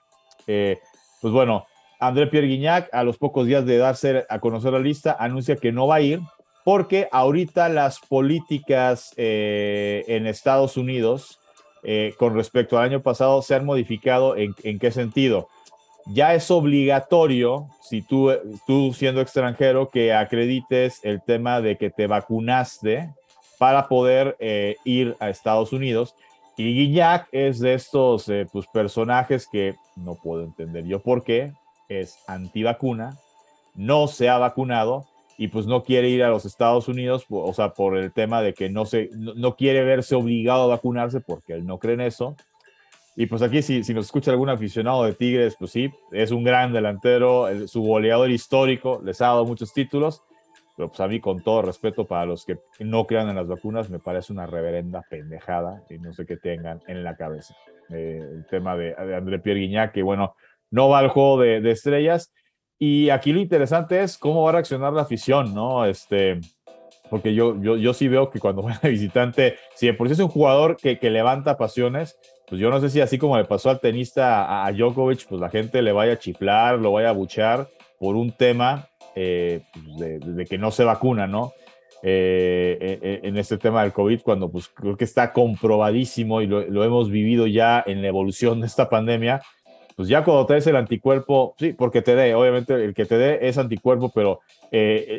Eh, 0.47 0.79
pues 1.21 1.31
bueno, 1.31 1.67
André 1.99 2.27
Pierre 2.27 2.47
Guignac, 2.47 2.89
a 2.93 3.03
los 3.03 3.17
pocos 3.17 3.45
días 3.45 3.65
de 3.65 3.77
darse 3.77 4.25
a 4.29 4.39
conocer 4.39 4.73
la 4.73 4.79
lista, 4.79 5.15
anuncia 5.19 5.55
que 5.55 5.71
no 5.71 5.87
va 5.87 5.95
a 5.95 6.01
ir 6.01 6.19
porque 6.65 7.07
ahorita 7.11 7.69
las 7.69 7.99
políticas 7.99 9.13
eh, 9.17 10.03
en 10.07 10.27
Estados 10.27 10.77
Unidos 10.77 11.39
con 12.17 12.35
respecto 12.35 12.77
al 12.77 12.83
año 12.83 13.01
pasado 13.01 13.41
se 13.41 13.55
han 13.55 13.65
modificado. 13.65 14.35
¿En, 14.35 14.53
en 14.63 14.79
qué 14.79 14.91
sentido? 14.91 15.47
ya 16.11 16.33
es 16.33 16.49
obligatorio, 16.49 17.67
si 17.81 18.01
tú, 18.01 18.31
tú 18.65 18.93
siendo 18.93 19.21
extranjero, 19.21 19.89
que 19.89 20.13
acredites 20.13 20.99
el 21.03 21.21
tema 21.21 21.61
de 21.61 21.77
que 21.77 21.89
te 21.89 22.07
vacunaste 22.07 23.13
para 23.57 23.87
poder 23.87 24.35
eh, 24.39 24.77
ir 24.83 25.15
a 25.19 25.29
Estados 25.29 25.71
Unidos. 25.71 26.15
Y 26.57 26.73
Guiñac 26.73 27.27
es 27.31 27.59
de 27.59 27.73
estos 27.73 28.27
eh, 28.27 28.47
pues, 28.51 28.65
personajes 28.67 29.47
que 29.47 29.75
no 29.95 30.15
puedo 30.15 30.43
entender 30.43 30.85
yo 30.85 30.99
por 30.99 31.23
qué, 31.23 31.53
es 31.89 32.19
antivacuna, 32.27 33.17
no 33.75 34.07
se 34.07 34.29
ha 34.29 34.37
vacunado 34.37 35.05
y 35.37 35.49
pues 35.49 35.65
no 35.65 35.83
quiere 35.83 36.09
ir 36.09 36.23
a 36.23 36.29
los 36.29 36.45
Estados 36.45 36.87
Unidos, 36.87 37.25
o 37.29 37.53
sea, 37.53 37.73
por 37.73 37.97
el 37.97 38.11
tema 38.11 38.41
de 38.41 38.53
que 38.53 38.69
no, 38.69 38.85
se, 38.85 39.09
no 39.13 39.55
quiere 39.55 39.83
verse 39.83 40.15
obligado 40.15 40.63
a 40.63 40.75
vacunarse 40.75 41.19
porque 41.19 41.53
él 41.53 41.65
no 41.65 41.79
cree 41.79 41.95
en 41.95 42.01
eso 42.01 42.35
y 43.19 43.25
pues 43.25 43.41
aquí, 43.41 43.61
si, 43.61 43.83
si 43.83 43.93
nos 43.93 44.05
escucha 44.05 44.31
algún 44.31 44.47
aficionado 44.47 45.03
de 45.03 45.11
Tigres, 45.11 45.57
pues 45.59 45.71
sí, 45.71 45.91
es 46.13 46.31
un 46.31 46.45
gran 46.45 46.71
delantero, 46.71 47.47
su 47.67 47.81
goleador 47.81 48.31
histórico, 48.31 49.01
les 49.03 49.19
ha 49.19 49.25
dado 49.25 49.43
muchos 49.43 49.73
títulos, 49.73 50.23
pero 50.77 50.87
pues 50.87 51.01
a 51.01 51.07
mí, 51.09 51.19
con 51.19 51.43
todo 51.43 51.61
respeto 51.61 52.05
para 52.05 52.25
los 52.25 52.45
que 52.45 52.59
no 52.79 53.05
crean 53.05 53.27
en 53.27 53.35
las 53.35 53.45
vacunas, 53.45 53.89
me 53.89 53.99
parece 53.99 54.31
una 54.31 54.45
reverenda 54.45 55.03
pendejada 55.09 55.83
y 55.89 55.97
no 55.97 56.13
sé 56.13 56.25
qué 56.25 56.37
tengan 56.37 56.81
en 56.87 57.03
la 57.03 57.17
cabeza. 57.17 57.53
Eh, 57.89 58.21
el 58.23 58.45
tema 58.45 58.77
de, 58.77 58.95
de, 58.95 59.15
André 59.17 59.39
Pierre 59.39 59.91
que 59.91 60.01
bueno, 60.01 60.37
no 60.71 60.89
va 60.89 60.99
al 60.99 61.09
juego 61.09 61.39
de, 61.39 61.71
estrellas. 61.71 62.31
Y 62.77 63.09
aquí 63.09 63.33
lo 63.33 63.39
interesante 63.39 64.01
es 64.01 64.17
cómo 64.17 64.43
va 64.43 64.49
a 64.49 64.53
reaccionar 64.53 64.93
la 64.93 65.01
afición, 65.01 65.53
¿no? 65.53 65.85
Este, 65.85 66.39
porque 67.09 67.33
yo, 67.33 67.59
yo, 67.61 67.75
yo 67.75 67.93
sí 67.93 68.07
veo 68.07 68.29
que 68.29 68.39
cuando 68.39 68.63
de 68.81 68.89
visitante, 68.89 69.57
si 69.75 69.87
de 69.87 69.93
por 69.93 70.11
es 70.11 70.19
un 70.19 70.29
jugador 70.29 70.77
que, 70.77 70.97
que 70.97 71.09
levanta 71.09 71.57
pasiones, 71.57 72.17
pues 72.49 72.59
yo 72.59 72.71
no 72.71 72.81
sé 72.81 72.89
si 72.89 72.99
así 72.99 73.19
como 73.19 73.37
le 73.37 73.45
pasó 73.45 73.69
al 73.69 73.79
tenista 73.79 74.65
a, 74.65 74.71
Djokovic, 74.71 75.27
pues 75.27 75.39
la 75.39 75.49
gente 75.49 75.83
le 75.83 75.91
vaya 75.91 76.13
a 76.13 76.19
chiflar, 76.19 76.79
lo 76.79 76.91
vaya 76.91 77.09
a 77.09 77.13
buchar 77.13 77.69
por 77.99 78.15
un 78.15 78.31
tema 78.31 78.89
eh, 79.15 79.61
de, 79.97 80.45
que 80.45 80.57
no 80.57 80.71
se 80.71 80.83
vacuna, 80.83 81.27
¿no? 81.27 81.53
Eh, 82.01 82.77
eh, 83.01 83.19
en 83.23 83.37
este 83.37 83.57
tema 83.57 83.83
del 83.83 83.93
COVID, 83.93 84.21
cuando 84.21 84.49
pues 84.49 84.67
creo 84.69 84.97
que 84.97 85.03
está 85.03 85.31
comprobadísimo 85.31 86.41
y 86.41 86.47
lo, 86.47 86.83
hemos 86.83 87.11
vivido 87.11 87.45
ya 87.45 87.83
en 87.85 88.01
la 88.01 88.07
evolución 88.07 88.61
de 88.61 88.67
esta 88.67 88.89
pandemia, 88.89 89.41
pues 89.99 90.07
ya 90.07 90.23
cuando 90.23 90.45
traes 90.45 90.65
el 90.65 90.77
anticuerpo, 90.77 91.55
sí, 91.59 91.73
porque 91.73 92.01
te 92.01 92.15
dé, 92.15 92.33
obviamente 92.33 92.73
el 92.73 92.93
que 92.93 93.05
te 93.05 93.17
dé 93.17 93.49
es 93.49 93.57
anticuerpo, 93.57 94.09
pero 94.15 94.39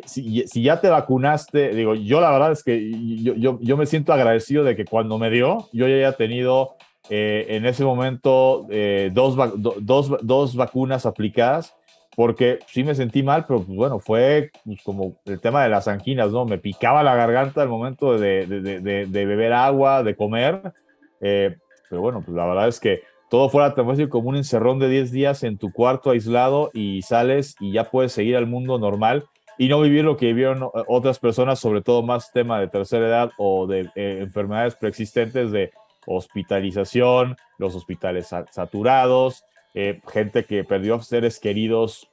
si, 0.07 0.47
si, 0.47 0.63
ya 0.63 0.81
te 0.81 0.89
vacunaste, 0.89 1.75
digo, 1.75 1.95
yo 1.95 2.23
la 2.23 2.31
verdad 2.31 2.53
es 2.53 2.65
que 2.65 2.91
yo, 3.23 3.35
yo, 3.35 3.59
yo 3.61 3.77
me 3.77 3.85
siento 3.85 4.15
agradecido 4.15 4.65
de 4.65 4.77
que 4.77 4.87
cuando 4.87 5.19
me 5.19 5.29
dio, 5.29 5.69
yo 5.73 5.87
ya 5.87 5.97
haya 5.97 6.13
tenido 6.13 6.77
eh, 7.13 7.57
en 7.57 7.67
ese 7.67 7.85
momento 7.85 8.67
eh, 8.71 9.11
dos, 9.13 9.35
dos, 9.57 10.17
dos, 10.23 10.55
vacunas 10.55 11.07
aplicadas, 11.07 11.75
porque 12.15 12.61
sí 12.69 12.85
me 12.85 12.95
sentí 12.95 13.25
mal, 13.25 13.47
pero 13.49 13.65
pues, 13.65 13.77
bueno, 13.77 13.99
fue 13.99 14.53
pues, 14.65 14.81
como 14.83 15.17
el 15.25 15.41
tema 15.41 15.65
de 15.65 15.71
las 15.71 15.89
anginas, 15.89 16.31
¿no? 16.31 16.45
Me 16.45 16.59
picaba 16.59 17.03
la 17.03 17.17
garganta 17.17 17.63
al 17.63 17.69
momento 17.69 18.17
de, 18.17 18.47
de, 18.47 19.07
de, 19.07 19.27
beber 19.27 19.53
agua, 19.53 20.05
de 20.05 20.15
comer, 20.15 20.73
eh, 21.21 21.57
pero 21.89 22.01
bueno, 22.01 22.23
pues 22.25 22.37
la 22.37 22.47
verdad 22.47 22.69
es 22.69 22.79
que 22.79 23.03
todo 23.31 23.49
fuera 23.49 23.75
tan 23.75 23.87
fácil 23.87 24.09
como 24.09 24.29
un 24.29 24.37
encerrón 24.37 24.81
de 24.81 24.89
10 24.89 25.13
días 25.13 25.45
en 25.45 25.57
tu 25.57 25.73
cuarto 25.73 26.11
aislado 26.11 26.71
y 26.75 27.03
sales 27.03 27.55
y 27.61 27.73
ya 27.73 27.89
puedes 27.91 28.13
seguir 28.13 28.37
al 28.37 28.49
mundo 28.49 28.79
normal 28.79 29.25
y 29.57 29.69
no 29.69 29.81
vivir 29.81 30.05
lo 30.05 30.17
que 30.17 30.27
vivieron 30.27 30.69
otras 30.89 31.21
personas, 31.21 31.61
sobre 31.61 31.81
todo 31.81 32.03
más 32.03 32.33
tema 32.33 32.59
de 32.59 32.67
tercera 32.67 33.07
edad 33.07 33.31
o 33.39 33.69
de 33.69 33.89
enfermedades 33.95 34.75
preexistentes 34.75 35.53
de 35.53 35.71
hospitalización, 36.07 37.37
los 37.59 37.77
hospitales 37.77 38.31
saturados, 38.51 39.45
eh, 39.75 40.01
gente 40.13 40.45
que 40.45 40.65
perdió 40.65 41.01
seres 41.01 41.39
queridos 41.39 42.09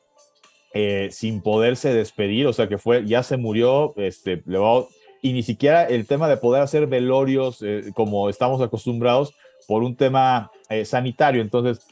eh, 0.74 1.08
sin 1.12 1.42
poderse 1.42 1.94
despedir, 1.94 2.46
o 2.46 2.54
sea 2.54 2.68
que 2.68 2.78
fue, 2.78 3.08
ya 3.08 3.24
se 3.24 3.38
murió, 3.38 3.94
este, 3.98 4.44
y 5.24 5.34
ni 5.34 5.42
siquiera 5.42 5.86
el 5.86 6.06
tema 6.06 6.30
de 6.30 6.38
poder 6.38 6.62
hacer 6.62 6.86
velorios 6.86 7.64
eh, 7.64 7.92
como 7.96 8.30
estamos 8.30 8.62
acostumbrados 8.62 9.34
por 9.68 9.82
un 9.82 9.96
tema 9.96 10.52
sanitario. 10.86 11.42
Entonces, 11.42 11.86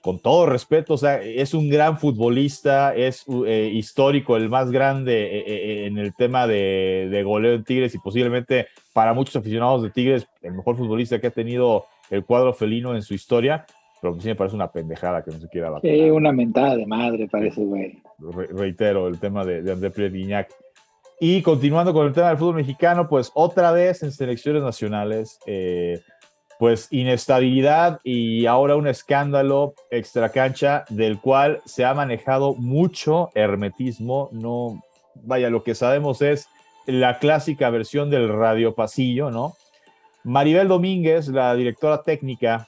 con 0.00 0.18
todo 0.18 0.46
respeto, 0.46 0.94
o 0.94 0.98
sea, 0.98 1.20
es 1.22 1.54
un 1.54 1.68
gran 1.68 1.98
futbolista, 1.98 2.94
es 2.94 3.24
eh, 3.46 3.70
histórico, 3.72 4.36
el 4.36 4.48
más 4.48 4.70
grande 4.70 5.24
eh, 5.24 5.44
eh, 5.46 5.86
en 5.86 5.98
el 5.98 6.14
tema 6.14 6.46
de, 6.46 7.08
de, 7.10 7.22
goleo 7.22 7.54
en 7.54 7.64
Tigres 7.64 7.94
y 7.94 7.98
posiblemente 7.98 8.68
para 8.92 9.12
muchos 9.12 9.36
aficionados 9.36 9.82
de 9.82 9.90
Tigres, 9.90 10.26
el 10.42 10.54
mejor 10.54 10.76
futbolista 10.76 11.20
que 11.20 11.28
ha 11.28 11.30
tenido 11.30 11.86
el 12.10 12.24
cuadro 12.24 12.52
felino 12.52 12.94
en 12.94 13.02
su 13.02 13.14
historia, 13.14 13.66
pero 14.00 14.18
sí 14.20 14.28
me 14.28 14.34
parece 14.34 14.56
una 14.56 14.70
pendejada 14.70 15.22
que 15.22 15.30
no 15.30 15.38
se 15.38 15.48
quiera 15.48 15.70
vacunar. 15.70 15.96
Sí, 15.96 16.10
una 16.10 16.32
mentada 16.32 16.76
de 16.76 16.86
madre 16.86 17.28
parece, 17.28 17.62
güey. 17.62 18.00
reitero, 18.52 19.08
el 19.08 19.18
tema 19.18 19.44
de, 19.44 19.62
de 19.62 19.72
André 19.72 19.90
Pierre 19.90 20.46
Y 21.20 21.42
continuando 21.42 21.92
con 21.92 22.06
el 22.06 22.12
tema 22.12 22.28
del 22.28 22.38
fútbol 22.38 22.56
mexicano, 22.56 23.08
pues 23.08 23.30
otra 23.34 23.72
vez 23.72 24.02
en 24.02 24.12
selecciones 24.12 24.62
nacionales, 24.62 25.38
eh, 25.46 26.00
pues 26.58 26.88
inestabilidad 26.90 28.00
y 28.02 28.46
ahora 28.46 28.76
un 28.76 28.88
escándalo 28.88 29.74
extracancha 29.90 30.84
del 30.88 31.20
cual 31.20 31.60
se 31.64 31.84
ha 31.84 31.94
manejado 31.94 32.54
mucho 32.54 33.30
hermetismo. 33.34 34.28
No, 34.32 34.82
vaya, 35.14 35.50
lo 35.50 35.62
que 35.62 35.74
sabemos 35.74 36.20
es 36.20 36.48
la 36.86 37.18
clásica 37.18 37.70
versión 37.70 38.10
del 38.10 38.28
radio 38.28 38.74
pasillo, 38.74 39.30
¿no? 39.30 39.54
Maribel 40.24 40.68
Domínguez, 40.68 41.28
la 41.28 41.54
directora 41.54 42.02
técnica 42.02 42.66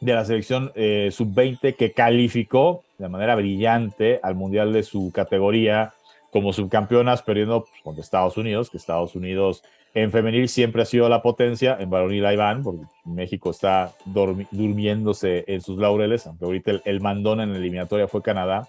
de 0.00 0.14
la 0.14 0.24
selección 0.24 0.70
eh, 0.74 1.10
sub-20 1.10 1.74
que 1.74 1.92
calificó 1.92 2.84
de 2.98 3.08
manera 3.08 3.34
brillante 3.34 4.20
al 4.22 4.34
mundial 4.34 4.72
de 4.72 4.82
su 4.82 5.10
categoría 5.12 5.94
como 6.30 6.52
subcampeonas 6.52 7.22
perdiendo 7.22 7.66
contra 7.82 8.02
Estados 8.02 8.36
Unidos, 8.36 8.70
que 8.70 8.76
Estados 8.76 9.14
Unidos 9.14 9.62
en 9.96 10.12
femenil 10.12 10.46
siempre 10.50 10.82
ha 10.82 10.84
sido 10.84 11.08
la 11.08 11.22
potencia, 11.22 11.78
en 11.80 11.88
varonil 11.88 12.26
ahí 12.26 12.36
van, 12.36 12.62
porque 12.62 12.82
México 13.06 13.50
está 13.50 13.94
durmiéndose 14.04 15.44
en 15.46 15.62
sus 15.62 15.78
laureles, 15.78 16.26
aunque 16.26 16.44
ahorita 16.44 16.72
el, 16.84 17.00
mandón 17.00 17.40
en 17.40 17.52
la 17.52 17.56
eliminatoria 17.56 18.06
fue 18.06 18.20
Canadá, 18.20 18.68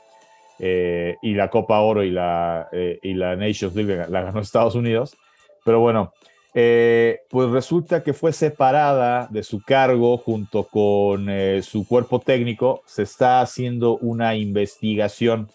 eh, 0.57 1.17
y 1.21 1.33
la 1.33 1.49
Copa 1.49 1.81
Oro 1.81 2.01
y 2.01 2.11
la, 2.11 2.69
eh, 2.71 2.99
y 3.03 3.13
la 3.13 3.35
Nations 3.35 3.75
League 3.75 4.05
la 4.07 4.21
ganó 4.21 4.39
Estados 4.39 4.75
Unidos. 4.75 5.17
Pero 5.65 5.81
bueno, 5.81 6.13
eh, 6.53 7.19
pues 7.29 7.49
resulta 7.49 8.03
que 8.03 8.13
fue 8.13 8.31
separada 8.31 9.27
de 9.29 9.43
su 9.43 9.61
cargo 9.61 10.17
junto 10.17 10.63
con 10.63 11.27
su 11.61 11.85
cuerpo 11.85 12.21
técnico. 12.21 12.83
Se 12.85 13.03
está 13.03 13.41
haciendo 13.41 13.97
una 13.97 14.37
investigación 14.37 15.49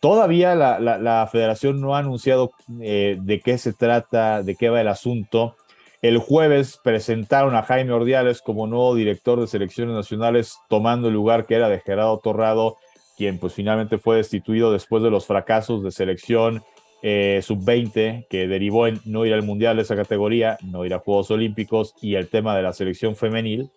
Todavía 0.00 0.54
la, 0.54 1.28
federación 1.30 1.78
no 1.78 1.94
ha 1.94 1.98
anunciado 1.98 2.52
eh, 2.80 3.18
de 3.20 3.40
qué 3.40 3.58
se 3.58 3.74
trata, 3.74 4.42
de 4.42 4.56
qué 4.56 4.70
va 4.70 4.80
el 4.80 4.88
asunto. 4.88 5.56
El 6.00 6.16
jueves 6.16 6.80
presentaron 6.82 7.54
a 7.54 7.62
Jaime 7.62 7.92
Ordiales 7.92 8.40
como 8.40 8.66
nuevo 8.66 8.94
director 8.94 9.38
de 9.38 9.46
selecciones 9.46 9.94
nacionales, 9.94 10.56
tomando 10.70 11.08
el 11.08 11.14
lugar 11.14 11.44
que 11.44 11.56
era 11.56 11.68
de 11.68 11.80
Gerardo 11.80 12.18
Torrado, 12.18 12.78
quien 13.18 13.38
pues 13.38 13.52
finalmente 13.52 13.98
fue 13.98 14.16
destituido 14.16 14.72
después 14.72 15.02
de 15.02 15.10
los 15.10 15.26
fracasos 15.26 15.84
de 15.84 15.90
selección 15.90 16.62
eh, 17.02 17.40
sub-20, 17.42 18.26
que 18.30 18.48
derivó 18.48 18.86
en 18.86 19.02
no 19.04 19.26
ir 19.26 19.34
al 19.34 19.42
Mundial 19.42 19.76
de 19.76 19.82
esa 19.82 19.96
categoría, 19.96 20.56
no 20.62 20.86
ir 20.86 20.94
a 20.94 21.00
Juegos 21.00 21.30
Olímpicos 21.30 21.94
y 22.00 22.14
el 22.14 22.28
tema 22.28 22.56
de 22.56 22.62
la 22.62 22.72
selección 22.72 23.16
femenil. 23.16 23.70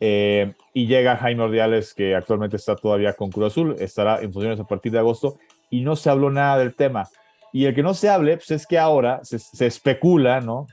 Eh, 0.00 0.52
y 0.74 0.86
llega 0.86 1.16
Jaime 1.16 1.44
Ordiales, 1.44 1.94
que 1.94 2.14
actualmente 2.14 2.56
está 2.56 2.76
todavía 2.76 3.14
con 3.14 3.30
Cruz 3.30 3.46
Azul, 3.46 3.76
estará 3.78 4.20
en 4.20 4.30
funciones 4.30 4.60
a 4.60 4.64
partir 4.64 4.92
de 4.92 4.98
agosto 4.98 5.38
y 5.74 5.80
no 5.80 5.96
se 5.96 6.08
habló 6.08 6.30
nada 6.30 6.58
del 6.58 6.76
tema. 6.76 7.08
Y 7.52 7.64
el 7.64 7.74
que 7.74 7.82
no 7.82 7.94
se 7.94 8.08
hable, 8.08 8.36
pues 8.36 8.52
es 8.52 8.64
que 8.64 8.78
ahora 8.78 9.20
se, 9.24 9.66
especula, 9.66 10.40
¿no? 10.40 10.68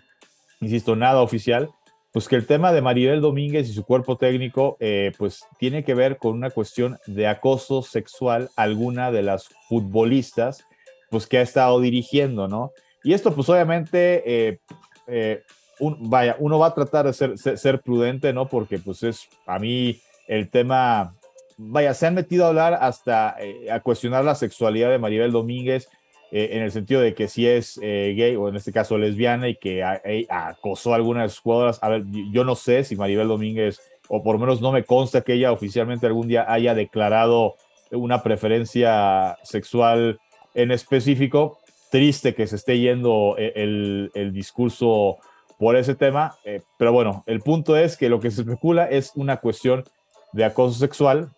Insisto, 0.60 0.96
nada 0.96 1.22
oficial, 1.22 1.72
pues 2.12 2.28
que 2.28 2.36
el 2.36 2.46
tema 2.46 2.72
de 2.72 2.84
Maribel 2.84 3.20
Domínguez 3.20 3.68
y 3.68 3.74
su 3.74 3.84
cuerpo 3.84 4.18
técnico, 4.18 4.78
eh, 4.80 5.12
pues 5.18 5.44
tiene 5.58 5.84
que 5.84 5.96
ver 5.96 6.18
con 6.18 6.34
una 6.34 6.52
cuestión 6.52 7.00
de 7.08 7.28
acoso 7.28 7.82
sexual 7.82 8.52
alguna 8.56 9.12
de 9.12 9.24
las 9.24 9.50
futbolistas, 9.68 10.66
pues 11.10 11.26
que 11.26 11.40
ha 11.40 11.42
estado 11.42 11.80
dirigiendo, 11.80 12.48
¿no? 12.48 12.72
Y 13.04 13.14
esto, 13.14 13.34
pues 13.34 13.50
obviamente, 13.50 14.22
eh, 14.26 14.60
eh, 15.08 15.42
vaya, 15.80 16.36
uno 16.38 16.60
va 16.60 16.68
a 16.68 16.74
tratar 16.76 17.08
de 17.08 17.14
ser, 17.14 17.40
ser, 17.40 17.58
ser, 17.58 17.82
prudente, 17.82 18.34
¿no? 18.34 18.48
Porque 18.48 18.78
pues 18.78 19.02
es, 19.02 19.28
a 19.48 19.58
mí 19.58 20.00
el 20.28 20.48
tema 20.52 21.16
vaya, 21.58 21.94
se 21.94 22.08
han 22.08 22.16
metido 22.16 22.46
a 22.46 22.50
hablar 22.50 22.78
hasta 22.82 23.36
eh, 23.40 23.72
a 23.72 23.80
cuestionar 23.80 24.24
la 24.24 24.36
sexualidad 24.36 24.90
de 24.90 25.00
Maribel 25.00 25.32
Domínguez 25.32 25.88
eh, 26.34 26.52
en 26.54 26.64
el 26.64 26.72
sentido 26.72 27.02
de 27.02 27.14
que 27.14 27.28
si 27.28 27.46
es 27.46 27.78
eh, 27.82 28.14
gay 28.16 28.38
o 28.38 28.48
en 28.48 28.56
este 28.56 28.72
caso 28.72 28.98
lesbiana 28.98 29.50
y 29.50 29.56
que 29.56 29.84
acosó 30.30 30.94
a 30.94 30.96
algunas 30.96 31.24
de 31.24 31.30
sus 31.30 31.40
jugadoras. 31.40 31.80
A 31.82 31.90
ver, 31.90 32.04
yo 32.32 32.46
no 32.46 32.56
sé 32.56 32.86
si 32.86 32.96
Maribel 32.96 33.28
Domínguez, 33.28 33.82
o 34.08 34.24
por 34.24 34.36
lo 34.36 34.40
menos 34.40 34.62
no 34.62 34.72
me 34.72 34.86
consta 34.86 35.22
que 35.22 35.34
ella 35.34 35.52
oficialmente 35.52 36.08
algún 36.08 36.30
día 36.30 36.46
haya 36.48 36.74
declarado 36.74 37.56
una 37.92 38.24
preferencia 38.24 39.38
sexual 39.44 40.20
en 40.54 40.72
específico. 40.72 41.60
Triste 41.92 42.34
que 42.34 42.48
se 42.48 42.56
esté 42.56 42.80
yendo 42.80 43.36
eh, 43.38 43.52
el, 43.56 44.32
discurso 44.32 45.18
por 45.60 45.76
ese 45.76 45.96
tema, 45.96 46.38
pero 46.78 46.94
bueno, 46.94 47.24
el 47.28 47.42
punto 47.42 47.76
es 47.76 47.98
que 47.98 48.10
lo 48.10 48.20
que 48.20 48.32
se 48.32 48.42
especula 48.42 48.86
es 48.86 49.12
una 49.16 49.38
cuestión 49.38 49.84
de 50.32 50.46
acoso 50.46 50.80
sexual, 50.80 51.30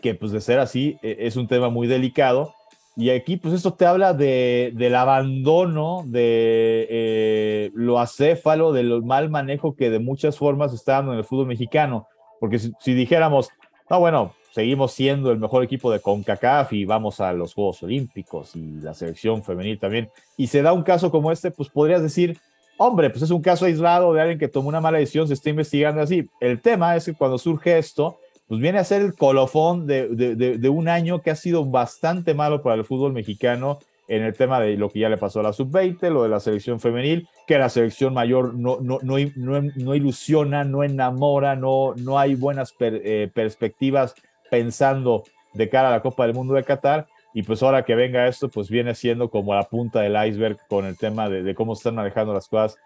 que 0.00 0.14
pues 0.14 0.32
de 0.32 0.40
ser 0.40 0.58
así 0.58 0.98
es 1.02 1.36
un 1.36 1.48
tema 1.48 1.68
muy 1.70 1.86
delicado 1.86 2.54
y 2.98 3.10
aquí, 3.10 3.36
pues 3.36 3.52
esto 3.52 3.74
te 3.74 3.84
habla 3.84 4.14
de, 4.14 4.72
del 4.74 4.94
abandono, 4.94 6.02
de 6.06 6.86
eh, 6.88 7.70
lo 7.74 8.00
acéfalo, 8.00 8.72
del 8.72 9.02
mal 9.02 9.28
manejo 9.28 9.76
que 9.76 9.90
de 9.90 9.98
muchas 9.98 10.38
formas 10.38 10.72
está 10.72 10.92
dando 10.94 11.12
en 11.12 11.18
el 11.18 11.24
fútbol 11.24 11.46
mexicano. 11.46 12.06
Porque 12.40 12.58
si, 12.58 12.94
dijéramos, 12.94 13.50
no, 13.90 14.00
bueno, 14.00 14.32
seguimos 14.50 14.92
siendo 14.92 15.30
el 15.30 15.38
mejor 15.38 15.62
equipo 15.62 15.92
de 15.92 16.00
CONCACAF 16.00 16.72
y 16.72 16.86
vamos 16.86 17.20
a 17.20 17.34
los 17.34 17.52
Juegos 17.52 17.82
Olímpicos 17.82 18.56
y 18.56 18.80
la 18.80 18.94
selección 18.94 19.44
femenil 19.44 19.78
también, 19.78 20.08
y 20.38 20.46
se 20.46 20.62
da 20.62 20.72
un 20.72 20.82
caso 20.82 21.10
como 21.10 21.30
este, 21.30 21.50
pues 21.50 21.68
podrías 21.68 22.00
decir, 22.00 22.38
hombre, 22.78 23.10
pues 23.10 23.22
es 23.22 23.30
un 23.30 23.42
caso 23.42 23.66
aislado 23.66 24.14
de 24.14 24.22
alguien 24.22 24.38
que 24.38 24.48
tomó 24.48 24.70
una 24.70 24.80
mala 24.80 24.96
decisión, 24.96 25.28
se 25.28 25.34
está 25.34 25.50
investigando 25.50 26.00
así. 26.00 26.30
El 26.40 26.62
tema 26.62 26.96
es 26.96 27.04
que 27.04 27.12
cuando 27.12 27.36
surge 27.36 27.76
esto, 27.76 28.18
pues 28.48 28.60
viene 28.60 28.78
a 28.78 28.84
ser 28.84 29.02
el 29.02 29.14
colofón 29.14 29.86
de, 29.86 30.68
un 30.70 30.88
año 30.88 31.20
que 31.20 31.30
ha 31.30 31.36
sido 31.36 31.64
bastante 31.64 32.34
malo 32.34 32.62
para 32.62 32.76
el 32.76 32.84
fútbol 32.84 33.12
mexicano 33.12 33.78
en 34.08 34.22
el 34.22 34.34
tema 34.34 34.60
de 34.60 34.76
lo 34.76 34.88
que 34.88 35.00
ya 35.00 35.08
le 35.08 35.16
pasó 35.16 35.40
a 35.40 35.42
la 35.42 35.52
sub-20, 35.52 36.10
lo 36.10 36.22
de 36.22 36.28
la 36.28 36.38
selección 36.38 36.78
femenil, 36.78 37.28
que 37.46 37.58
la 37.58 37.68
selección 37.68 38.14
mayor 38.14 38.54
no, 38.54 38.78
no, 38.80 39.00
no, 39.02 39.72
no 39.74 39.94
ilusiona, 39.96 40.62
no 40.62 40.84
enamora, 40.84 41.56
no, 41.56 41.94
no 41.96 42.18
hay 42.18 42.36
buenas 42.36 42.72
eh, 42.78 43.28
perspectivas 43.34 44.14
pensando 44.48 45.24
de 45.54 45.68
cara 45.68 45.88
a 45.88 45.90
la 45.90 46.02
Copa 46.02 46.24
del 46.24 46.34
Mundo 46.34 46.54
de 46.54 46.62
Qatar. 46.62 47.08
Y 47.34 47.42
pues 47.42 47.62
ahora 47.62 47.84
que 47.84 47.96
venga 47.96 48.28
esto, 48.28 48.48
pues 48.48 48.70
viene 48.70 48.94
siendo 48.94 49.28
como 49.28 49.54
la 49.54 49.64
punta 49.64 50.00
del 50.00 50.16
iceberg 50.28 50.58
con 50.68 50.86
el 50.86 50.96
tema 50.96 51.28
de, 51.28 51.54
cómo 51.54 51.72
están 51.72 51.96
manejando 51.96 52.32
las 52.32 52.48
cosas 52.48 52.78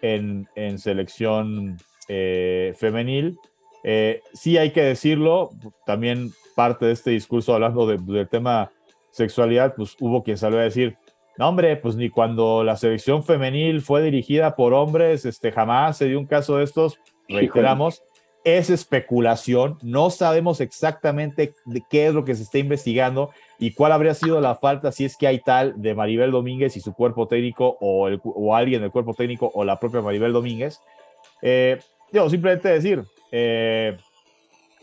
en, 0.00 0.48
en 0.54 0.78
selección 0.78 1.76
eh, 2.08 2.72
femenil. 2.78 3.36
Eh, 3.84 4.22
sí 4.32 4.58
hay 4.58 4.72
que 4.72 4.82
decirlo, 4.82 5.50
también 5.86 6.32
parte 6.54 6.86
de 6.86 6.92
este 6.92 7.10
discurso 7.10 7.54
hablando 7.54 7.86
del 7.86 8.28
tema 8.28 8.70
sexualidad, 9.10 9.74
pues 9.76 9.96
hubo 10.00 10.22
quien 10.22 10.36
salió 10.36 10.58
a 10.58 10.62
decir, 10.62 10.96
no 11.36 11.48
hombre, 11.48 11.76
pues 11.76 11.94
ni 11.94 12.10
cuando 12.10 12.64
la 12.64 12.76
selección 12.76 13.22
femenil 13.22 13.80
fue 13.80 14.02
dirigida 14.02 14.56
por 14.56 14.74
hombres, 14.74 15.24
este, 15.24 15.52
jamás 15.52 15.96
se 15.96 16.06
dio 16.06 16.18
un 16.18 16.26
caso 16.26 16.56
de 16.56 16.64
estos, 16.64 16.98
reiteramos, 17.28 18.02
es 18.42 18.70
especulación, 18.70 19.78
no 19.82 20.10
sabemos 20.10 20.60
exactamente 20.60 21.54
de 21.64 21.82
qué 21.88 22.08
es 22.08 22.14
lo 22.14 22.24
que 22.24 22.34
se 22.34 22.42
está 22.42 22.58
investigando 22.58 23.30
y 23.58 23.72
cuál 23.72 23.92
habría 23.92 24.14
sido 24.14 24.40
la 24.40 24.56
falta, 24.56 24.90
si 24.90 25.04
es 25.04 25.16
que 25.16 25.26
hay 25.26 25.40
tal, 25.40 25.80
de 25.80 25.94
Maribel 25.94 26.30
Domínguez 26.30 26.76
y 26.76 26.80
su 26.80 26.92
cuerpo 26.92 27.28
técnico 27.28 27.76
o, 27.80 28.08
el, 28.08 28.20
o 28.24 28.54
alguien 28.54 28.80
del 28.80 28.90
cuerpo 28.90 29.14
técnico 29.14 29.50
o 29.54 29.64
la 29.64 29.78
propia 29.78 30.00
Maribel 30.00 30.32
Domínguez. 30.32 30.80
Eh, 31.42 31.78
yo 32.12 32.28
simplemente 32.30 32.68
decir, 32.68 33.04
eh, 33.32 33.96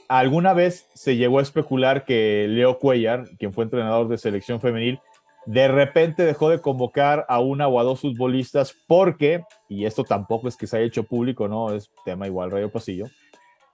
alguna 0.08 0.54
vez 0.54 0.88
se 0.94 1.16
llegó 1.16 1.40
a 1.40 1.42
especular 1.42 2.06
que 2.06 2.48
Leo 2.50 2.80
Cuellar, 2.80 3.26
quien 3.38 3.54
fue 3.54 3.64
entrenador 3.64 4.08
de 4.08 4.18
selección 4.18 4.62
femenil, 4.62 5.00
de 5.46 5.68
repente 5.68 6.24
dejó 6.24 6.50
de 6.50 6.60
convocar 6.60 7.26
a 7.30 7.40
una 7.40 7.68
o 7.68 7.80
a 7.80 7.84
dos 7.84 8.02
futbolistas 8.02 8.76
porque, 8.88 9.44
y 9.70 9.86
esto 9.86 10.04
tampoco 10.04 10.48
es 10.48 10.58
que 10.58 10.68
se 10.68 10.78
haya 10.78 10.88
hecho 10.88 11.04
público, 11.04 11.48
no, 11.48 11.74
es 11.74 11.92
tema 12.04 12.26
igual 12.26 12.52
Radio 12.52 12.72
Pasillo, 12.72 13.06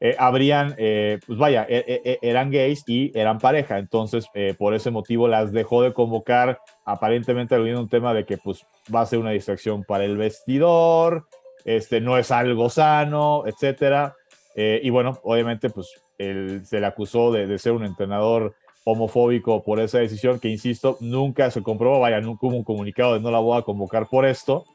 eh, 0.04 0.16
habrían, 0.18 0.74
eh, 0.78 1.20
pues 1.26 1.38
vaya, 1.38 1.66
e, 1.70 1.78
e, 1.78 2.02
e, 2.04 2.20
eran 2.24 2.50
gays 2.50 2.84
y 2.88 3.12
eran 3.14 3.38
pareja, 3.38 3.78
entonces 3.78 4.26
por 4.58 4.74
ese 4.74 4.90
motivo 4.90 5.28
las 5.28 5.54
dejó 5.54 5.84
de 5.84 5.94
convocar, 5.94 6.60
aparentemente 6.86 7.56
aludiendo 7.56 7.82
un 7.82 7.90
tema 7.90 8.14
de 8.14 8.26
que 8.26 8.38
pues 8.38 8.66
va 8.94 9.02
a 9.02 9.06
ser 9.06 9.20
una 9.20 9.32
distracción 9.32 9.84
para 9.84 10.04
el 10.04 10.18
vestidor, 10.18 11.28
este 11.66 12.02
no 12.02 12.18
es 12.18 12.32
algo 12.32 12.70
sano, 12.70 13.44
etcétera. 13.46 14.16
Eh, 14.56 14.82
y 14.84 14.90
bueno, 14.90 15.20
obviamente, 15.24 15.70
pues 15.70 16.02
se 16.18 16.80
le 16.80 16.86
acusó 16.86 17.32
de, 17.32 17.58
ser 17.58 17.72
un 17.72 17.86
entrenador 17.86 18.56
homofóbico 18.84 19.64
por 19.64 19.80
esa 19.80 20.00
decisión, 20.00 20.40
que 20.40 20.50
insisto, 20.50 20.98
nunca 21.00 21.50
se 21.52 21.62
comprobó, 21.62 22.00
vaya, 22.00 22.20
nunca 22.20 22.48
hubo 22.48 22.58
un 22.58 22.64
comunicado 22.64 23.14
de 23.14 23.20
no 23.20 23.32
la 23.32 23.40
voy 23.40 23.58
a 23.58 23.64
convocar 23.64 24.08
por 24.08 24.26
esto. 24.26 24.66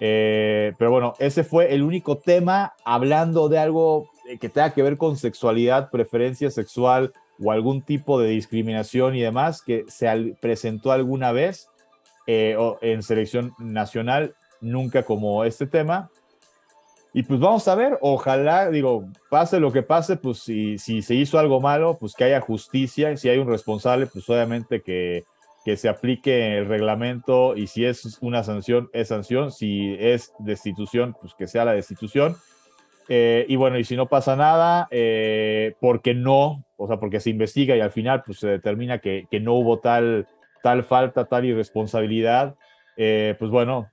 Eh, 0.00 0.72
pero 0.78 0.90
bueno, 0.90 1.14
ese 1.18 1.44
fue 1.44 1.74
el 1.74 1.82
único 1.82 2.18
tema 2.18 2.74
hablando 2.84 3.48
de 3.48 3.58
algo 3.58 4.10
que 4.40 4.48
tenga 4.48 4.72
que 4.72 4.82
ver 4.82 4.96
con 4.96 5.16
sexualidad, 5.16 5.90
preferencia 5.90 6.50
sexual 6.50 7.12
o 7.42 7.52
algún 7.52 7.82
tipo 7.82 8.20
de 8.20 8.30
discriminación 8.30 9.14
y 9.14 9.20
demás 9.20 9.62
que 9.62 9.84
se 9.88 10.36
presentó 10.40 10.92
alguna 10.92 11.32
vez 11.32 11.68
eh, 12.26 12.56
en 12.80 13.02
selección 13.02 13.54
nacional, 13.58 14.34
nunca 14.60 15.02
como 15.02 15.44
este 15.44 15.66
tema. 15.66 16.10
Y 17.16 17.22
pues 17.22 17.38
vamos 17.38 17.66
a 17.68 17.76
ver, 17.76 17.96
ojalá, 18.00 18.68
digo, 18.70 19.06
pase 19.30 19.60
lo 19.60 19.70
que 19.70 19.82
pase, 19.82 20.16
pues 20.16 20.40
si, 20.40 20.78
si 20.78 21.00
se 21.00 21.14
hizo 21.14 21.38
algo 21.38 21.60
malo, 21.60 21.96
pues 21.98 22.12
que 22.12 22.24
haya 22.24 22.40
justicia, 22.40 23.12
y 23.12 23.16
si 23.16 23.28
hay 23.28 23.38
un 23.38 23.48
responsable, 23.48 24.06
pues 24.06 24.28
obviamente 24.28 24.82
que, 24.82 25.22
que 25.64 25.76
se 25.76 25.88
aplique 25.88 26.58
el 26.58 26.66
reglamento 26.66 27.56
y 27.56 27.68
si 27.68 27.84
es 27.84 28.18
una 28.20 28.42
sanción, 28.42 28.90
es 28.92 29.08
sanción, 29.08 29.52
si 29.52 29.96
es 30.00 30.32
destitución, 30.40 31.14
pues 31.20 31.34
que 31.38 31.46
sea 31.46 31.64
la 31.64 31.72
destitución. 31.72 32.36
Eh, 33.08 33.46
y 33.48 33.54
bueno, 33.54 33.78
y 33.78 33.84
si 33.84 33.94
no 33.94 34.06
pasa 34.06 34.34
nada, 34.34 34.88
eh, 34.90 35.76
porque 35.80 36.14
no, 36.14 36.64
o 36.76 36.88
sea, 36.88 36.98
porque 36.98 37.20
se 37.20 37.30
investiga 37.30 37.76
y 37.76 37.80
al 37.80 37.92
final 37.92 38.24
pues 38.26 38.40
se 38.40 38.48
determina 38.48 38.98
que, 38.98 39.28
que 39.30 39.38
no 39.38 39.54
hubo 39.54 39.78
tal, 39.78 40.26
tal 40.64 40.82
falta, 40.82 41.26
tal 41.26 41.44
irresponsabilidad, 41.44 42.56
eh, 42.96 43.36
pues 43.38 43.52
bueno, 43.52 43.88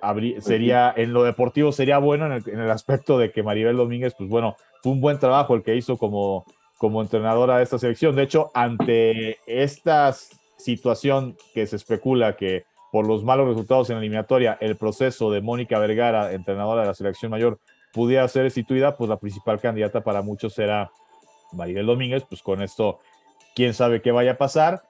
pues 0.00 0.44
sería, 0.44 0.92
en 0.96 1.12
lo 1.12 1.22
deportivo 1.24 1.72
sería 1.72 1.98
bueno 1.98 2.26
en 2.26 2.60
el, 2.60 2.70
aspecto 2.70 3.18
de 3.18 3.32
que 3.32 3.42
Maribel 3.42 3.76
Domínguez, 3.76 4.14
pues 4.16 4.28
bueno, 4.28 4.56
fue 4.82 4.92
un 4.92 5.00
buen 5.00 5.18
trabajo 5.18 5.54
el 5.54 5.62
que 5.62 5.76
hizo 5.76 5.96
como, 5.96 6.44
como 6.78 7.02
entrenadora 7.02 7.58
de 7.58 7.64
esta 7.64 7.78
selección. 7.78 8.16
De 8.16 8.22
hecho, 8.22 8.50
ante 8.54 9.38
esta 9.46 10.14
situación 10.56 11.36
que 11.54 11.66
se 11.66 11.76
especula 11.76 12.36
que 12.36 12.64
por 12.92 13.06
los 13.06 13.24
malos 13.24 13.48
resultados 13.48 13.90
en 13.90 13.96
la 13.96 14.00
eliminatoria, 14.00 14.56
el 14.60 14.76
proceso 14.76 15.30
de 15.30 15.40
Mónica 15.40 15.78
Vergara, 15.78 16.32
entrenadora 16.32 16.82
de 16.82 16.88
la 16.88 16.94
selección 16.94 17.30
mayor, 17.30 17.58
pudiera 17.92 18.26
ser 18.28 18.44
destituida, 18.44 18.96
pues 18.96 19.10
la 19.10 19.18
principal 19.18 19.60
candidata 19.60 20.02
para 20.02 20.22
muchos 20.22 20.58
era 20.58 20.90
Maribel 21.52 21.86
Domínguez, 21.86 22.24
pues 22.28 22.42
con 22.42 22.62
esto, 22.62 23.00
quién 23.54 23.74
sabe 23.74 24.02
qué 24.02 24.12
vaya 24.12 24.32
a 24.32 24.38
pasar. 24.38 24.82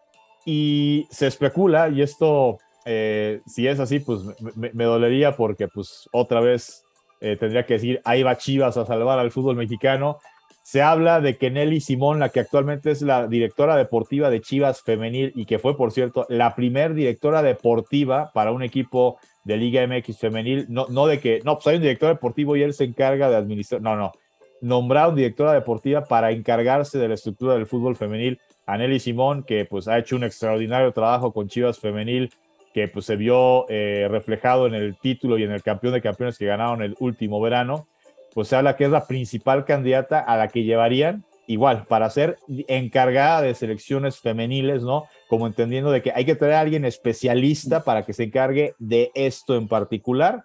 Y 0.44 1.06
se 1.10 1.26
especula, 1.26 1.88
y 1.88 2.02
esto 2.02 2.58
eh, 2.88 3.40
si 3.46 3.66
es 3.66 3.80
así, 3.80 3.98
pues 3.98 4.20
me, 4.54 4.84
dolería 4.84 5.36
porque 5.36 5.66
pues 5.66 6.08
otra 6.12 6.40
vez 6.40 6.84
eh, 7.20 7.36
tendría 7.38 7.66
que 7.66 7.74
decir, 7.74 8.00
ahí 8.04 8.22
va 8.22 8.38
Chivas 8.38 8.76
a 8.76 8.86
salvar 8.86 9.18
al 9.18 9.32
fútbol 9.32 9.56
mexicano. 9.56 10.18
Se 10.62 10.82
habla 10.82 11.20
de 11.20 11.36
que 11.36 11.50
Nelly 11.50 11.80
Simón, 11.80 12.20
la 12.20 12.28
que 12.28 12.40
actualmente 12.40 12.92
es 12.92 13.02
la 13.02 13.26
directora 13.26 13.76
deportiva 13.76 14.30
de 14.30 14.40
Chivas 14.40 14.82
Femenil 14.82 15.32
y 15.34 15.46
que 15.46 15.58
fue, 15.58 15.76
por 15.76 15.90
cierto, 15.90 16.26
la 16.28 16.54
primer 16.54 16.94
directora 16.94 17.42
deportiva 17.42 18.30
para 18.32 18.52
un 18.52 18.62
equipo 18.62 19.18
de 19.42 19.56
Liga 19.56 19.84
MX 19.86 20.18
Femenil, 20.18 20.66
no, 20.68 20.86
no 20.88 21.08
de 21.08 21.18
que, 21.20 21.40
no, 21.44 21.54
pues 21.54 21.66
hay 21.66 21.76
un 21.76 21.82
director 21.82 22.10
deportivo 22.10 22.56
y 22.56 22.62
él 22.62 22.72
se 22.72 22.84
encarga 22.84 23.28
de 23.28 23.36
administrar, 23.36 23.80
no, 23.82 23.96
no, 23.96 24.12
nombraron 24.60 25.16
directora 25.16 25.52
deportiva 25.52 26.04
para 26.04 26.30
encargarse 26.30 26.98
de 26.98 27.08
la 27.08 27.14
estructura 27.14 27.54
del 27.54 27.66
fútbol 27.66 27.96
femenil 27.96 28.40
a 28.64 28.76
Nelly 28.76 29.00
Simón, 29.00 29.42
que 29.42 29.64
pues 29.64 29.88
ha 29.88 29.98
hecho 29.98 30.16
un 30.16 30.24
extraordinario 30.24 30.92
trabajo 30.92 31.32
con 31.32 31.48
Chivas 31.48 31.78
Femenil 31.78 32.30
que 32.76 32.88
pues, 32.88 33.06
se 33.06 33.16
vio 33.16 33.64
eh, 33.70 34.06
reflejado 34.10 34.66
en 34.66 34.74
el 34.74 34.98
título 34.98 35.38
y 35.38 35.44
en 35.44 35.50
el 35.50 35.62
campeón 35.62 35.94
de 35.94 36.02
campeones 36.02 36.36
que 36.36 36.44
ganaron 36.44 36.82
el 36.82 36.94
último 37.00 37.40
verano, 37.40 37.88
pues 38.34 38.48
se 38.48 38.56
habla 38.56 38.76
que 38.76 38.84
es 38.84 38.90
la 38.90 39.06
principal 39.06 39.64
candidata 39.64 40.20
a 40.20 40.36
la 40.36 40.48
que 40.48 40.62
llevarían, 40.62 41.24
igual, 41.46 41.86
para 41.88 42.10
ser 42.10 42.36
encargada 42.68 43.40
de 43.40 43.54
selecciones 43.54 44.20
femeniles, 44.20 44.82
¿no? 44.82 45.06
Como 45.26 45.46
entendiendo 45.46 45.90
de 45.90 46.02
que 46.02 46.12
hay 46.14 46.26
que 46.26 46.34
traer 46.34 46.52
a 46.52 46.60
alguien 46.60 46.84
especialista 46.84 47.82
para 47.82 48.04
que 48.04 48.12
se 48.12 48.24
encargue 48.24 48.74
de 48.78 49.10
esto 49.14 49.56
en 49.56 49.68
particular. 49.68 50.44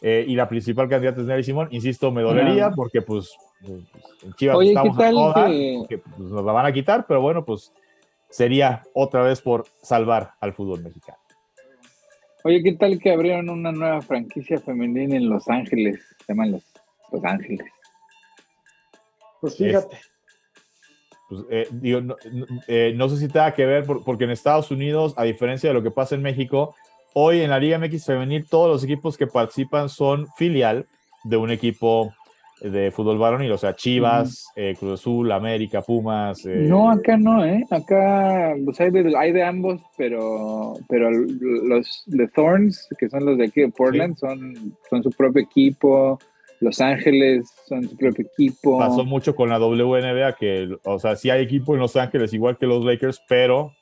Eh, 0.00 0.24
y 0.28 0.36
la 0.36 0.48
principal 0.48 0.88
candidata 0.88 1.22
es 1.22 1.26
Nelly 1.26 1.42
Simón, 1.42 1.66
insisto, 1.72 2.12
me 2.12 2.22
dolería 2.22 2.70
porque 2.70 3.02
pues, 3.02 3.34
en 3.64 4.32
Chivas 4.34 4.64
estamos 4.64 4.96
a 5.36 5.46
que... 5.88 5.98
pues, 5.98 6.18
nos 6.18 6.44
la 6.44 6.52
van 6.52 6.66
a 6.66 6.72
quitar, 6.72 7.04
pero 7.08 7.20
bueno, 7.20 7.44
pues 7.44 7.72
sería 8.30 8.84
otra 8.94 9.22
vez 9.22 9.40
por 9.40 9.64
salvar 9.82 10.34
al 10.40 10.52
fútbol 10.52 10.80
mexicano. 10.80 11.23
Oye, 12.46 12.62
¿qué 12.62 12.72
tal 12.72 12.98
que 12.98 13.10
abrieron 13.10 13.48
una 13.48 13.72
nueva 13.72 14.02
franquicia 14.02 14.60
femenina 14.60 15.16
en 15.16 15.30
Los 15.30 15.48
Ángeles? 15.48 15.98
Se 16.18 16.24
llaman 16.28 16.52
Los, 16.52 17.24
Ángeles. 17.24 17.66
Pues 19.40 19.56
fíjate. 19.56 19.96
pues, 21.30 21.44
eh, 21.48 21.68
digo, 21.70 22.02
no, 22.02 22.16
eh, 22.68 22.92
no, 22.94 23.08
sé 23.08 23.16
si 23.16 23.28
tenga 23.28 23.54
que 23.54 23.64
ver, 23.64 23.86
porque 23.86 24.24
en 24.24 24.30
Estados 24.30 24.70
Unidos, 24.70 25.14
a 25.16 25.24
diferencia 25.24 25.70
de 25.70 25.74
lo 25.74 25.82
que 25.82 25.90
pasa 25.90 26.16
en 26.16 26.22
México, 26.22 26.74
hoy 27.14 27.40
en 27.40 27.48
la 27.48 27.58
Liga 27.58 27.78
MX 27.78 28.04
femenil 28.04 28.46
todos 28.46 28.68
los 28.68 28.84
equipos 28.84 29.16
que 29.16 29.26
participan 29.26 29.88
son 29.88 30.26
filial 30.36 30.86
de 31.22 31.38
un 31.38 31.50
equipo 31.50 32.12
de 32.60 32.90
fútbol 32.90 33.18
varonil, 33.18 33.52
o 33.52 33.58
sea, 33.58 33.74
Chivas, 33.74 34.46
eh, 34.56 34.74
Cruz 34.78 35.00
Azul, 35.00 35.30
América, 35.32 35.82
Pumas. 35.82 36.44
Eh, 36.46 36.66
no, 36.68 36.90
acá 36.90 37.16
no, 37.16 37.44
¿eh? 37.44 37.64
Acá 37.70 38.54
pues 38.64 38.80
hay, 38.80 38.90
de, 38.90 39.42
ambos, 39.42 39.80
pero, 39.96 40.74
pero 40.88 41.10
los 41.10 42.04
de 42.06 42.28
Thorns, 42.28 42.88
que 42.98 43.08
son 43.08 43.26
los 43.26 43.38
de 43.38 43.46
aquí 43.46 43.62
de 43.62 43.68
Portland, 43.70 44.16
son, 44.16 44.76
son 44.88 45.02
su 45.02 45.10
propio 45.10 45.42
equipo. 45.42 46.18
Los 46.60 46.80
Ángeles 46.80 47.52
son 47.66 47.88
su 47.88 47.96
propio 47.96 48.24
equipo. 48.24 48.78
Pasó 48.78 49.04
mucho 49.04 49.34
con 49.34 49.50
la 49.50 49.58
WNBA, 49.58 50.34
que, 50.34 50.68
o 50.84 50.98
sea, 50.98 51.16
sí 51.16 51.28
hay 51.28 51.42
equipo 51.42 51.74
en 51.74 51.80
Los 51.80 51.96
Ángeles, 51.96 52.32
igual 52.32 52.56
que 52.56 52.66
los 52.66 52.84
Lakers, 52.84 53.20
pero 53.28 53.72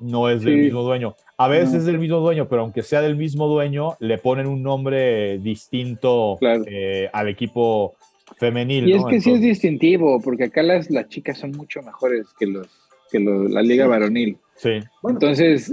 no 0.00 0.28
es 0.28 0.42
del 0.42 0.56
mismo 0.56 0.82
dueño. 0.82 1.14
A 1.36 1.48
veces 1.48 1.74
es 1.74 1.84
del 1.84 1.98
mismo 1.98 2.18
dueño, 2.18 2.48
pero 2.48 2.62
aunque 2.62 2.82
sea 2.82 3.00
del 3.02 3.16
mismo 3.16 3.46
dueño, 3.46 3.96
le 4.00 4.18
ponen 4.18 4.46
un 4.46 4.62
nombre 4.62 5.38
distinto 5.38 6.38
eh, 6.40 7.08
al 7.12 7.28
equipo 7.28 7.94
femenil. 8.38 8.88
Y 8.88 8.92
es 8.94 9.04
que 9.04 9.20
sí 9.20 9.32
es 9.32 9.40
distintivo, 9.40 10.20
porque 10.20 10.44
acá 10.44 10.62
las, 10.62 10.90
las 10.90 11.08
chicas 11.08 11.38
son 11.38 11.52
mucho 11.52 11.82
mejores 11.82 12.26
que 12.38 12.46
los 12.46 12.68
que 13.10 13.18
la 13.18 13.62
liga 13.62 13.86
varonil. 13.86 14.36
Sí. 14.56 14.78
Entonces, 15.02 15.72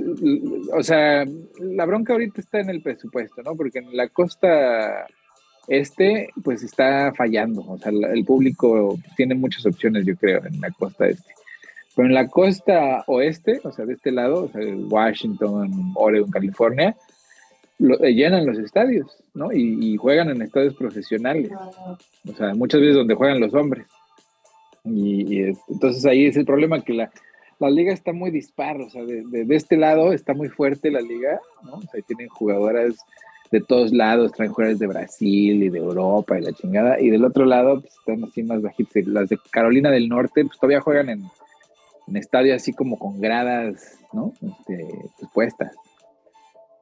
o 0.74 0.82
sea, 0.82 1.26
la 1.60 1.86
bronca 1.86 2.14
ahorita 2.14 2.42
está 2.42 2.60
en 2.60 2.70
el 2.70 2.82
presupuesto, 2.82 3.44
¿no? 3.44 3.56
Porque 3.56 3.80
en 3.80 3.96
la 3.96 4.08
costa 4.10 5.06
este, 5.68 6.30
pues 6.44 6.64
está 6.64 7.14
fallando. 7.16 7.64
O 7.68 7.78
sea, 7.78 7.92
el 7.92 8.26
público 8.26 8.98
tiene 9.16 9.36
muchas 9.36 9.66
opciones, 9.66 10.06
yo 10.06 10.16
creo, 10.16 10.42
en 10.46 10.60
la 10.60 10.72
costa 10.72 11.08
este. 11.08 11.37
Pero 11.98 12.10
en 12.10 12.14
la 12.14 12.28
costa 12.28 13.04
oeste, 13.08 13.60
o 13.64 13.72
sea, 13.72 13.86
de 13.86 13.94
este 13.94 14.12
lado, 14.12 14.44
o 14.44 14.50
sea, 14.50 14.62
Washington, 14.88 15.94
Oregon, 15.96 16.30
California, 16.30 16.96
eh, 17.80 18.14
llenan 18.14 18.46
los 18.46 18.60
estadios, 18.60 19.18
¿no? 19.34 19.52
Y, 19.52 19.98
juegan 19.98 20.30
en 20.30 20.44
estadios 20.44 20.76
profesionales. 20.76 21.50
O 22.30 22.34
sea, 22.36 22.54
muchas 22.54 22.82
veces 22.82 22.98
donde 22.98 23.16
juegan 23.16 23.40
los 23.40 23.52
hombres. 23.56 23.88
Y, 24.84 25.42
entonces 25.70 26.06
ahí 26.06 26.28
es 26.28 26.38
el 26.38 26.46
problema 26.46 26.84
que 26.84 26.94
la, 26.94 27.10
liga 27.72 27.92
está 27.92 28.14
muy 28.14 28.30
dispar, 28.30 28.80
o 28.80 28.92
sea, 28.92 29.04
de, 29.04 29.24
de, 29.26 29.56
este 29.56 29.76
lado 29.76 30.14
está 30.14 30.36
muy 30.36 30.50
fuerte 30.50 30.92
la 30.92 31.02
liga, 31.02 31.42
¿no? 31.64 31.78
O 31.78 31.82
sea, 31.82 32.00
tienen 32.04 32.28
jugadoras 32.28 32.96
de 33.50 33.60
todos 33.62 33.92
lados, 33.92 34.34
traen 34.34 34.52
jugadores 34.52 34.78
de 34.78 34.86
Brasil 34.86 35.64
y 35.64 35.70
de 35.70 35.80
Europa 35.80 36.38
y 36.38 36.44
la 36.44 36.54
chingada, 36.54 37.02
y 37.02 37.10
del 37.10 37.26
otro 37.26 37.46
lado 37.46 37.82
pues, 37.82 37.96
están 37.96 38.24
así 38.24 38.44
más 38.44 38.62
bajitas. 38.62 39.08
Las 39.08 39.30
de 39.30 39.40
Carolina 39.50 39.90
del 39.90 40.08
Norte, 40.08 40.46
pues 40.46 40.60
todavía 40.60 40.82
juegan 40.82 41.10
en, 41.10 41.24
en 42.08 42.18
estadio 42.18 42.56
así 42.56 42.74
como 42.74 42.98
con 42.98 43.20
gradas, 43.20 44.00
¿no? 44.14 44.34
Este, 44.42 45.10
pues 45.20 45.32
puestas. 45.34 45.76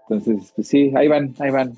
Entonces, 0.07 0.51
pues 0.55 0.67
sí, 0.67 0.93
ahí 0.95 1.07
van, 1.07 1.33
ahí 1.39 1.49
van. 1.49 1.73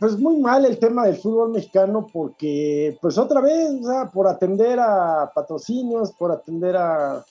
Pues 0.00 0.18
muy 0.18 0.38
mal 0.38 0.64
el 0.64 0.78
tema 0.78 1.06
del 1.06 1.16
fútbol 1.16 1.52
mexicano 1.52 2.06
porque, 2.12 2.98
pues 3.00 3.18
otra 3.18 3.40
vez, 3.40 3.70
o 3.86 4.10
por 4.10 4.26
atender 4.26 4.80
a 4.80 5.30
patrocinios, 5.32 6.12
por 6.12 6.32
atender 6.32 6.76
a, 6.76 7.24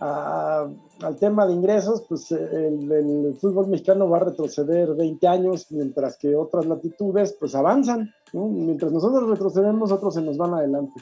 al 0.00 1.16
tema 1.20 1.46
de 1.46 1.52
ingresos, 1.52 2.02
pues 2.08 2.32
el, 2.32 2.90
el, 2.90 3.36
fútbol 3.40 3.68
mexicano 3.68 4.08
va 4.08 4.18
a 4.18 4.24
retroceder 4.24 4.94
20 4.94 5.28
años, 5.28 5.66
mientras 5.70 6.16
que 6.18 6.34
otras 6.34 6.66
latitudes, 6.66 7.36
pues 7.38 7.54
avanzan, 7.54 8.10
¿no? 8.32 8.46
Mientras 8.46 8.90
nosotros 8.90 9.28
retrocedemos, 9.28 9.92
otros 9.92 10.14
se 10.14 10.22
nos 10.22 10.36
van 10.36 10.54
adelante. 10.54 11.00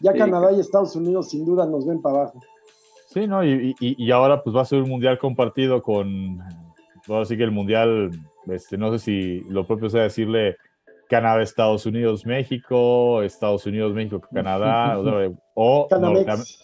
Ya 0.00 0.12
Canadá 0.12 0.52
y 0.52 0.60
Estados 0.60 0.94
Unidos 0.96 1.30
sin 1.30 1.44
duda 1.44 1.66
nos 1.66 1.86
ven 1.86 2.00
para 2.00 2.22
abajo. 2.22 2.40
Sí, 3.08 3.26
¿no? 3.26 3.44
Y, 3.44 3.74
y, 3.80 4.10
ahora 4.10 4.42
pues 4.42 4.54
va 4.54 4.60
a 4.62 4.66
ser 4.66 4.82
un 4.82 4.90
mundial 4.90 5.18
compartido 5.18 5.82
con, 5.82 6.40
ahora 7.08 7.24
sí 7.24 7.36
que 7.38 7.44
el 7.44 7.50
mundial, 7.50 8.10
este, 8.46 8.76
no 8.76 8.92
sé 8.92 8.98
si 8.98 9.40
lo 9.48 9.66
propio 9.66 9.88
sea 9.88 10.02
decirle 10.02 10.56
Canadá, 11.08 11.42
Estados 11.42 11.86
Unidos, 11.86 12.26
México, 12.26 13.22
Estados 13.22 13.64
Unidos, 13.64 13.94
México, 13.94 14.20
Canadá, 14.32 14.98
o, 15.54 15.88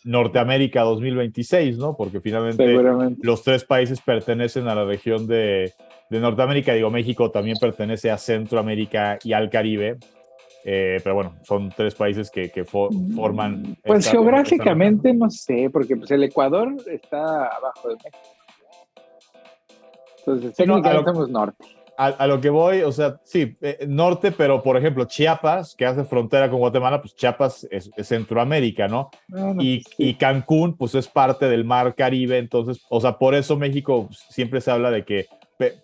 Norteamérica 0.05 0.83
2026, 0.83 1.79
¿no? 1.79 1.97
Porque 1.97 2.21
finalmente 2.21 2.77
los 3.23 3.43
tres 3.43 3.65
países 3.65 4.01
pertenecen 4.03 4.69
a 4.69 4.75
la 4.75 4.85
región 4.85 5.27
de, 5.27 5.73
de 6.11 6.21
Norteamérica, 6.21 6.75
digo, 6.75 6.91
México 6.91 7.31
también 7.31 7.57
pertenece 7.59 8.11
a 8.11 8.19
Centroamérica 8.19 9.19
y 9.25 9.33
al 9.33 9.49
Caribe, 9.49 9.97
eh, 10.67 10.99
pero 11.03 11.15
bueno, 11.15 11.37
son 11.43 11.69
tres 11.69 11.95
países 11.95 12.31
que, 12.31 12.51
que 12.51 12.65
forman. 12.65 13.77
Pues 13.85 14.11
geográficamente 14.11 15.13
no 15.13 15.29
sé, 15.29 15.69
porque 15.71 15.95
pues 15.95 16.11
el 16.11 16.25
Ecuador 16.25 16.75
está 16.91 17.47
abajo 17.49 17.91
de 17.91 17.97
México. 17.97 18.19
Entonces, 20.19 20.57
técnicamente 20.57 21.13
somos 21.13 21.29
norte. 21.29 21.65
A, 21.97 22.27
lo 22.27 22.41
que 22.41 22.51
voy, 22.51 22.83
o 22.83 22.91
sea, 22.91 23.21
sí, 23.23 23.57
eh, 23.61 23.85
norte, 23.87 24.33
pero 24.33 24.61
por 24.65 24.77
ejemplo, 24.77 25.05
Chiapas, 25.05 25.77
que 25.77 25.87
hace 25.87 26.03
frontera 26.03 26.51
con 26.51 26.59
Guatemala, 26.59 27.01
pues 27.01 27.15
Chiapas 27.15 27.69
es, 27.71 27.89
Centroamérica, 28.03 28.89
¿no? 28.89 29.11
Y, 29.61 29.85
pues 29.85 29.95
y, 29.99 30.15
Cancún, 30.15 30.77
pues 30.77 30.97
es 30.97 31.07
parte 31.07 31.49
del 31.49 31.65
mar 31.65 31.95
Caribe, 31.95 32.39
entonces, 32.39 32.85
o 32.89 33.01
sea, 33.01 33.17
por 33.17 33.37
eso 33.37 33.57
México 33.57 34.09
siempre 34.11 34.61
se 34.61 34.73
habla 34.73 34.91
de 34.91 35.05
que 35.05 35.27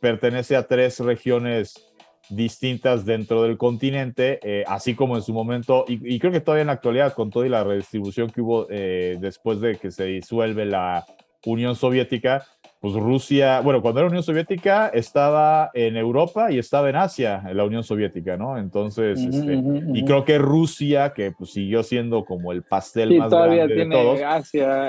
pertenece 0.01 0.57
a 0.57 0.67
tres 0.67 0.99
regiones 0.99 1.90
distintas 2.31 3.05
dentro 3.05 3.43
del 3.43 3.59
continente, 3.59 4.39
eh, 4.43 4.65
así 4.67 4.95
como 4.95 5.17
en 5.17 5.23
su 5.23 5.33
momento, 5.33 5.85
y, 5.89 6.19
creo 6.19 6.33
que 6.33 6.41
todavía 6.41 6.63
en 6.63 6.69
la 6.69 6.75
actualidad, 6.75 7.13
con 7.13 7.31
toda 7.31 7.49
la 7.49 7.65
redistribución 7.65 8.31
que 8.31 8.41
hubo 8.41 8.67
eh, 8.71 9.17
después 9.21 9.61
de 9.61 9.77
que 9.77 9.91
se 9.91 10.05
disuelve 10.05 10.65
la 10.65 11.05
Unión 11.45 11.75
Soviética, 11.75 12.47
pues 12.81 12.95
Rusia, 12.95 13.61
bueno, 13.61 13.83
cuando 13.83 14.01
era 14.01 14.09
Unión 14.09 14.23
Soviética 14.23 14.89
estaba 14.89 15.71
en 15.75 15.99
Europa 15.99 16.51
y 16.51 16.59
estaba 16.59 16.89
en 16.89 16.97
Asia, 16.97 17.43
en 17.47 17.57
la 17.57 17.65
Unión 17.65 17.85
Soviética, 17.85 18.39
¿no? 18.39 18.57
Entonces, 18.57 19.21
este, 19.21 19.63
y 19.93 20.05
creo 20.05 20.25
que 20.25 20.39
Rusia, 20.39 21.13
que 21.13 21.31
pues, 21.31 21.53
siguió 21.53 21.83
siendo 21.83 22.25
como 22.25 22.53
el 22.53 22.63
pastel 22.63 23.19
más 23.19 23.31
grande 23.31 23.75
de 23.75 23.87
todos, 23.87 24.21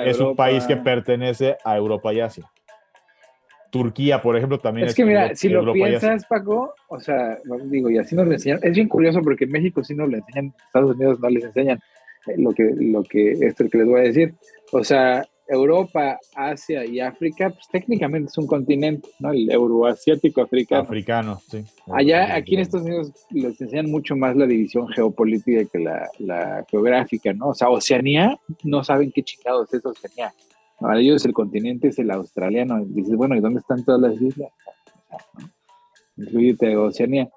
es 0.05 0.19
un 0.19 0.37
país 0.37 0.65
que 0.65 0.77
pertenece 0.77 1.57
a 1.65 1.75
Europa 1.75 2.13
y 2.13 2.21
Asia. 2.21 2.49
Turquía, 3.71 4.21
por 4.21 4.35
ejemplo, 4.35 4.59
también 4.59 4.87
es, 4.87 4.95
que 4.95 5.05
mira, 5.05 5.33
si 5.33 5.49
lo 5.49 5.73
piensas, 5.73 6.25
Paco, 6.25 6.73
o 6.89 6.99
sea, 6.99 7.39
digo, 7.65 7.89
y 7.89 7.97
así 7.97 8.15
nos 8.15 8.27
lo 8.27 8.33
enseñan, 8.33 8.59
es 8.61 8.73
bien 8.73 8.89
curioso 8.89 9.21
porque 9.21 9.45
en 9.45 9.51
México 9.51 9.83
sí 9.83 9.95
nos 9.95 10.09
lo 10.09 10.17
enseñan, 10.17 10.53
Estados 10.67 10.95
Unidos 10.95 11.19
no 11.21 11.29
les 11.29 11.45
enseñan 11.45 11.79
eh, 12.27 12.33
lo 12.37 12.51
que, 12.51 12.69
lo 12.77 13.01
que, 13.03 13.31
esto 13.31 13.67
que 13.69 13.77
les 13.77 13.87
voy 13.87 14.01
a 14.01 14.03
decir. 14.03 14.33
O 14.73 14.83
sea, 14.83 15.25
Europa, 15.47 16.19
Asia 16.35 16.85
y 16.85 16.99
África, 16.99 17.49
pues 17.49 17.67
técnicamente 17.71 18.29
es 18.29 18.37
un 18.37 18.47
continente, 18.47 19.09
¿no? 19.19 19.31
El 19.31 19.49
euroasiático 19.49 20.41
africano. 20.41 20.81
Africano, 20.81 21.41
sí. 21.49 21.63
Allá, 21.93 22.35
aquí 22.35 22.55
en 22.55 22.61
Estados 22.61 22.85
Unidos 22.85 23.11
les 23.31 23.59
enseñan 23.59 23.89
mucho 23.89 24.15
más 24.15 24.35
la 24.35 24.45
división 24.45 24.87
geopolítica 24.89 25.63
que 25.71 25.79
la, 25.79 26.09
la 26.19 26.65
geográfica, 26.69 27.33
¿no? 27.33 27.49
O 27.49 27.53
sea, 27.53 27.69
Oceanía, 27.69 28.37
no 28.63 28.83
saben 28.83 29.11
qué 29.13 29.23
chingados 29.23 29.73
es 29.73 29.85
Oceanía. 29.85 30.33
Para 30.81 30.99
ellos 30.99 31.23
el 31.25 31.33
continente 31.33 31.89
es 31.89 31.99
el 31.99 32.09
australiano. 32.09 32.83
dices, 32.83 33.15
bueno, 33.15 33.35
¿y 33.35 33.39
dónde 33.39 33.59
están 33.59 33.85
todas 33.85 34.01
las 34.01 34.19
islas? 34.19 34.51
Incluye 36.17 36.75
Oceanía. 36.75 37.29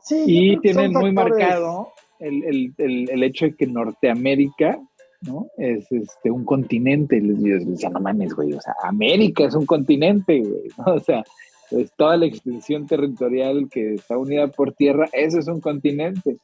Sí, 0.00 0.22
y 0.26 0.56
tienen 0.58 0.92
muy 0.92 1.12
marcado 1.12 1.92
el, 2.20 3.22
hecho 3.22 3.46
de 3.46 3.56
que 3.56 3.66
Norteamérica 3.66 4.80
¿no? 5.22 5.46
Es 5.56 5.90
este, 5.90 6.30
un 6.30 6.44
continente. 6.44 7.20
Les 7.20 7.42
digo, 7.42 7.90
no 7.90 8.00
mames, 8.00 8.34
güey. 8.34 8.52
O 8.52 8.60
sea, 8.60 8.74
América 8.82 9.44
es 9.44 9.54
un 9.54 9.66
continente, 9.66 10.40
güey. 10.40 10.68
O 10.86 10.98
sea, 11.00 11.24
es 11.70 11.92
toda 11.96 12.16
la 12.16 12.26
extensión 12.26 12.86
territorial 12.86 13.68
que 13.70 13.94
está 13.94 14.16
unida 14.16 14.48
por 14.48 14.74
tierra, 14.74 15.08
eso 15.12 15.38
es 15.38 15.48
un 15.48 15.60
continente. 15.60 16.38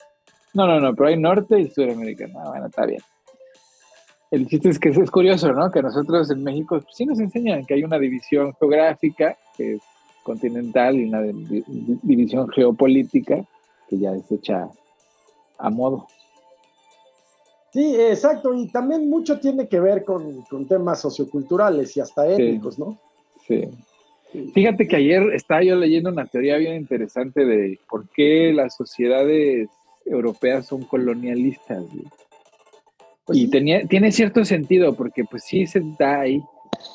No, 0.55 0.67
no, 0.67 0.81
no, 0.81 0.95
pero 0.95 1.09
hay 1.09 1.19
Norte 1.19 1.61
y 1.61 1.69
Suramérica. 1.71 2.27
No, 2.29 2.51
bueno, 2.51 2.67
está 2.67 2.87
bien 2.87 3.01
el 4.31 4.47
chiste 4.47 4.69
es 4.69 4.79
que 4.79 4.91
es, 4.91 5.11
curioso, 5.11 5.53
¿no? 5.53 5.71
Que 5.71 5.83
nosotros 5.83 6.31
en 6.31 6.43
México 6.43 6.81
sí 6.93 7.07
nos 7.07 7.19
enseñan 7.19 7.65
que 7.65 7.75
hay 7.75 7.85
una 7.85 7.99
división 7.99 8.55
geográfica, 8.59 9.37
que 9.57 9.75
es 9.75 9.83
continental, 10.23 10.97
y 10.97 11.05
una 11.05 11.23
división 11.23 12.49
geopolítica, 12.51 13.45
que 13.89 13.99
ya 13.99 14.13
es 14.13 14.31
hecha 14.31 14.69
a 15.59 15.71
modo. 15.71 16.07
Sí, 17.73 17.97
exacto, 17.97 18.55
y 18.55 18.69
también 18.69 19.09
mucho 19.09 19.41
tiene 19.41 19.69
que 19.69 19.81
ver 19.81 20.05
con, 20.05 20.45
temas 20.69 21.01
socioculturales 21.01 21.97
y 21.97 22.01
hasta 22.01 22.27
étnicos, 22.29 22.79
¿no? 22.79 22.99
Sí. 23.47 23.69
Fíjate 24.53 24.87
que 24.87 24.97
ayer 24.97 25.23
estaba 25.33 25.63
yo 25.63 25.75
leyendo 25.77 26.11
una 26.11 26.27
teoría 26.27 26.59
bien 26.59 26.77
interesante 26.77 27.47
de 27.47 27.79
por 27.89 28.09
qué 28.11 28.53
las 28.53 28.77
sociedades 28.77 29.71
europeas 30.05 30.67
son 30.67 30.83
colonialistas. 30.83 31.85
Pues 33.29 33.41
y 33.41 33.49
tenía, 33.49 33.87
tiene 33.87 34.11
cierto 34.11 34.43
sentido, 34.43 34.95
porque 34.95 35.23
pues 35.23 35.45
sí 35.45 35.67
se 35.67 35.83
da 35.99 36.21
ahí. 36.21 36.43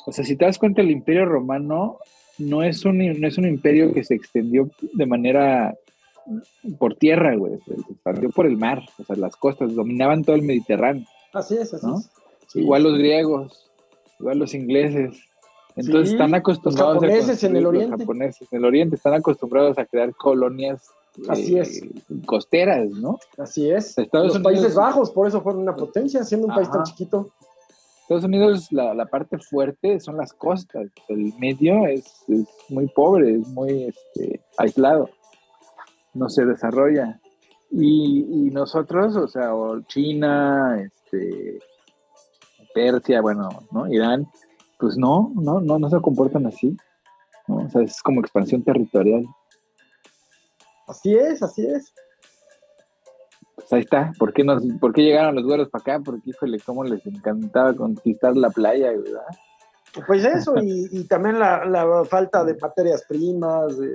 O 0.04 0.10
sea, 0.10 0.24
si 0.24 0.34
te 0.34 0.44
das 0.44 0.58
cuenta, 0.58 0.82
el 0.82 0.90
imperio 0.90 1.26
romano 1.26 1.98
no 2.38 2.64
es 2.64 2.84
un, 2.84 2.98
no 2.98 3.28
es 3.28 3.38
un 3.38 3.46
imperio 3.46 3.94
que 3.94 4.02
se 4.02 4.16
extendió 4.16 4.68
de 4.94 5.06
manera 5.06 5.74
por 6.80 6.96
tierra, 6.96 7.36
güey, 7.36 7.60
se 7.64 7.74
extendió 7.74 8.30
por 8.30 8.46
el 8.46 8.56
mar, 8.56 8.82
o 8.98 9.04
sea, 9.04 9.14
las 9.14 9.36
costas, 9.36 9.76
dominaban 9.76 10.24
todo 10.24 10.34
el 10.34 10.42
Mediterráneo. 10.42 11.06
Así 11.32 11.54
es, 11.54 11.72
así 11.72 11.86
es. 11.86 12.56
igual 12.56 12.82
los 12.82 12.98
griegos, 12.98 13.70
igual 14.18 14.40
los 14.40 14.54
ingleses. 14.54 15.14
Entonces 15.76 16.14
están 16.14 16.34
acostumbrados 16.34 16.94
los 16.94 17.04
japoneses 17.04 17.44
en 17.44 17.56
el 17.56 17.66
oriente. 17.66 17.90
Los 17.92 18.00
japoneses 18.00 18.52
en 18.52 18.58
el 18.58 18.64
oriente 18.64 18.96
están 18.96 19.14
acostumbrados 19.14 19.78
a 19.78 19.84
crear 19.84 20.12
colonias 20.16 20.82
Así 21.28 21.58
es. 21.58 21.82
Eh, 21.82 21.92
costeras, 22.26 22.90
¿no? 22.90 23.18
Así 23.38 23.70
es. 23.70 23.94
los 24.12 24.38
Países 24.40 24.74
Bajos, 24.74 25.10
por 25.10 25.28
eso 25.28 25.40
fueron 25.40 25.62
una 25.62 25.74
potencia, 25.74 26.24
siendo 26.24 26.48
un 26.48 26.54
país 26.54 26.70
tan 26.70 26.82
chiquito. 26.84 27.30
Estados 28.02 28.24
Unidos, 28.24 28.70
la, 28.70 29.06
parte 29.06 29.38
fuerte 29.38 29.98
son 29.98 30.18
las 30.18 30.32
costas. 30.34 30.88
El 31.08 31.32
medio 31.38 31.86
es, 31.86 32.24
muy 32.68 32.86
pobre, 32.88 33.36
es 33.36 33.48
muy 33.48 33.84
este, 33.84 34.42
aislado. 34.58 35.08
No 36.12 36.28
se 36.28 36.44
desarrolla. 36.44 37.20
Y, 37.70 38.50
nosotros, 38.52 39.16
o 39.16 39.26
sea, 39.26 39.52
China, 39.88 40.80
este, 40.82 41.58
Persia, 42.74 43.20
bueno, 43.20 43.48
¿no? 43.72 43.90
Irán, 43.90 44.28
pues 44.78 44.98
no, 44.98 45.32
no, 45.34 45.60
no, 45.60 45.78
no 45.78 45.88
se 45.88 46.00
comportan 46.00 46.46
así. 46.46 46.76
O 47.48 47.68
sea, 47.70 47.82
es 47.82 48.02
como 48.02 48.20
expansión 48.20 48.62
territorial. 48.62 49.24
Así 50.86 51.14
es, 51.14 51.42
así 51.42 51.66
es. 51.66 51.92
Pues 53.54 53.72
ahí 53.72 53.80
está. 53.80 54.12
¿Por 54.18 54.32
qué, 54.32 54.44
nos, 54.44 54.62
¿Por 54.80 54.92
qué 54.92 55.02
llegaron 55.02 55.34
los 55.34 55.44
güeros 55.44 55.68
para 55.70 55.82
acá? 55.82 56.02
Porque, 56.04 56.30
híjole, 56.30 56.58
cómo 56.60 56.84
les 56.84 57.04
encantaba 57.06 57.74
conquistar 57.74 58.36
la 58.36 58.50
playa, 58.50 58.90
¿verdad? 58.90 59.26
Pues 60.06 60.24
eso, 60.24 60.54
y, 60.60 61.04
también 61.04 61.38
la, 61.38 62.04
falta 62.08 62.44
de 62.44 62.56
materias 62.56 63.04
primas, 63.08 63.78
de, 63.78 63.94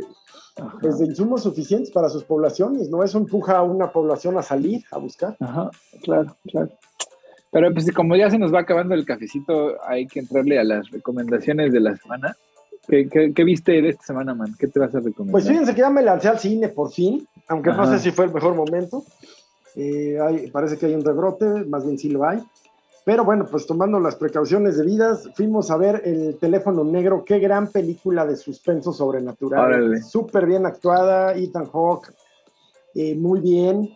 pues 0.81 0.99
de 0.99 1.05
insumos 1.05 1.43
suficientes 1.43 1.91
para 1.91 2.09
sus 2.09 2.23
poblaciones, 2.23 2.89
¿no? 2.89 3.03
Eso 3.03 3.17
empuja 3.17 3.57
a 3.57 3.63
una 3.63 3.91
población 3.91 4.37
a 4.37 4.41
salir, 4.41 4.83
a 4.91 4.97
buscar. 4.97 5.35
Ajá, 5.39 5.69
claro, 6.03 6.35
claro. 6.49 6.69
Pero 7.51 7.73
pues 7.73 7.91
como 7.91 8.15
ya 8.15 8.29
se 8.29 8.37
nos 8.37 8.53
va 8.53 8.59
acabando 8.59 8.93
el 8.93 9.05
cafecito, 9.05 9.75
hay 9.83 10.05
que 10.07 10.19
entrarle 10.19 10.59
a 10.59 10.63
las 10.63 10.89
recomendaciones 10.91 11.73
de 11.73 11.79
la 11.79 11.97
semana. 11.97 12.35
¿Qué, 12.89 13.43
viste 13.43 13.81
de 13.81 13.89
esta 13.89 14.03
semana, 14.03 14.33
man? 14.33 14.55
¿Qué 14.57 14.67
te 14.67 14.79
vas 14.79 14.93
a 14.95 14.99
recomendar? 14.99 15.31
Pues 15.33 15.47
fíjense 15.47 15.75
que 15.75 15.81
ya 15.81 15.89
me 15.89 16.01
lancé 16.01 16.27
al 16.27 16.39
cine 16.39 16.69
por 16.69 16.91
fin, 16.91 17.27
aunque 17.47 17.69
no 17.69 17.85
sé 17.85 17.99
si 17.99 18.11
fue 18.11 18.25
el 18.25 18.33
mejor 18.33 18.55
momento. 18.55 19.03
Eh, 19.75 20.17
parece 20.51 20.77
que 20.77 20.87
hay 20.87 20.95
un 20.95 21.05
rebrote, 21.05 21.45
más 21.45 21.85
bien 21.85 21.97
sí 21.97 22.09
lo 22.09 22.27
hay. 22.27 22.43
Pero 23.05 23.23
bueno, 23.23 23.45
pues 23.49 23.65
tomando 23.65 23.99
las 23.99 24.15
precauciones 24.15 24.77
debidas, 24.77 25.29
fuimos 25.35 25.71
a 25.71 25.77
ver 25.77 26.01
El 26.03 26.37
teléfono 26.37 26.83
negro. 26.83 27.23
Qué 27.23 27.39
gran 27.39 27.71
película 27.71 28.25
de 28.25 28.35
suspenso 28.35 28.91
sobrenatural. 28.91 30.01
Súper 30.03 30.45
bien 30.45 30.65
actuada, 30.65 31.33
Ethan 31.35 31.65
Hawke, 31.67 32.11
eh, 32.95 33.15
muy 33.15 33.39
bien. 33.39 33.89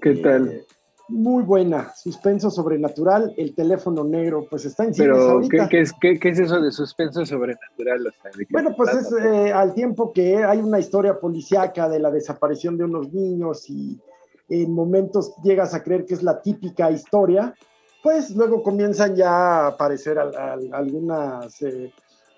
¿Qué 0.00 0.16
tal? 0.16 0.64
Muy 1.10 1.42
buena, 1.42 1.92
suspenso 1.96 2.50
sobrenatural, 2.50 3.34
el 3.36 3.52
teléfono 3.54 4.04
negro, 4.04 4.46
pues 4.48 4.64
está 4.64 4.84
en 4.84 4.94
cines 4.94 5.10
Pero, 5.10 5.40
¿qué, 5.68 5.80
es, 5.80 5.92
qué, 6.00 6.18
es, 6.22 6.38
eso 6.38 6.60
de 6.60 6.70
suspenso 6.70 7.26
sobrenatural? 7.26 8.14
bueno, 8.50 8.74
pues 8.76 8.94
es 8.94 9.12
eh, 9.12 9.52
al 9.52 9.74
tiempo 9.74 10.12
que 10.12 10.36
hay 10.36 10.58
una 10.58 10.78
historia 10.78 11.18
policíaca 11.18 11.88
de 11.88 11.98
la 11.98 12.12
desaparición 12.12 12.78
de 12.78 12.84
unos 12.84 13.12
niños 13.12 13.68
y 13.68 14.00
en 14.48 14.72
momentos 14.72 15.34
llegas 15.42 15.74
a 15.74 15.82
creer 15.82 16.04
que 16.04 16.14
es 16.14 16.22
la 16.22 16.40
típica 16.40 16.90
historia, 16.92 17.54
pues 18.02 18.30
luego 18.30 18.62
comienzan 18.62 19.16
ya 19.16 19.30
a 19.30 19.66
aparecer 19.68 20.16
algunas 20.18 21.60
eh, 21.62 21.92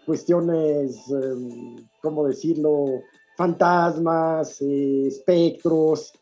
cuestiones, 0.06 1.10
em, 1.10 1.76
¿cómo 2.00 2.26
decirlo? 2.26 2.86
Fantasmas, 3.36 4.60
eh, 4.62 5.08
espectros, 5.08 6.12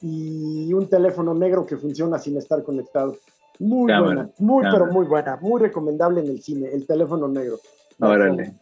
y 0.00 0.72
un 0.72 0.88
teléfono 0.88 1.34
negro 1.34 1.66
que 1.66 1.76
funciona 1.76 2.18
sin 2.18 2.36
estar 2.36 2.62
conectado. 2.62 3.16
Muy 3.58 3.92
buena, 3.92 4.30
muy 4.38 4.64
pero 4.70 4.86
muy 4.86 5.06
buena, 5.06 5.38
muy 5.40 5.60
recomendable 5.60 6.20
en 6.20 6.28
el 6.28 6.42
cine, 6.42 6.68
el 6.72 6.86
teléfono 6.86 7.26
negro. 7.28 7.58
Órale. 8.00 8.54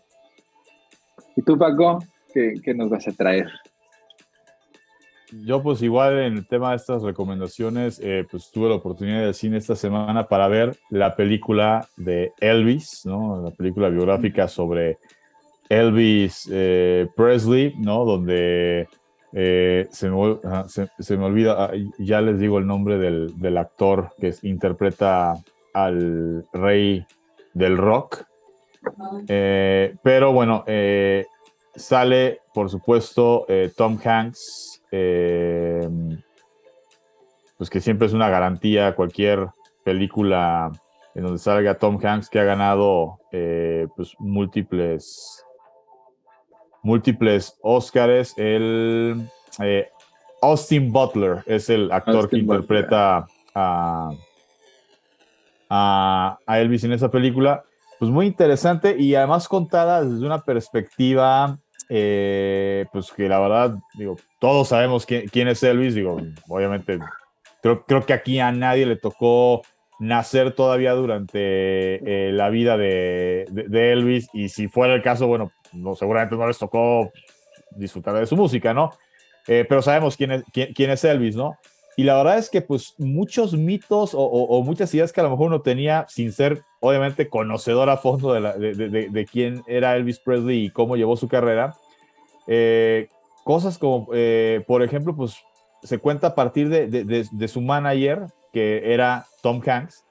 ¿Y 1.36 1.42
tú, 1.42 1.58
Paco? 1.58 1.98
¿Qué, 2.32 2.54
¿Qué, 2.62 2.74
nos 2.74 2.90
vas 2.90 3.08
a 3.08 3.12
traer? 3.12 3.48
Yo 5.42 5.62
pues 5.62 5.82
igual 5.82 6.18
en 6.20 6.34
el 6.34 6.46
tema 6.46 6.70
de 6.70 6.76
estas 6.76 7.02
recomendaciones, 7.02 7.98
eh, 8.02 8.24
pues 8.30 8.50
tuve 8.52 8.68
la 8.68 8.76
oportunidad 8.76 9.24
de 9.24 9.34
cine 9.34 9.56
esta 9.56 9.74
semana 9.74 10.28
para 10.28 10.46
ver 10.46 10.76
la 10.90 11.16
película 11.16 11.88
de 11.96 12.32
Elvis, 12.40 13.02
¿no? 13.04 13.42
La 13.42 13.50
película 13.50 13.88
biográfica 13.88 14.46
sobre 14.46 14.98
Elvis 15.68 16.48
eh, 16.52 17.08
Presley, 17.16 17.74
¿no? 17.78 18.04
Donde 18.04 18.86
eh, 19.36 19.88
se, 19.90 20.08
me, 20.08 21.24
olvida, 21.24 21.64
ah, 21.64 21.72
ya 21.98 22.20
les 22.20 22.38
digo 22.38 22.58
el 22.58 22.68
nombre 22.68 22.98
del, 22.98 23.58
actor 23.58 24.12
que 24.20 24.32
interpreta 24.42 25.34
al 25.72 26.44
rey 26.52 27.04
del 27.52 27.76
rock. 27.76 28.24
Eh, 29.26 29.96
pero 30.04 30.32
bueno, 30.32 30.62
eh, 30.68 31.26
sale, 31.74 32.42
por 32.52 32.70
supuesto, 32.70 33.44
Tom 33.76 33.98
Hanks, 34.04 34.82
pues 37.58 37.70
que 37.70 37.80
siempre 37.80 38.06
es 38.06 38.12
una 38.12 38.28
garantía 38.28 38.94
cualquier 38.94 39.48
película 39.82 40.70
en 41.16 41.24
donde 41.24 41.38
salga 41.38 41.78
Tom 41.78 41.98
Hanks 42.00 42.28
que 42.28 42.38
ha 42.38 42.44
ganado 42.44 43.18
pues 43.96 44.14
múltiples 44.20 45.44
múltiples 46.84 47.58
Oscars. 47.62 48.34
El 48.38 49.28
eh, 49.60 49.88
Austin 50.40 50.92
Butler 50.92 51.42
es 51.46 51.68
el 51.68 51.90
actor 51.90 52.28
que 52.28 52.38
interpreta 52.38 53.26
a, 53.54 54.12
a, 55.68 56.38
Elvis 56.46 56.84
en 56.84 56.92
esa 56.92 57.10
película. 57.10 57.64
Pues 57.98 58.10
muy 58.10 58.26
interesante 58.26 58.96
y 58.96 59.14
además 59.16 59.48
contada 59.48 60.04
desde 60.04 60.24
una 60.24 60.42
perspectiva, 60.42 61.58
eh, 61.88 62.86
pues 62.92 63.10
que 63.10 63.28
la 63.28 63.40
verdad, 63.40 63.76
digo, 63.94 64.16
todos 64.38 64.68
sabemos 64.68 65.06
quién, 65.06 65.48
es 65.48 65.62
Elvis, 65.62 65.94
digo, 65.94 66.20
obviamente, 66.48 66.98
creo, 67.62 67.84
creo 67.84 68.04
que 68.04 68.12
aquí 68.12 68.40
a 68.40 68.52
nadie 68.52 68.84
le 68.86 68.96
tocó 68.96 69.62
nacer 69.98 70.52
todavía 70.52 70.92
durante 70.92 71.38
eh, 71.38 72.32
la 72.32 72.50
vida 72.50 72.76
de, 72.76 73.46
Elvis 73.72 74.28
y 74.32 74.48
si 74.48 74.68
fuera 74.68 74.94
el 74.94 75.02
caso, 75.02 75.26
bueno, 75.26 75.52
no, 75.74 75.94
seguramente 75.94 76.36
no 76.36 76.46
les 76.46 76.58
tocó 76.58 77.10
disfrutar 77.70 78.14
de 78.14 78.26
su 78.26 78.36
música, 78.36 78.72
¿no? 78.72 78.92
Eh, 79.46 79.64
pero 79.68 79.82
sabemos 79.82 80.16
quién 80.16 80.32
es, 80.32 80.44
quién, 80.52 80.90
es 80.90 81.04
Elvis, 81.04 81.36
¿no? 81.36 81.56
Y 81.96 82.04
la 82.04 82.16
verdad 82.16 82.38
es 82.38 82.50
que 82.50 82.60
pues 82.60 82.94
muchos 82.98 83.54
mitos 83.54 84.12
o, 84.14 84.62
muchas 84.64 84.92
ideas 84.94 85.12
que 85.12 85.20
a 85.20 85.24
lo 85.24 85.30
mejor 85.30 85.46
uno 85.46 85.60
tenía 85.60 86.06
sin 86.08 86.32
ser 86.32 86.62
obviamente 86.80 87.28
conocedor 87.28 87.88
a 87.88 87.98
fondo 87.98 88.32
de, 88.32 89.28
quién 89.30 89.62
era 89.66 89.94
Elvis 89.94 90.18
Presley 90.18 90.64
y 90.64 90.70
cómo 90.70 90.96
llevó 90.96 91.16
su 91.16 91.28
carrera, 91.28 91.76
eh, 92.48 93.08
cosas 93.44 93.78
como, 93.78 94.08
eh, 94.12 94.64
por 94.66 94.82
ejemplo, 94.82 95.14
pues 95.14 95.36
se 95.84 95.98
cuenta 95.98 96.28
a 96.28 96.34
partir 96.34 96.68
de, 96.68 97.48
su 97.48 97.60
manager, 97.60 98.26
que 98.52 98.92
era 98.92 99.26
Tom 99.42 99.60
Hanks, 99.64 100.04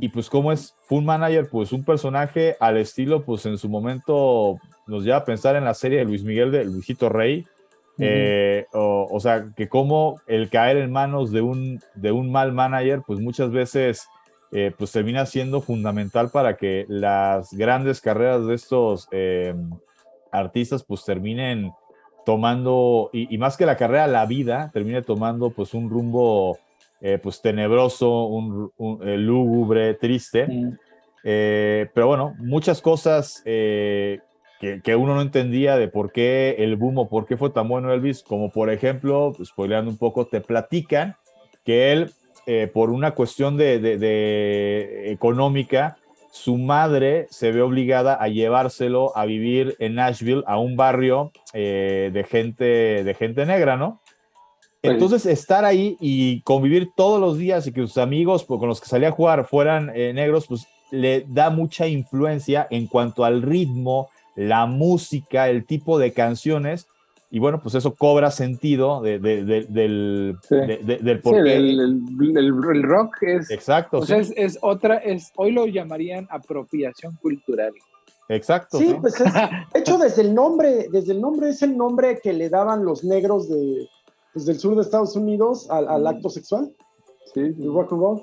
y 0.00 0.08
pues 0.08 0.28
cómo 0.28 0.52
es, 0.52 0.74
fue 0.82 0.98
un 0.98 1.04
manager, 1.04 1.48
pues 1.50 1.72
un 1.72 1.84
personaje 1.84 2.56
al 2.60 2.76
estilo, 2.76 3.24
pues 3.24 3.46
en 3.46 3.58
su 3.58 3.68
momento 3.68 4.58
nos 4.86 5.04
lleva 5.04 5.18
a 5.18 5.24
pensar 5.24 5.56
en 5.56 5.64
la 5.64 5.74
serie 5.74 5.98
de 5.98 6.04
Luis 6.04 6.24
Miguel 6.24 6.50
de 6.50 6.64
Luisito 6.64 7.08
Rey. 7.08 7.46
Eh, 8.00 8.66
o, 8.72 9.18
sea, 9.18 9.46
que 9.56 9.68
como 9.68 10.20
el 10.28 10.50
caer 10.50 10.76
en 10.76 10.92
manos 10.92 11.32
de 11.32 11.40
un, 11.40 11.80
de 11.96 12.12
un 12.12 12.30
mal 12.30 12.52
manager, 12.52 13.02
pues 13.04 13.18
muchas 13.18 13.50
veces 13.50 14.08
eh, 14.52 14.72
pues 14.76 14.92
termina 14.92 15.26
siendo 15.26 15.60
fundamental 15.60 16.30
para 16.30 16.56
que 16.56 16.86
las 16.88 17.52
grandes 17.52 18.00
carreras 18.00 18.46
de 18.46 18.54
estos 18.54 19.08
eh, 19.10 19.54
artistas 20.30 20.84
pues 20.84 21.04
terminen 21.04 21.72
tomando, 22.24 23.10
y, 23.12 23.36
más 23.38 23.56
que 23.56 23.66
la 23.66 23.76
carrera, 23.76 24.06
la 24.06 24.26
vida 24.26 24.70
termine 24.72 25.02
tomando 25.02 25.50
pues 25.50 25.74
un 25.74 25.90
rumbo 25.90 26.58
pues 27.22 27.40
tenebroso, 27.40 28.26
un, 28.26 28.72
lúgubre, 29.26 29.94
triste. 29.94 30.46
pero 31.22 32.06
bueno, 32.06 32.34
muchas 32.38 32.82
cosas 32.82 33.42
que, 34.58 34.96
uno 34.96 35.14
no 35.14 35.22
entendía 35.22 35.76
de 35.76 35.88
por 35.88 36.12
qué 36.12 36.56
el 36.58 36.76
boom 36.76 36.98
o 36.98 37.08
por 37.08 37.26
qué 37.26 37.36
fue 37.36 37.50
tan 37.50 37.68
bueno 37.68 37.92
Elvis, 37.92 38.22
como 38.22 38.50
por 38.50 38.70
ejemplo, 38.70 39.32
pues, 39.36 39.50
spoileando 39.50 39.90
un 39.90 39.98
poco, 39.98 40.26
te 40.26 40.40
platican 40.40 41.16
que 41.64 41.92
él, 41.92 42.10
eh, 42.46 42.68
por 42.72 42.90
una 42.90 43.12
cuestión 43.12 43.56
de, 43.56 45.12
económica, 45.12 45.98
su 46.30 46.56
madre 46.56 47.26
se 47.30 47.52
ve 47.52 47.62
obligada 47.62 48.14
a 48.14 48.28
llevárselo 48.28 49.16
a 49.16 49.24
vivir 49.26 49.76
en 49.78 49.94
Nashville, 49.94 50.44
a 50.46 50.58
un 50.58 50.76
barrio 50.76 51.32
eh, 51.52 52.10
de, 52.12 52.24
gente, 52.24 53.04
de 53.04 53.14
gente 53.14 53.46
negra, 53.46 53.76
¿no? 53.76 54.00
Entonces, 54.82 55.26
estar 55.26 55.64
ahí 55.64 55.96
y 56.00 56.40
convivir 56.42 56.90
todos 56.94 57.20
los 57.20 57.36
días 57.36 57.66
y 57.66 57.72
que 57.72 57.80
sus 57.80 57.98
amigos 57.98 58.44
pues, 58.44 58.60
con 58.60 58.68
los 58.68 58.80
que 58.80 58.86
salía 58.86 59.08
a 59.08 59.12
jugar 59.12 59.46
fueran 59.46 59.90
eh, 59.94 60.12
negros, 60.12 60.46
pues 60.46 60.66
le 60.90 61.24
da 61.28 61.50
mucha 61.50 61.86
influencia 61.86 62.66
en 62.70 62.86
cuanto 62.86 63.24
al 63.24 63.42
ritmo, 63.42 64.08
la 64.36 64.66
música, 64.66 65.48
el 65.48 65.66
tipo 65.66 65.98
de 65.98 66.12
canciones, 66.12 66.86
y 67.30 67.40
bueno, 67.40 67.60
pues 67.60 67.74
eso 67.74 67.94
cobra 67.94 68.30
sentido 68.30 69.02
de, 69.02 69.18
del, 69.18 70.36
del 70.48 71.20
por 71.20 71.44
qué. 71.44 71.56
El, 71.56 72.82
rock 72.82 73.22
es. 73.22 73.50
Exacto. 73.50 73.98
O 73.98 74.06
sea, 74.06 74.18
es, 74.18 74.58
otra, 74.62 74.96
es, 74.96 75.30
hoy 75.36 75.52
lo 75.52 75.66
llamarían 75.66 76.26
apropiación 76.30 77.16
cultural. 77.20 77.72
Exacto. 78.30 78.78
Sí, 78.78 78.96
pues 78.98 79.20
es, 79.20 79.32
hecho 79.74 79.98
desde 79.98 80.22
el 80.22 80.34
nombre, 80.34 80.86
desde 80.90 81.12
el 81.12 81.20
nombre 81.20 81.50
es 81.50 81.60
el 81.62 81.76
nombre 81.76 82.18
que 82.22 82.32
le 82.32 82.48
daban 82.48 82.84
los 82.84 83.04
negros 83.04 83.48
de, 83.48 83.88
pues, 84.38 84.46
del 84.46 84.58
sur 84.58 84.76
de 84.76 84.82
Estados 84.82 85.16
Unidos 85.16 85.68
al, 85.68 85.88
al 85.88 86.06
acto 86.06 86.30
sexual. 86.30 86.72
Sí, 87.34 87.40
el 87.40 87.72
rock 87.72 87.92
and 87.92 88.00
roll. 88.00 88.22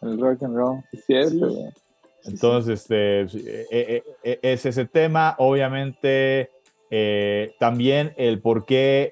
El 0.00 0.18
rock 0.18 0.42
and 0.42 0.56
roll, 0.56 0.78
es 0.92 1.04
cierto. 1.04 1.48
Entonces, 2.24 2.80
este, 2.80 3.22
eh, 3.22 3.66
eh, 3.70 4.02
eh, 4.22 4.38
es 4.40 4.64
ese 4.64 4.86
tema, 4.86 5.34
obviamente 5.38 6.50
eh, 6.90 7.54
también 7.58 8.14
el 8.16 8.40
por 8.40 8.64
qué, 8.64 9.10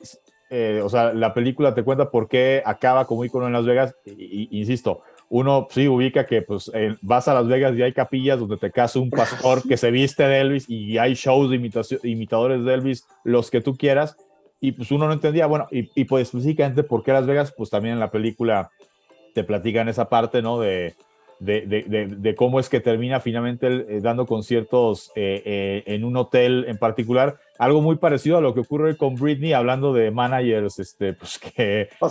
eh, 0.48 0.80
o 0.82 0.88
sea, 0.88 1.12
la 1.12 1.34
película 1.34 1.74
te 1.74 1.82
cuenta 1.82 2.10
por 2.10 2.28
qué 2.28 2.62
acaba 2.64 3.06
como 3.06 3.24
icono 3.24 3.46
en 3.46 3.52
Las 3.52 3.66
Vegas, 3.66 3.94
y, 4.06 4.48
insisto, 4.58 5.02
uno 5.28 5.66
sí 5.70 5.88
ubica 5.88 6.24
que 6.24 6.42
pues 6.42 6.70
vas 7.02 7.28
a 7.28 7.34
Las 7.34 7.48
Vegas 7.48 7.76
y 7.76 7.82
hay 7.82 7.92
capillas 7.92 8.40
donde 8.40 8.56
te 8.56 8.70
casa 8.70 8.98
un 8.98 9.10
pastor 9.10 9.62
que 9.68 9.76
se 9.76 9.90
viste 9.90 10.22
de 10.22 10.40
Elvis 10.40 10.70
y 10.70 10.96
hay 10.96 11.14
shows 11.14 11.50
de 11.50 11.56
imitadores 12.04 12.64
de 12.64 12.74
Elvis, 12.74 13.06
los 13.24 13.50
que 13.50 13.60
tú 13.60 13.76
quieras, 13.76 14.16
y 14.60 14.72
pues 14.72 14.90
uno 14.90 15.06
no 15.06 15.12
entendía, 15.12 15.46
bueno, 15.46 15.68
y, 15.70 15.90
y 15.94 16.04
pues 16.04 16.28
específicamente 16.28 16.82
por 16.82 17.02
qué 17.02 17.12
Las 17.12 17.26
Vegas, 17.26 17.54
pues 17.56 17.70
también 17.70 17.94
en 17.94 18.00
la 18.00 18.10
película 18.10 18.70
te 19.34 19.44
platican 19.44 19.88
esa 19.88 20.08
parte, 20.08 20.42
¿no? 20.42 20.60
De, 20.60 20.94
de, 21.40 21.62
de, 21.62 22.06
de, 22.06 22.34
cómo 22.34 22.60
es 22.60 22.68
que 22.68 22.80
termina 22.80 23.18
finalmente 23.18 23.66
eh, 23.66 24.00
dando 24.02 24.26
conciertos 24.26 25.10
eh, 25.16 25.42
eh, 25.44 25.82
en 25.86 26.04
un 26.04 26.16
hotel 26.18 26.66
en 26.68 26.76
particular. 26.76 27.38
Algo 27.58 27.80
muy 27.80 27.96
parecido 27.96 28.36
a 28.36 28.40
lo 28.42 28.52
que 28.52 28.60
ocurre 28.60 28.96
con 28.96 29.14
Britney, 29.14 29.54
hablando 29.54 29.94
de 29.94 30.10
managers, 30.10 30.78
este, 30.78 31.14
pues 31.14 31.38
que, 31.56 31.88
o 32.00 32.08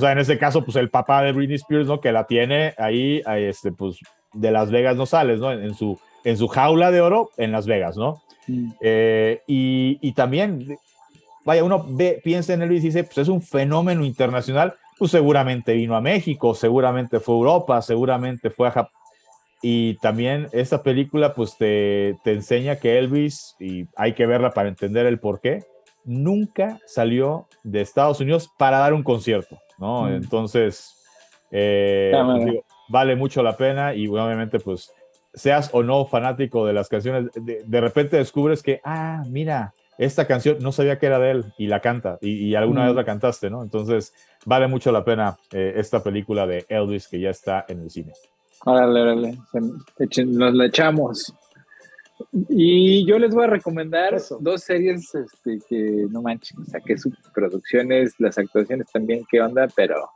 sea, 0.00 0.12
en 0.12 0.18
ese 0.18 0.38
caso, 0.38 0.64
pues 0.64 0.76
el 0.76 0.88
papá 0.88 1.22
de 1.22 1.32
Britney 1.32 1.56
Spears, 1.56 1.86
¿no? 1.86 2.00
Que 2.00 2.12
la 2.12 2.26
tiene 2.26 2.74
ahí, 2.78 3.22
este, 3.36 3.70
pues 3.70 3.98
de 4.32 4.50
Las 4.50 4.70
Vegas 4.70 4.96
no 4.96 5.04
sales, 5.04 5.40
¿no? 5.40 5.52
En, 5.52 5.74
su, 5.74 5.98
en 6.24 6.38
su 6.38 6.48
jaula 6.48 6.90
de 6.90 7.02
oro 7.02 7.30
en 7.36 7.52
Las 7.52 7.66
Vegas, 7.66 7.96
¿no? 7.96 8.22
Mm. 8.46 8.72
y, 9.46 9.98
y, 10.02 10.12
también, 10.12 10.76
vaya, 11.44 11.64
uno 11.64 11.84
ve, 11.88 12.20
piensa 12.22 12.54
en 12.54 12.62
él 12.62 12.72
y 12.72 12.80
dice, 12.80 13.04
pues 13.04 13.18
es 13.18 13.28
un 13.28 13.42
fenómeno 13.42 14.04
internacional, 14.04 14.74
pues 14.98 15.10
seguramente 15.10 15.74
vino 15.74 15.96
a 15.96 16.00
México, 16.00 16.54
seguramente 16.54 17.20
fue 17.20 17.34
a 17.34 17.38
Europa, 17.38 17.82
seguramente 17.82 18.50
fue 18.50 18.68
a 18.68 18.72
Japón. 18.72 18.92
Y 19.62 19.94
también 19.98 20.48
esta 20.52 20.82
película 20.82 21.32
pues 21.32 21.56
te, 21.56 22.18
te, 22.22 22.32
enseña 22.32 22.76
que 22.76 22.98
Elvis, 22.98 23.56
y 23.58 23.86
hay 23.96 24.12
que 24.12 24.26
verla 24.26 24.50
para 24.50 24.68
entender 24.68 25.06
el 25.06 25.18
por 25.18 25.40
qué, 25.40 25.64
nunca 26.04 26.80
salió 26.86 27.48
de 27.62 27.80
Estados 27.80 28.20
Unidos 28.20 28.50
para 28.58 28.78
dar 28.78 28.92
un 28.92 29.02
concierto, 29.02 29.58
¿no? 29.78 30.02
Mm. 30.02 30.14
Entonces, 30.14 31.02
eh, 31.50 32.12
pues, 32.12 32.56
vale 32.88 33.16
mucho 33.16 33.42
la 33.42 33.56
pena 33.56 33.94
y 33.94 34.06
obviamente 34.06 34.58
pues 34.58 34.92
seas 35.32 35.70
o 35.72 35.82
no 35.82 36.04
fanático 36.04 36.66
de 36.66 36.72
las 36.72 36.88
canciones, 36.88 37.30
de, 37.34 37.62
de 37.64 37.80
repente 37.80 38.18
descubres 38.18 38.62
que, 38.62 38.80
ah, 38.84 39.22
mira, 39.28 39.72
esta 39.98 40.26
canción 40.26 40.58
no 40.60 40.72
sabía 40.72 40.98
que 40.98 41.06
era 41.06 41.18
de 41.18 41.30
él 41.30 41.44
y 41.58 41.66
la 41.66 41.80
canta 41.80 42.18
y, 42.20 42.54
alguna 42.54 42.86
vez 42.86 42.94
la 42.94 43.04
cantaste, 43.04 43.50
¿no? 43.50 43.62
Entonces 43.62 44.12
vale 44.44 44.66
mucho 44.66 44.92
la 44.92 45.04
pena 45.04 45.36
eh, 45.52 45.74
esta 45.76 46.02
película 46.02 46.46
de 46.46 46.64
Elvis 46.68 47.08
que 47.08 47.20
ya 47.20 47.30
está 47.30 47.64
en 47.68 47.82
el 47.82 47.90
cine. 47.90 48.12
Órale, 48.64 49.00
órale, 49.00 49.38
nos 50.26 50.54
la 50.54 50.66
echamos. 50.66 51.34
Y 52.48 53.04
yo 53.06 53.18
les 53.18 53.34
voy 53.34 53.44
a 53.44 53.48
recomendar 53.48 54.16
dos 54.40 54.62
series 54.62 55.14
este, 55.14 55.58
que 55.68 56.06
no 56.10 56.22
manches, 56.22 56.56
o 56.58 56.64
sea, 56.64 56.80
que 56.80 56.96
sus 56.96 57.14
producciones, 57.34 58.14
las 58.18 58.38
actuaciones 58.38 58.86
también, 58.92 59.24
qué 59.30 59.40
onda, 59.40 59.68
pero 59.74 60.10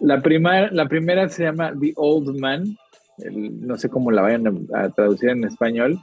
la, 0.00 0.20
la 0.72 0.88
primera 0.88 1.28
se 1.28 1.44
llama 1.44 1.72
The 1.78 1.92
Old 1.96 2.38
Man, 2.40 2.76
no 3.30 3.76
sé 3.76 3.88
cómo 3.88 4.10
la 4.10 4.22
vayan 4.22 4.66
a 4.74 4.88
traducir 4.88 5.30
en 5.30 5.44
español, 5.44 6.00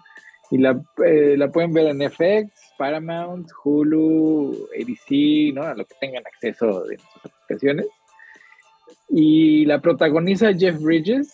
y 0.52 0.58
la, 0.58 0.82
eh, 1.06 1.36
la 1.38 1.52
pueden 1.52 1.74
ver 1.74 1.88
en 1.88 2.10
FX, 2.10 2.74
Paramount, 2.78 3.50
Hulu, 3.64 4.68
ABC, 4.74 5.54
¿no? 5.54 5.64
A 5.64 5.76
lo 5.76 5.86
que 5.86 5.96
tengan 6.00 6.24
acceso 6.26 6.84
de 6.86 6.98
sus 6.98 7.26
aplicaciones. 7.26 7.88
Y 9.10 9.66
la 9.66 9.80
protagoniza 9.80 10.54
Jeff 10.54 10.82
Bridges 10.82 11.34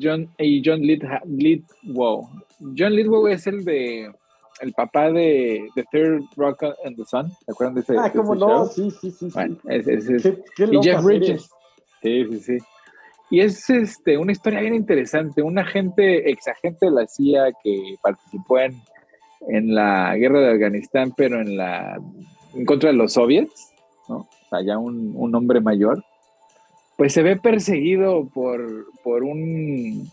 John, 0.00 0.28
y 0.38 0.62
John 0.64 0.80
Lidwow. 0.80 2.28
John 2.76 2.94
Lidwow 2.94 3.28
es 3.28 3.46
el 3.46 3.64
de 3.64 4.10
el 4.60 4.72
papá 4.72 5.10
de 5.10 5.68
The 5.74 5.84
Third 5.90 6.22
Rock 6.36 6.62
and 6.84 6.96
the 6.96 7.04
Sun. 7.04 7.30
¿Se 7.30 7.50
acuerdan 7.50 7.74
de 7.74 7.80
ese? 7.80 7.96
Ah, 7.98 8.10
cómo 8.10 8.34
no, 8.34 8.66
sí, 8.66 8.90
sí, 8.90 9.10
sí. 9.10 9.28
Bueno, 9.34 9.56
es, 9.68 9.86
y 9.86 10.82
Jeff 10.82 11.02
Bridges. 11.02 11.50
Sí, 12.02 12.24
sí, 12.30 12.38
sí. 12.40 12.58
Y 13.34 13.40
es 13.40 13.68
este, 13.68 14.16
una 14.16 14.30
historia 14.30 14.60
bien 14.60 14.76
interesante. 14.76 15.42
Un 15.42 15.58
agente, 15.58 16.30
ex 16.30 16.46
agente 16.46 16.86
de 16.86 16.92
la 16.92 17.08
CIA 17.08 17.46
que 17.64 17.96
participó 18.00 18.60
en, 18.60 18.80
en 19.48 19.74
la 19.74 20.16
guerra 20.16 20.38
de 20.38 20.52
Afganistán, 20.52 21.12
pero 21.16 21.40
en 21.40 21.56
la 21.56 22.00
en 22.54 22.64
contra 22.64 22.90
de 22.90 22.96
los 22.96 23.14
soviets, 23.14 23.72
¿no? 24.08 24.18
O 24.18 24.48
sea, 24.48 24.62
ya 24.62 24.78
un, 24.78 25.14
un 25.16 25.34
hombre 25.34 25.60
mayor, 25.60 26.04
pues 26.96 27.12
se 27.12 27.24
ve 27.24 27.34
perseguido 27.34 28.28
por, 28.32 28.86
por 29.02 29.24
un 29.24 30.08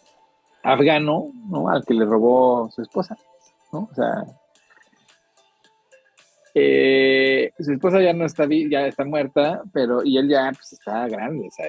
afgano, 0.63 1.28
¿no? 1.47 1.69
Al 1.69 1.86
que 1.86 1.93
le 1.93 2.05
robó 2.05 2.72
su 2.72 2.82
esposa, 2.82 3.19
¿no? 3.72 3.88
O 3.91 3.93
sea, 3.93 4.26
eh, 6.53 7.51
su 7.59 7.71
esposa 7.71 8.01
ya 8.01 8.13
no 8.13 8.25
está, 8.25 8.47
ya 8.47 8.87
está 8.87 9.05
muerta, 9.05 9.61
pero 9.73 10.03
y 10.03 10.17
él 10.17 10.29
ya 10.29 10.51
pues, 10.51 10.73
está 10.73 11.07
grande, 11.07 11.47
o 11.47 11.51
sea, 11.51 11.65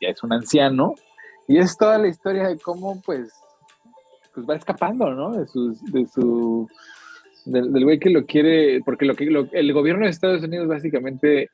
ya, 0.00 0.08
es 0.08 0.22
un 0.22 0.32
anciano. 0.32 0.94
Y 1.48 1.58
es 1.58 1.76
toda 1.76 1.98
la 1.98 2.08
historia 2.08 2.48
de 2.48 2.58
cómo 2.58 3.00
pues, 3.04 3.32
pues 4.34 4.46
va 4.48 4.56
escapando, 4.56 5.10
¿no? 5.10 5.32
De, 5.32 5.46
de 5.92 6.06
su, 6.06 6.68
del, 7.44 7.84
güey 7.84 7.98
que 7.98 8.10
lo 8.10 8.26
quiere, 8.26 8.80
porque 8.84 9.04
lo 9.04 9.14
que 9.14 9.28
el 9.52 9.72
gobierno 9.72 10.04
de 10.04 10.10
Estados 10.10 10.42
Unidos 10.42 10.68
básicamente 10.68 11.50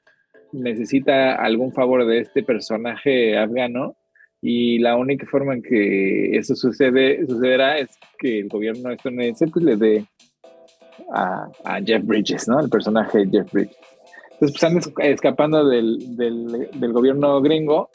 necesita 0.53 1.35
algún 1.35 1.73
favor 1.73 2.07
de 2.07 2.21
este 2.21 2.43
personaje 2.43 3.37
afgano 3.39 3.97
y 4.43 4.79
la 4.79 4.97
única 4.97 5.27
forma 5.27 5.55
en 5.55 5.63
que 5.63 6.37
eso 6.37 6.55
sucede, 6.55 7.27
sucederá 7.27 7.79
es 7.79 7.91
que 8.19 8.41
el 8.41 8.49
gobierno 8.49 8.91
estadounidense 8.91 9.47
pues 9.49 9.65
le 9.65 9.77
dé 9.77 10.07
a, 11.13 11.49
Jeff 11.85 12.05
Bridges, 12.05 12.49
¿no? 12.49 12.61
El 12.61 12.69
personaje 12.69 13.19
de 13.19 13.31
Jeff 13.31 13.53
Bridges. 13.53 13.77
Entonces, 14.33 14.59
pues 14.59 14.85
están 14.85 15.05
escapando 15.05 15.67
del, 15.67 16.17
del, 16.17 16.93
gobierno 16.93 17.41
gringo 17.41 17.89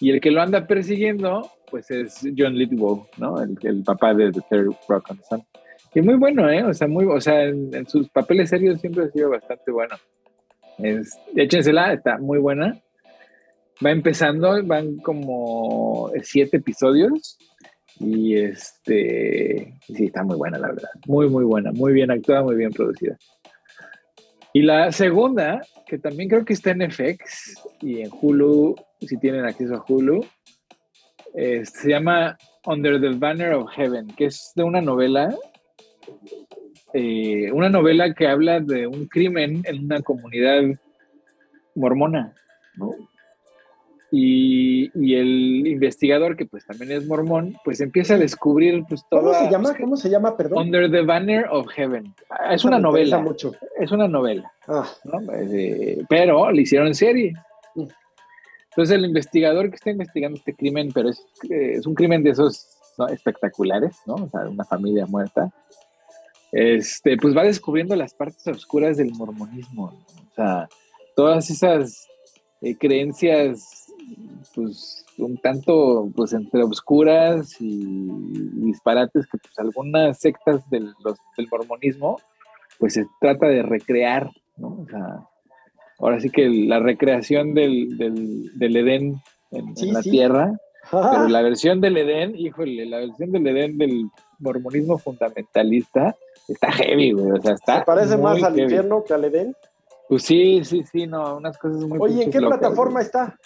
y 0.00 0.10
el 0.10 0.20
que 0.20 0.30
lo 0.30 0.40
anda 0.40 0.66
persiguiendo, 0.66 1.50
pues 1.70 1.90
es 1.90 2.26
John 2.36 2.54
Lithgow, 2.54 3.06
¿no? 3.18 3.36
El, 3.42 3.82
papá 3.84 4.14
de 4.14 4.32
The 4.32 4.40
Third 4.48 4.74
Rock 4.88 5.10
on 5.10 5.18
the 5.18 5.24
Sun. 5.24 5.42
Y 5.94 6.00
muy 6.00 6.16
bueno, 6.16 6.48
¿eh? 6.48 6.64
O 6.64 6.72
sea, 6.72 6.88
muy, 6.88 7.04
o 7.04 7.20
sea 7.20 7.44
en, 7.44 7.86
sus 7.86 8.08
papeles 8.08 8.48
serios 8.48 8.80
siempre 8.80 9.04
ha 9.04 9.10
sido 9.10 9.30
bastante 9.30 9.70
bueno. 9.70 9.94
Es, 10.78 11.18
échensela, 11.36 11.92
está 11.92 12.16
muy 12.16 12.38
buena. 12.38 12.80
Va 13.84 13.90
empezando, 13.90 14.62
van 14.64 14.96
como 14.98 16.10
siete 16.22 16.56
episodios 16.56 17.38
y 17.98 18.36
este, 18.36 19.74
sí, 19.86 20.06
está 20.06 20.24
muy 20.24 20.36
buena, 20.36 20.58
la 20.58 20.68
verdad. 20.68 20.90
Muy, 21.06 21.28
muy 21.28 21.44
buena. 21.44 21.72
Muy 21.72 21.92
bien 21.92 22.10
actuada, 22.10 22.42
muy 22.42 22.56
bien 22.56 22.72
producida. 22.72 23.16
Y 24.52 24.62
la 24.62 24.92
segunda, 24.92 25.62
que 25.86 25.98
también 25.98 26.28
creo 26.28 26.44
que 26.44 26.52
está 26.52 26.72
en 26.72 26.90
FX 26.90 27.54
y 27.80 28.02
en 28.02 28.10
Hulu, 28.12 28.74
si 29.00 29.16
tienen 29.18 29.44
acceso 29.44 29.76
a 29.76 29.84
Hulu, 29.86 30.24
se 31.34 31.88
llama 31.88 32.36
Under 32.66 33.00
the 33.00 33.10
Banner 33.16 33.54
of 33.54 33.70
Heaven, 33.70 34.08
que 34.08 34.26
es 34.26 34.52
de 34.54 34.62
una 34.62 34.80
novela, 34.80 35.34
eh, 36.92 37.50
una 37.52 37.70
novela 37.70 38.12
que 38.12 38.26
habla 38.26 38.60
de 38.60 38.86
un 38.86 39.06
crimen 39.06 39.62
en 39.64 39.84
una 39.84 40.02
comunidad 40.02 40.62
mormona, 41.74 42.34
¿no? 42.76 42.94
Y, 44.14 45.14
el 45.14 45.66
investigador, 45.66 46.36
que 46.36 46.44
pues 46.44 46.66
también 46.66 46.92
es 46.92 47.06
mormón, 47.06 47.56
pues 47.64 47.80
empieza 47.80 48.14
a 48.14 48.18
descubrir 48.18 48.84
pues 48.86 49.02
todo. 49.08 49.32
¿Cómo 49.32 49.34
se 49.34 49.50
llama? 49.50 49.74
¿Cómo 49.74 49.96
se 49.96 50.10
llama, 50.10 50.36
perdón? 50.36 50.66
Under 50.66 50.90
the 50.90 51.00
Banner 51.00 51.46
of 51.50 51.66
Heaven. 51.68 52.14
Ah, 52.28 52.54
es 52.54 52.62
una 52.66 52.78
novela. 52.78 53.18
Mucho. 53.20 53.52
Es 53.80 53.90
una 53.90 54.06
novela. 54.06 54.52
Ah. 54.68 54.86
Eh, 55.50 56.02
pero 56.10 56.50
le 56.50 56.60
hicieron 56.60 56.94
serie. 56.94 57.32
Mm. 57.74 57.86
Entonces 58.68 58.96
el 58.96 59.06
investigador 59.06 59.70
que 59.70 59.76
está 59.76 59.90
investigando 59.90 60.36
este 60.36 60.54
crimen, 60.54 60.90
pero 60.92 61.08
es, 61.08 61.18
eh, 61.50 61.76
es 61.76 61.86
un 61.86 61.94
crimen 61.94 62.22
de 62.22 62.30
esos 62.30 62.68
espectaculares, 63.10 63.96
¿no? 64.04 64.16
O 64.16 64.28
sea, 64.28 64.42
una 64.42 64.64
familia 64.64 65.06
muerta. 65.06 65.50
Este, 66.52 67.16
pues 67.16 67.34
va 67.34 67.44
descubriendo 67.44 67.96
las 67.96 68.12
partes 68.12 68.46
oscuras 68.46 68.98
del 68.98 69.12
mormonismo. 69.12 69.84
O 69.84 70.34
sea, 70.34 70.68
todas 71.16 71.48
esas 71.48 72.06
eh, 72.60 72.76
creencias 72.76 73.81
pues 74.54 75.04
un 75.18 75.38
tanto 75.38 76.10
pues 76.14 76.32
entre 76.32 76.62
obscuras 76.62 77.60
y, 77.60 78.08
disparates 78.66 79.26
que 79.26 79.38
pues 79.38 79.58
algunas 79.58 80.18
sectas 80.18 80.68
del, 80.70 80.92
del 81.36 81.48
mormonismo 81.50 82.18
pues 82.78 82.94
se 82.94 83.06
trata 83.20 83.46
de 83.46 83.62
recrear, 83.62 84.30
¿no? 84.56 84.80
O 84.82 84.86
sea, 84.88 85.28
ahora 85.98 86.20
sí 86.20 86.30
que 86.30 86.48
la 86.48 86.80
recreación 86.80 87.54
del, 87.54 87.96
del, 87.96 88.76
Edén 88.76 89.20
en, 89.52 89.92
la 89.92 90.02
tierra, 90.02 90.58
pero 90.90 91.28
la 91.28 91.42
versión 91.42 91.80
del 91.80 91.96
Edén, 91.96 92.34
híjole, 92.36 92.86
la 92.86 92.98
versión 92.98 93.30
del 93.30 93.46
Edén 93.46 93.78
del 93.78 94.08
mormonismo 94.40 94.98
fundamentalista 94.98 96.16
está 96.48 96.72
heavy, 96.72 97.12
güey, 97.12 97.30
o 97.30 97.40
sea, 97.40 97.54
está... 97.54 97.78
¿Se 97.78 97.84
parece 97.84 98.16
más 98.16 98.42
al 98.42 98.58
infierno 98.58 99.04
que 99.04 99.14
al 99.14 99.24
Edén? 99.24 99.54
Pues 100.08 100.24
sí, 100.24 100.64
sí, 100.64 100.82
sí, 100.90 101.06
no, 101.06 101.36
unas 101.36 101.56
cosas 101.56 101.82
muy... 101.84 101.98
Oye, 102.00 102.24
¿en 102.24 102.30
qué 102.30 102.38
plataforma 102.40 103.00
está? 103.00 103.38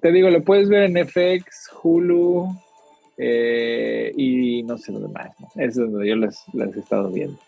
Te 0.00 0.12
digo, 0.12 0.30
lo 0.30 0.42
puedes 0.42 0.68
ver 0.68 0.84
en 0.84 1.06
FX, 1.06 1.70
Hulu 1.82 2.48
eh, 3.16 4.12
y 4.16 4.62
no 4.62 4.78
sé 4.78 4.92
lo 4.92 5.00
demás. 5.00 5.30
¿no? 5.38 5.48
Eso 5.56 5.84
es 5.84 5.92
donde 5.92 6.08
yo 6.08 6.16
las, 6.16 6.44
las 6.52 6.74
he 6.74 6.80
estado 6.80 7.10
viendo. 7.10 7.38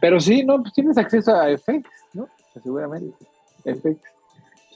Pero 0.00 0.20
sí, 0.20 0.44
no, 0.44 0.60
pues 0.60 0.74
tienes 0.74 0.98
acceso 0.98 1.34
a 1.34 1.56
FX, 1.56 1.88
¿no? 2.12 2.28
Seguramente. 2.62 3.16
FX. 3.64 3.82
Pues 3.82 3.98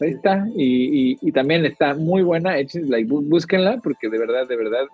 ahí 0.00 0.10
está. 0.10 0.46
Y, 0.56 1.18
y, 1.20 1.32
también 1.32 1.66
está 1.66 1.94
muy 1.94 2.22
buena. 2.22 2.56
Like, 2.56 3.06
búsquenla 3.08 3.78
porque 3.82 4.08
de 4.08 4.18
verdad, 4.18 4.48
de 4.48 4.56
verdad, 4.56 4.86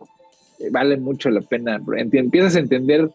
eh, 0.59 0.69
vale 0.71 0.97
mucho 0.97 1.31
la 1.31 1.43
pena. 1.43 1.81
Empiezas 1.97 2.57
a 2.57 2.61
entender 2.61 3.09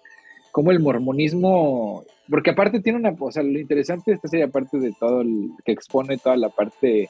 cómo 0.52 0.72
el 0.72 0.80
mormonismo, 0.80 2.06
porque 2.30 2.52
aparte 2.52 2.80
tiene 2.80 3.00
una, 3.00 3.16
o 3.20 3.32
sea, 3.32 3.44
lo 3.44 3.60
interesante 3.60 4.12
de 4.12 4.16
esta 4.16 4.28
serie, 4.28 4.46
aparte 4.46 4.80
de 4.80 4.94
todo 5.00 5.22
el 5.22 5.52
que 5.66 5.72
expone 5.72 6.18
toda 6.18 6.38
la 6.38 6.50
parte 6.50 7.10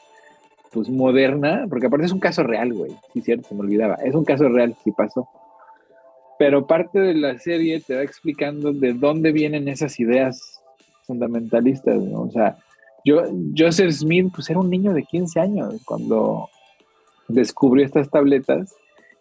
pues 0.71 0.89
moderna, 0.89 1.65
porque 1.69 1.87
aparte 1.87 2.05
es 2.05 2.11
un 2.11 2.19
caso 2.19 2.43
real, 2.43 2.73
güey, 2.73 2.91
sí, 3.13 3.21
cierto, 3.21 3.49
se 3.49 3.55
me 3.55 3.61
olvidaba, 3.61 3.95
es 3.95 4.15
un 4.15 4.23
caso 4.23 4.47
real, 4.47 4.75
sí 4.83 4.91
pasó. 4.91 5.27
Pero 6.39 6.65
parte 6.65 6.99
de 6.99 7.13
la 7.13 7.37
serie 7.37 7.81
te 7.81 7.95
va 7.95 8.01
explicando 8.01 8.73
de 8.73 8.93
dónde 8.93 9.31
vienen 9.31 9.67
esas 9.67 9.99
ideas 9.99 10.61
fundamentalistas, 11.05 12.01
¿no? 12.01 12.21
O 12.21 12.31
sea, 12.31 12.57
yo, 13.03 13.23
Joseph 13.55 13.91
Smith, 13.91 14.31
pues 14.33 14.49
era 14.49 14.59
un 14.59 14.69
niño 14.69 14.93
de 14.93 15.03
15 15.03 15.39
años 15.39 15.75
cuando 15.85 16.49
descubrió 17.27 17.85
estas 17.85 18.09
tabletas, 18.09 18.73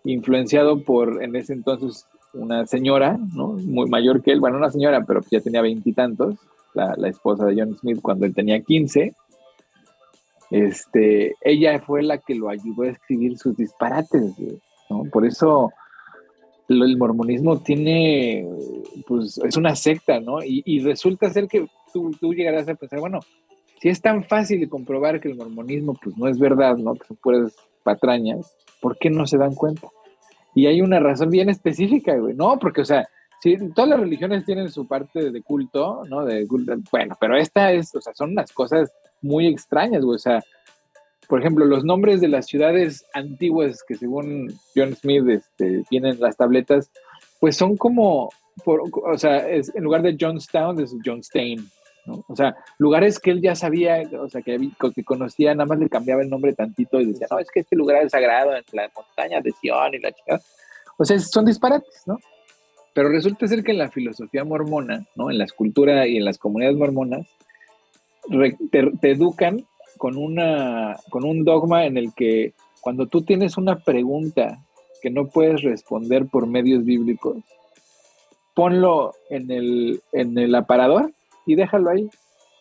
influenciado 0.04 0.82
por, 0.82 1.22
en 1.22 1.36
ese 1.36 1.52
entonces, 1.52 2.06
una 2.32 2.66
señora, 2.66 3.18
¿no? 3.34 3.48
Muy 3.48 3.88
mayor 3.88 4.22
que 4.22 4.30
él, 4.30 4.40
bueno, 4.40 4.56
una 4.56 4.70
señora, 4.70 5.04
pero 5.04 5.20
ya 5.30 5.40
tenía 5.40 5.62
veintitantos, 5.62 6.36
la, 6.74 6.94
la 6.96 7.08
esposa 7.08 7.46
de 7.46 7.56
John 7.60 7.76
Smith 7.76 7.98
cuando 8.00 8.24
él 8.26 8.34
tenía 8.34 8.60
15, 8.60 9.14
este, 10.50 11.34
ella 11.42 11.80
fue 11.80 12.02
la 12.02 12.18
que 12.18 12.34
lo 12.34 12.48
ayudó 12.48 12.82
a 12.82 12.90
escribir 12.90 13.38
sus 13.38 13.56
disparates, 13.56 14.34
¿no? 14.88 15.04
Por 15.12 15.26
eso 15.26 15.70
el 16.68 16.96
mormonismo 16.96 17.58
tiene, 17.60 18.46
pues 19.06 19.38
es 19.38 19.56
una 19.56 19.74
secta, 19.74 20.20
¿no? 20.20 20.38
Y, 20.42 20.80
resulta 20.80 21.30
ser 21.30 21.48
que 21.48 21.66
tú, 21.92 22.12
tú, 22.20 22.32
llegarás 22.32 22.68
a 22.68 22.74
pensar, 22.74 23.00
bueno, 23.00 23.20
si 23.80 23.88
es 23.88 24.00
tan 24.00 24.24
fácil 24.24 24.60
de 24.60 24.68
comprobar 24.68 25.20
que 25.20 25.28
el 25.28 25.36
mormonismo, 25.36 25.94
pues 26.02 26.16
no 26.16 26.28
es 26.28 26.38
verdad, 26.38 26.76
¿no? 26.76 26.94
Que 26.94 27.06
son 27.06 27.16
puras 27.16 27.56
patrañas, 27.82 28.56
¿por 28.80 28.96
qué 28.98 29.10
no 29.10 29.26
se 29.26 29.38
dan 29.38 29.54
cuenta? 29.54 29.88
Y 30.54 30.66
hay 30.66 30.80
una 30.80 31.00
razón 31.00 31.30
bien 31.30 31.48
específica, 31.48 32.16
güey. 32.16 32.34
No, 32.34 32.58
porque, 32.58 32.82
o 32.82 32.84
sea, 32.84 33.08
si 33.40 33.56
todas 33.72 33.90
las 33.90 34.00
religiones 34.00 34.44
tienen 34.44 34.70
su 34.70 34.86
parte 34.86 35.30
de 35.30 35.42
culto, 35.42 36.02
¿no? 36.08 36.24
De 36.24 36.46
bueno, 36.90 37.16
pero 37.20 37.36
esta 37.36 37.72
es, 37.72 37.94
o 37.94 38.00
sea, 38.00 38.12
son 38.14 38.30
unas 38.32 38.52
cosas 38.52 38.92
muy 39.22 39.46
extrañas, 39.46 40.04
güey. 40.04 40.16
O 40.16 40.18
sea, 40.18 40.42
por 41.28 41.40
ejemplo, 41.40 41.64
los 41.64 41.84
nombres 41.84 42.20
de 42.20 42.28
las 42.28 42.46
ciudades 42.46 43.04
antiguas 43.14 43.84
que 43.86 43.94
según 43.94 44.52
John 44.74 44.96
Smith 44.96 45.28
este, 45.28 45.84
tienen 45.88 46.18
las 46.20 46.36
tabletas, 46.36 46.90
pues 47.38 47.56
son 47.56 47.76
como, 47.76 48.30
por, 48.64 48.82
o 48.92 49.18
sea, 49.18 49.48
es, 49.48 49.74
en 49.74 49.84
lugar 49.84 50.02
de 50.02 50.16
Johnstown 50.20 50.80
es 50.80 50.94
Johnstein, 51.04 51.64
¿no? 52.06 52.24
O 52.28 52.34
sea, 52.34 52.56
lugares 52.78 53.20
que 53.20 53.30
él 53.30 53.40
ya 53.40 53.54
sabía, 53.54 54.02
o 54.20 54.28
sea, 54.28 54.42
que, 54.42 54.58
que 54.94 55.04
conocía, 55.04 55.54
nada 55.54 55.66
más 55.66 55.78
le 55.78 55.88
cambiaba 55.88 56.22
el 56.22 56.30
nombre 56.30 56.52
tantito 56.52 57.00
y 57.00 57.06
decía, 57.06 57.28
no, 57.30 57.38
es 57.38 57.48
que 57.50 57.60
este 57.60 57.76
lugar 57.76 58.02
es 58.02 58.10
sagrado 58.10 58.56
en 58.56 58.64
la 58.72 58.90
montaña 58.94 59.40
de 59.40 59.52
Sion 59.60 59.94
y 59.94 60.00
la 60.00 60.12
chica. 60.12 60.40
O 60.98 61.04
sea, 61.04 61.18
son 61.20 61.44
disparates, 61.44 62.02
¿no? 62.06 62.18
Pero 62.92 63.08
resulta 63.08 63.46
ser 63.46 63.62
que 63.62 63.70
en 63.70 63.78
la 63.78 63.90
filosofía 63.90 64.44
mormona, 64.44 65.06
¿no? 65.14 65.30
En 65.30 65.38
la 65.38 65.44
escultura 65.44 66.08
y 66.08 66.16
en 66.16 66.24
las 66.24 66.38
comunidades 66.38 66.76
mormonas, 66.76 67.26
te, 68.70 69.10
educan 69.10 69.66
con, 69.98 70.16
una, 70.16 70.98
con 71.10 71.24
un 71.24 71.44
dogma 71.44 71.86
en 71.86 71.96
el 71.96 72.12
que 72.14 72.54
cuando 72.80 73.06
tú 73.06 73.22
tienes 73.22 73.56
una 73.56 73.76
pregunta 73.76 74.64
que 75.02 75.10
no 75.10 75.26
puedes 75.26 75.62
responder 75.62 76.26
por 76.26 76.46
medios 76.46 76.84
bíblicos, 76.84 77.38
ponlo 78.54 79.14
en 79.28 79.50
el, 79.50 80.02
en 80.12 80.36
el 80.38 80.54
aparador 80.54 81.12
y 81.46 81.54
déjalo 81.54 81.90
ahí, 81.90 82.08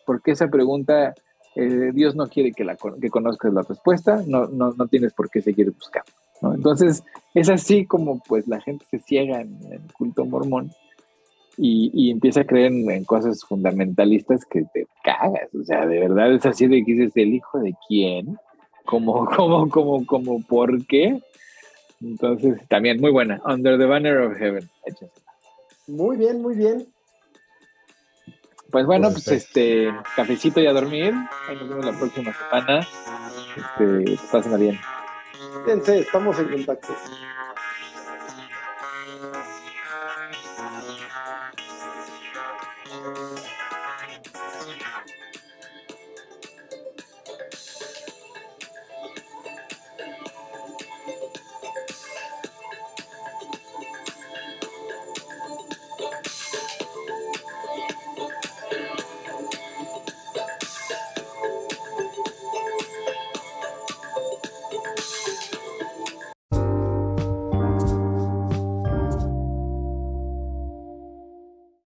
porque 0.06 0.32
esa 0.32 0.48
pregunta 0.48 1.14
eh, 1.54 1.90
Dios 1.92 2.14
no 2.14 2.26
quiere 2.28 2.52
que, 2.52 2.64
la, 2.64 2.76
que 2.76 3.10
conozcas 3.10 3.52
la 3.52 3.62
respuesta, 3.62 4.22
no, 4.26 4.46
no, 4.46 4.72
no 4.72 4.86
tienes 4.86 5.12
por 5.12 5.30
qué 5.30 5.42
seguir 5.42 5.70
buscando. 5.72 6.10
Entonces, 6.54 7.04
es 7.34 7.50
así 7.50 7.84
como 7.84 8.20
pues 8.20 8.48
la 8.48 8.60
gente 8.60 8.86
se 8.90 8.98
ciega 8.98 9.40
en 9.40 9.58
el 9.70 9.92
culto 9.92 10.24
mormón 10.24 10.70
y, 11.62 12.10
empieza 12.10 12.40
a 12.40 12.46
creer 12.46 12.72
en, 12.72 13.04
cosas 13.04 13.44
fundamentalistas 13.44 14.44
que 14.46 14.64
te 14.72 14.86
cagas. 15.04 15.54
O 15.54 15.62
sea, 15.62 15.86
de 15.86 16.00
verdad 16.00 16.32
es 16.32 16.46
así 16.46 16.66
de 16.66 16.82
que 16.84 16.92
dices, 16.92 17.12
¿el 17.16 17.34
hijo 17.34 17.58
de 17.58 17.74
quién? 17.86 18.38
¿Cómo, 18.86 19.26
cómo, 19.36 19.68
cómo, 19.68 20.06
cómo, 20.06 20.42
por 20.42 20.86
qué? 20.86 21.20
Entonces, 22.00 22.60
también 22.68 22.98
muy 23.00 23.10
buena. 23.10 23.42
Under 23.44 23.78
the 23.78 23.84
Banner 23.84 24.18
of 24.18 24.38
Heaven. 24.38 24.70
Muy 25.86 26.16
bien, 26.16 26.40
muy 26.40 26.54
bien. 26.54 26.86
Pues 28.70 28.86
bueno, 28.86 29.10
pues 29.10 29.28
este, 29.28 29.92
cafecito 30.16 30.60
y 30.60 30.66
a 30.66 30.72
dormir. 30.72 31.12
nos 31.12 31.68
vemos 31.68 31.84
la 31.84 31.98
próxima 31.98 32.32
semana. 32.32 32.88
Este, 33.56 34.18
pásenla 34.32 34.56
bien. 34.56 34.78
Fíjense, 35.64 35.98
estamos 35.98 36.38
en 36.38 36.48
contacto. 36.48 36.94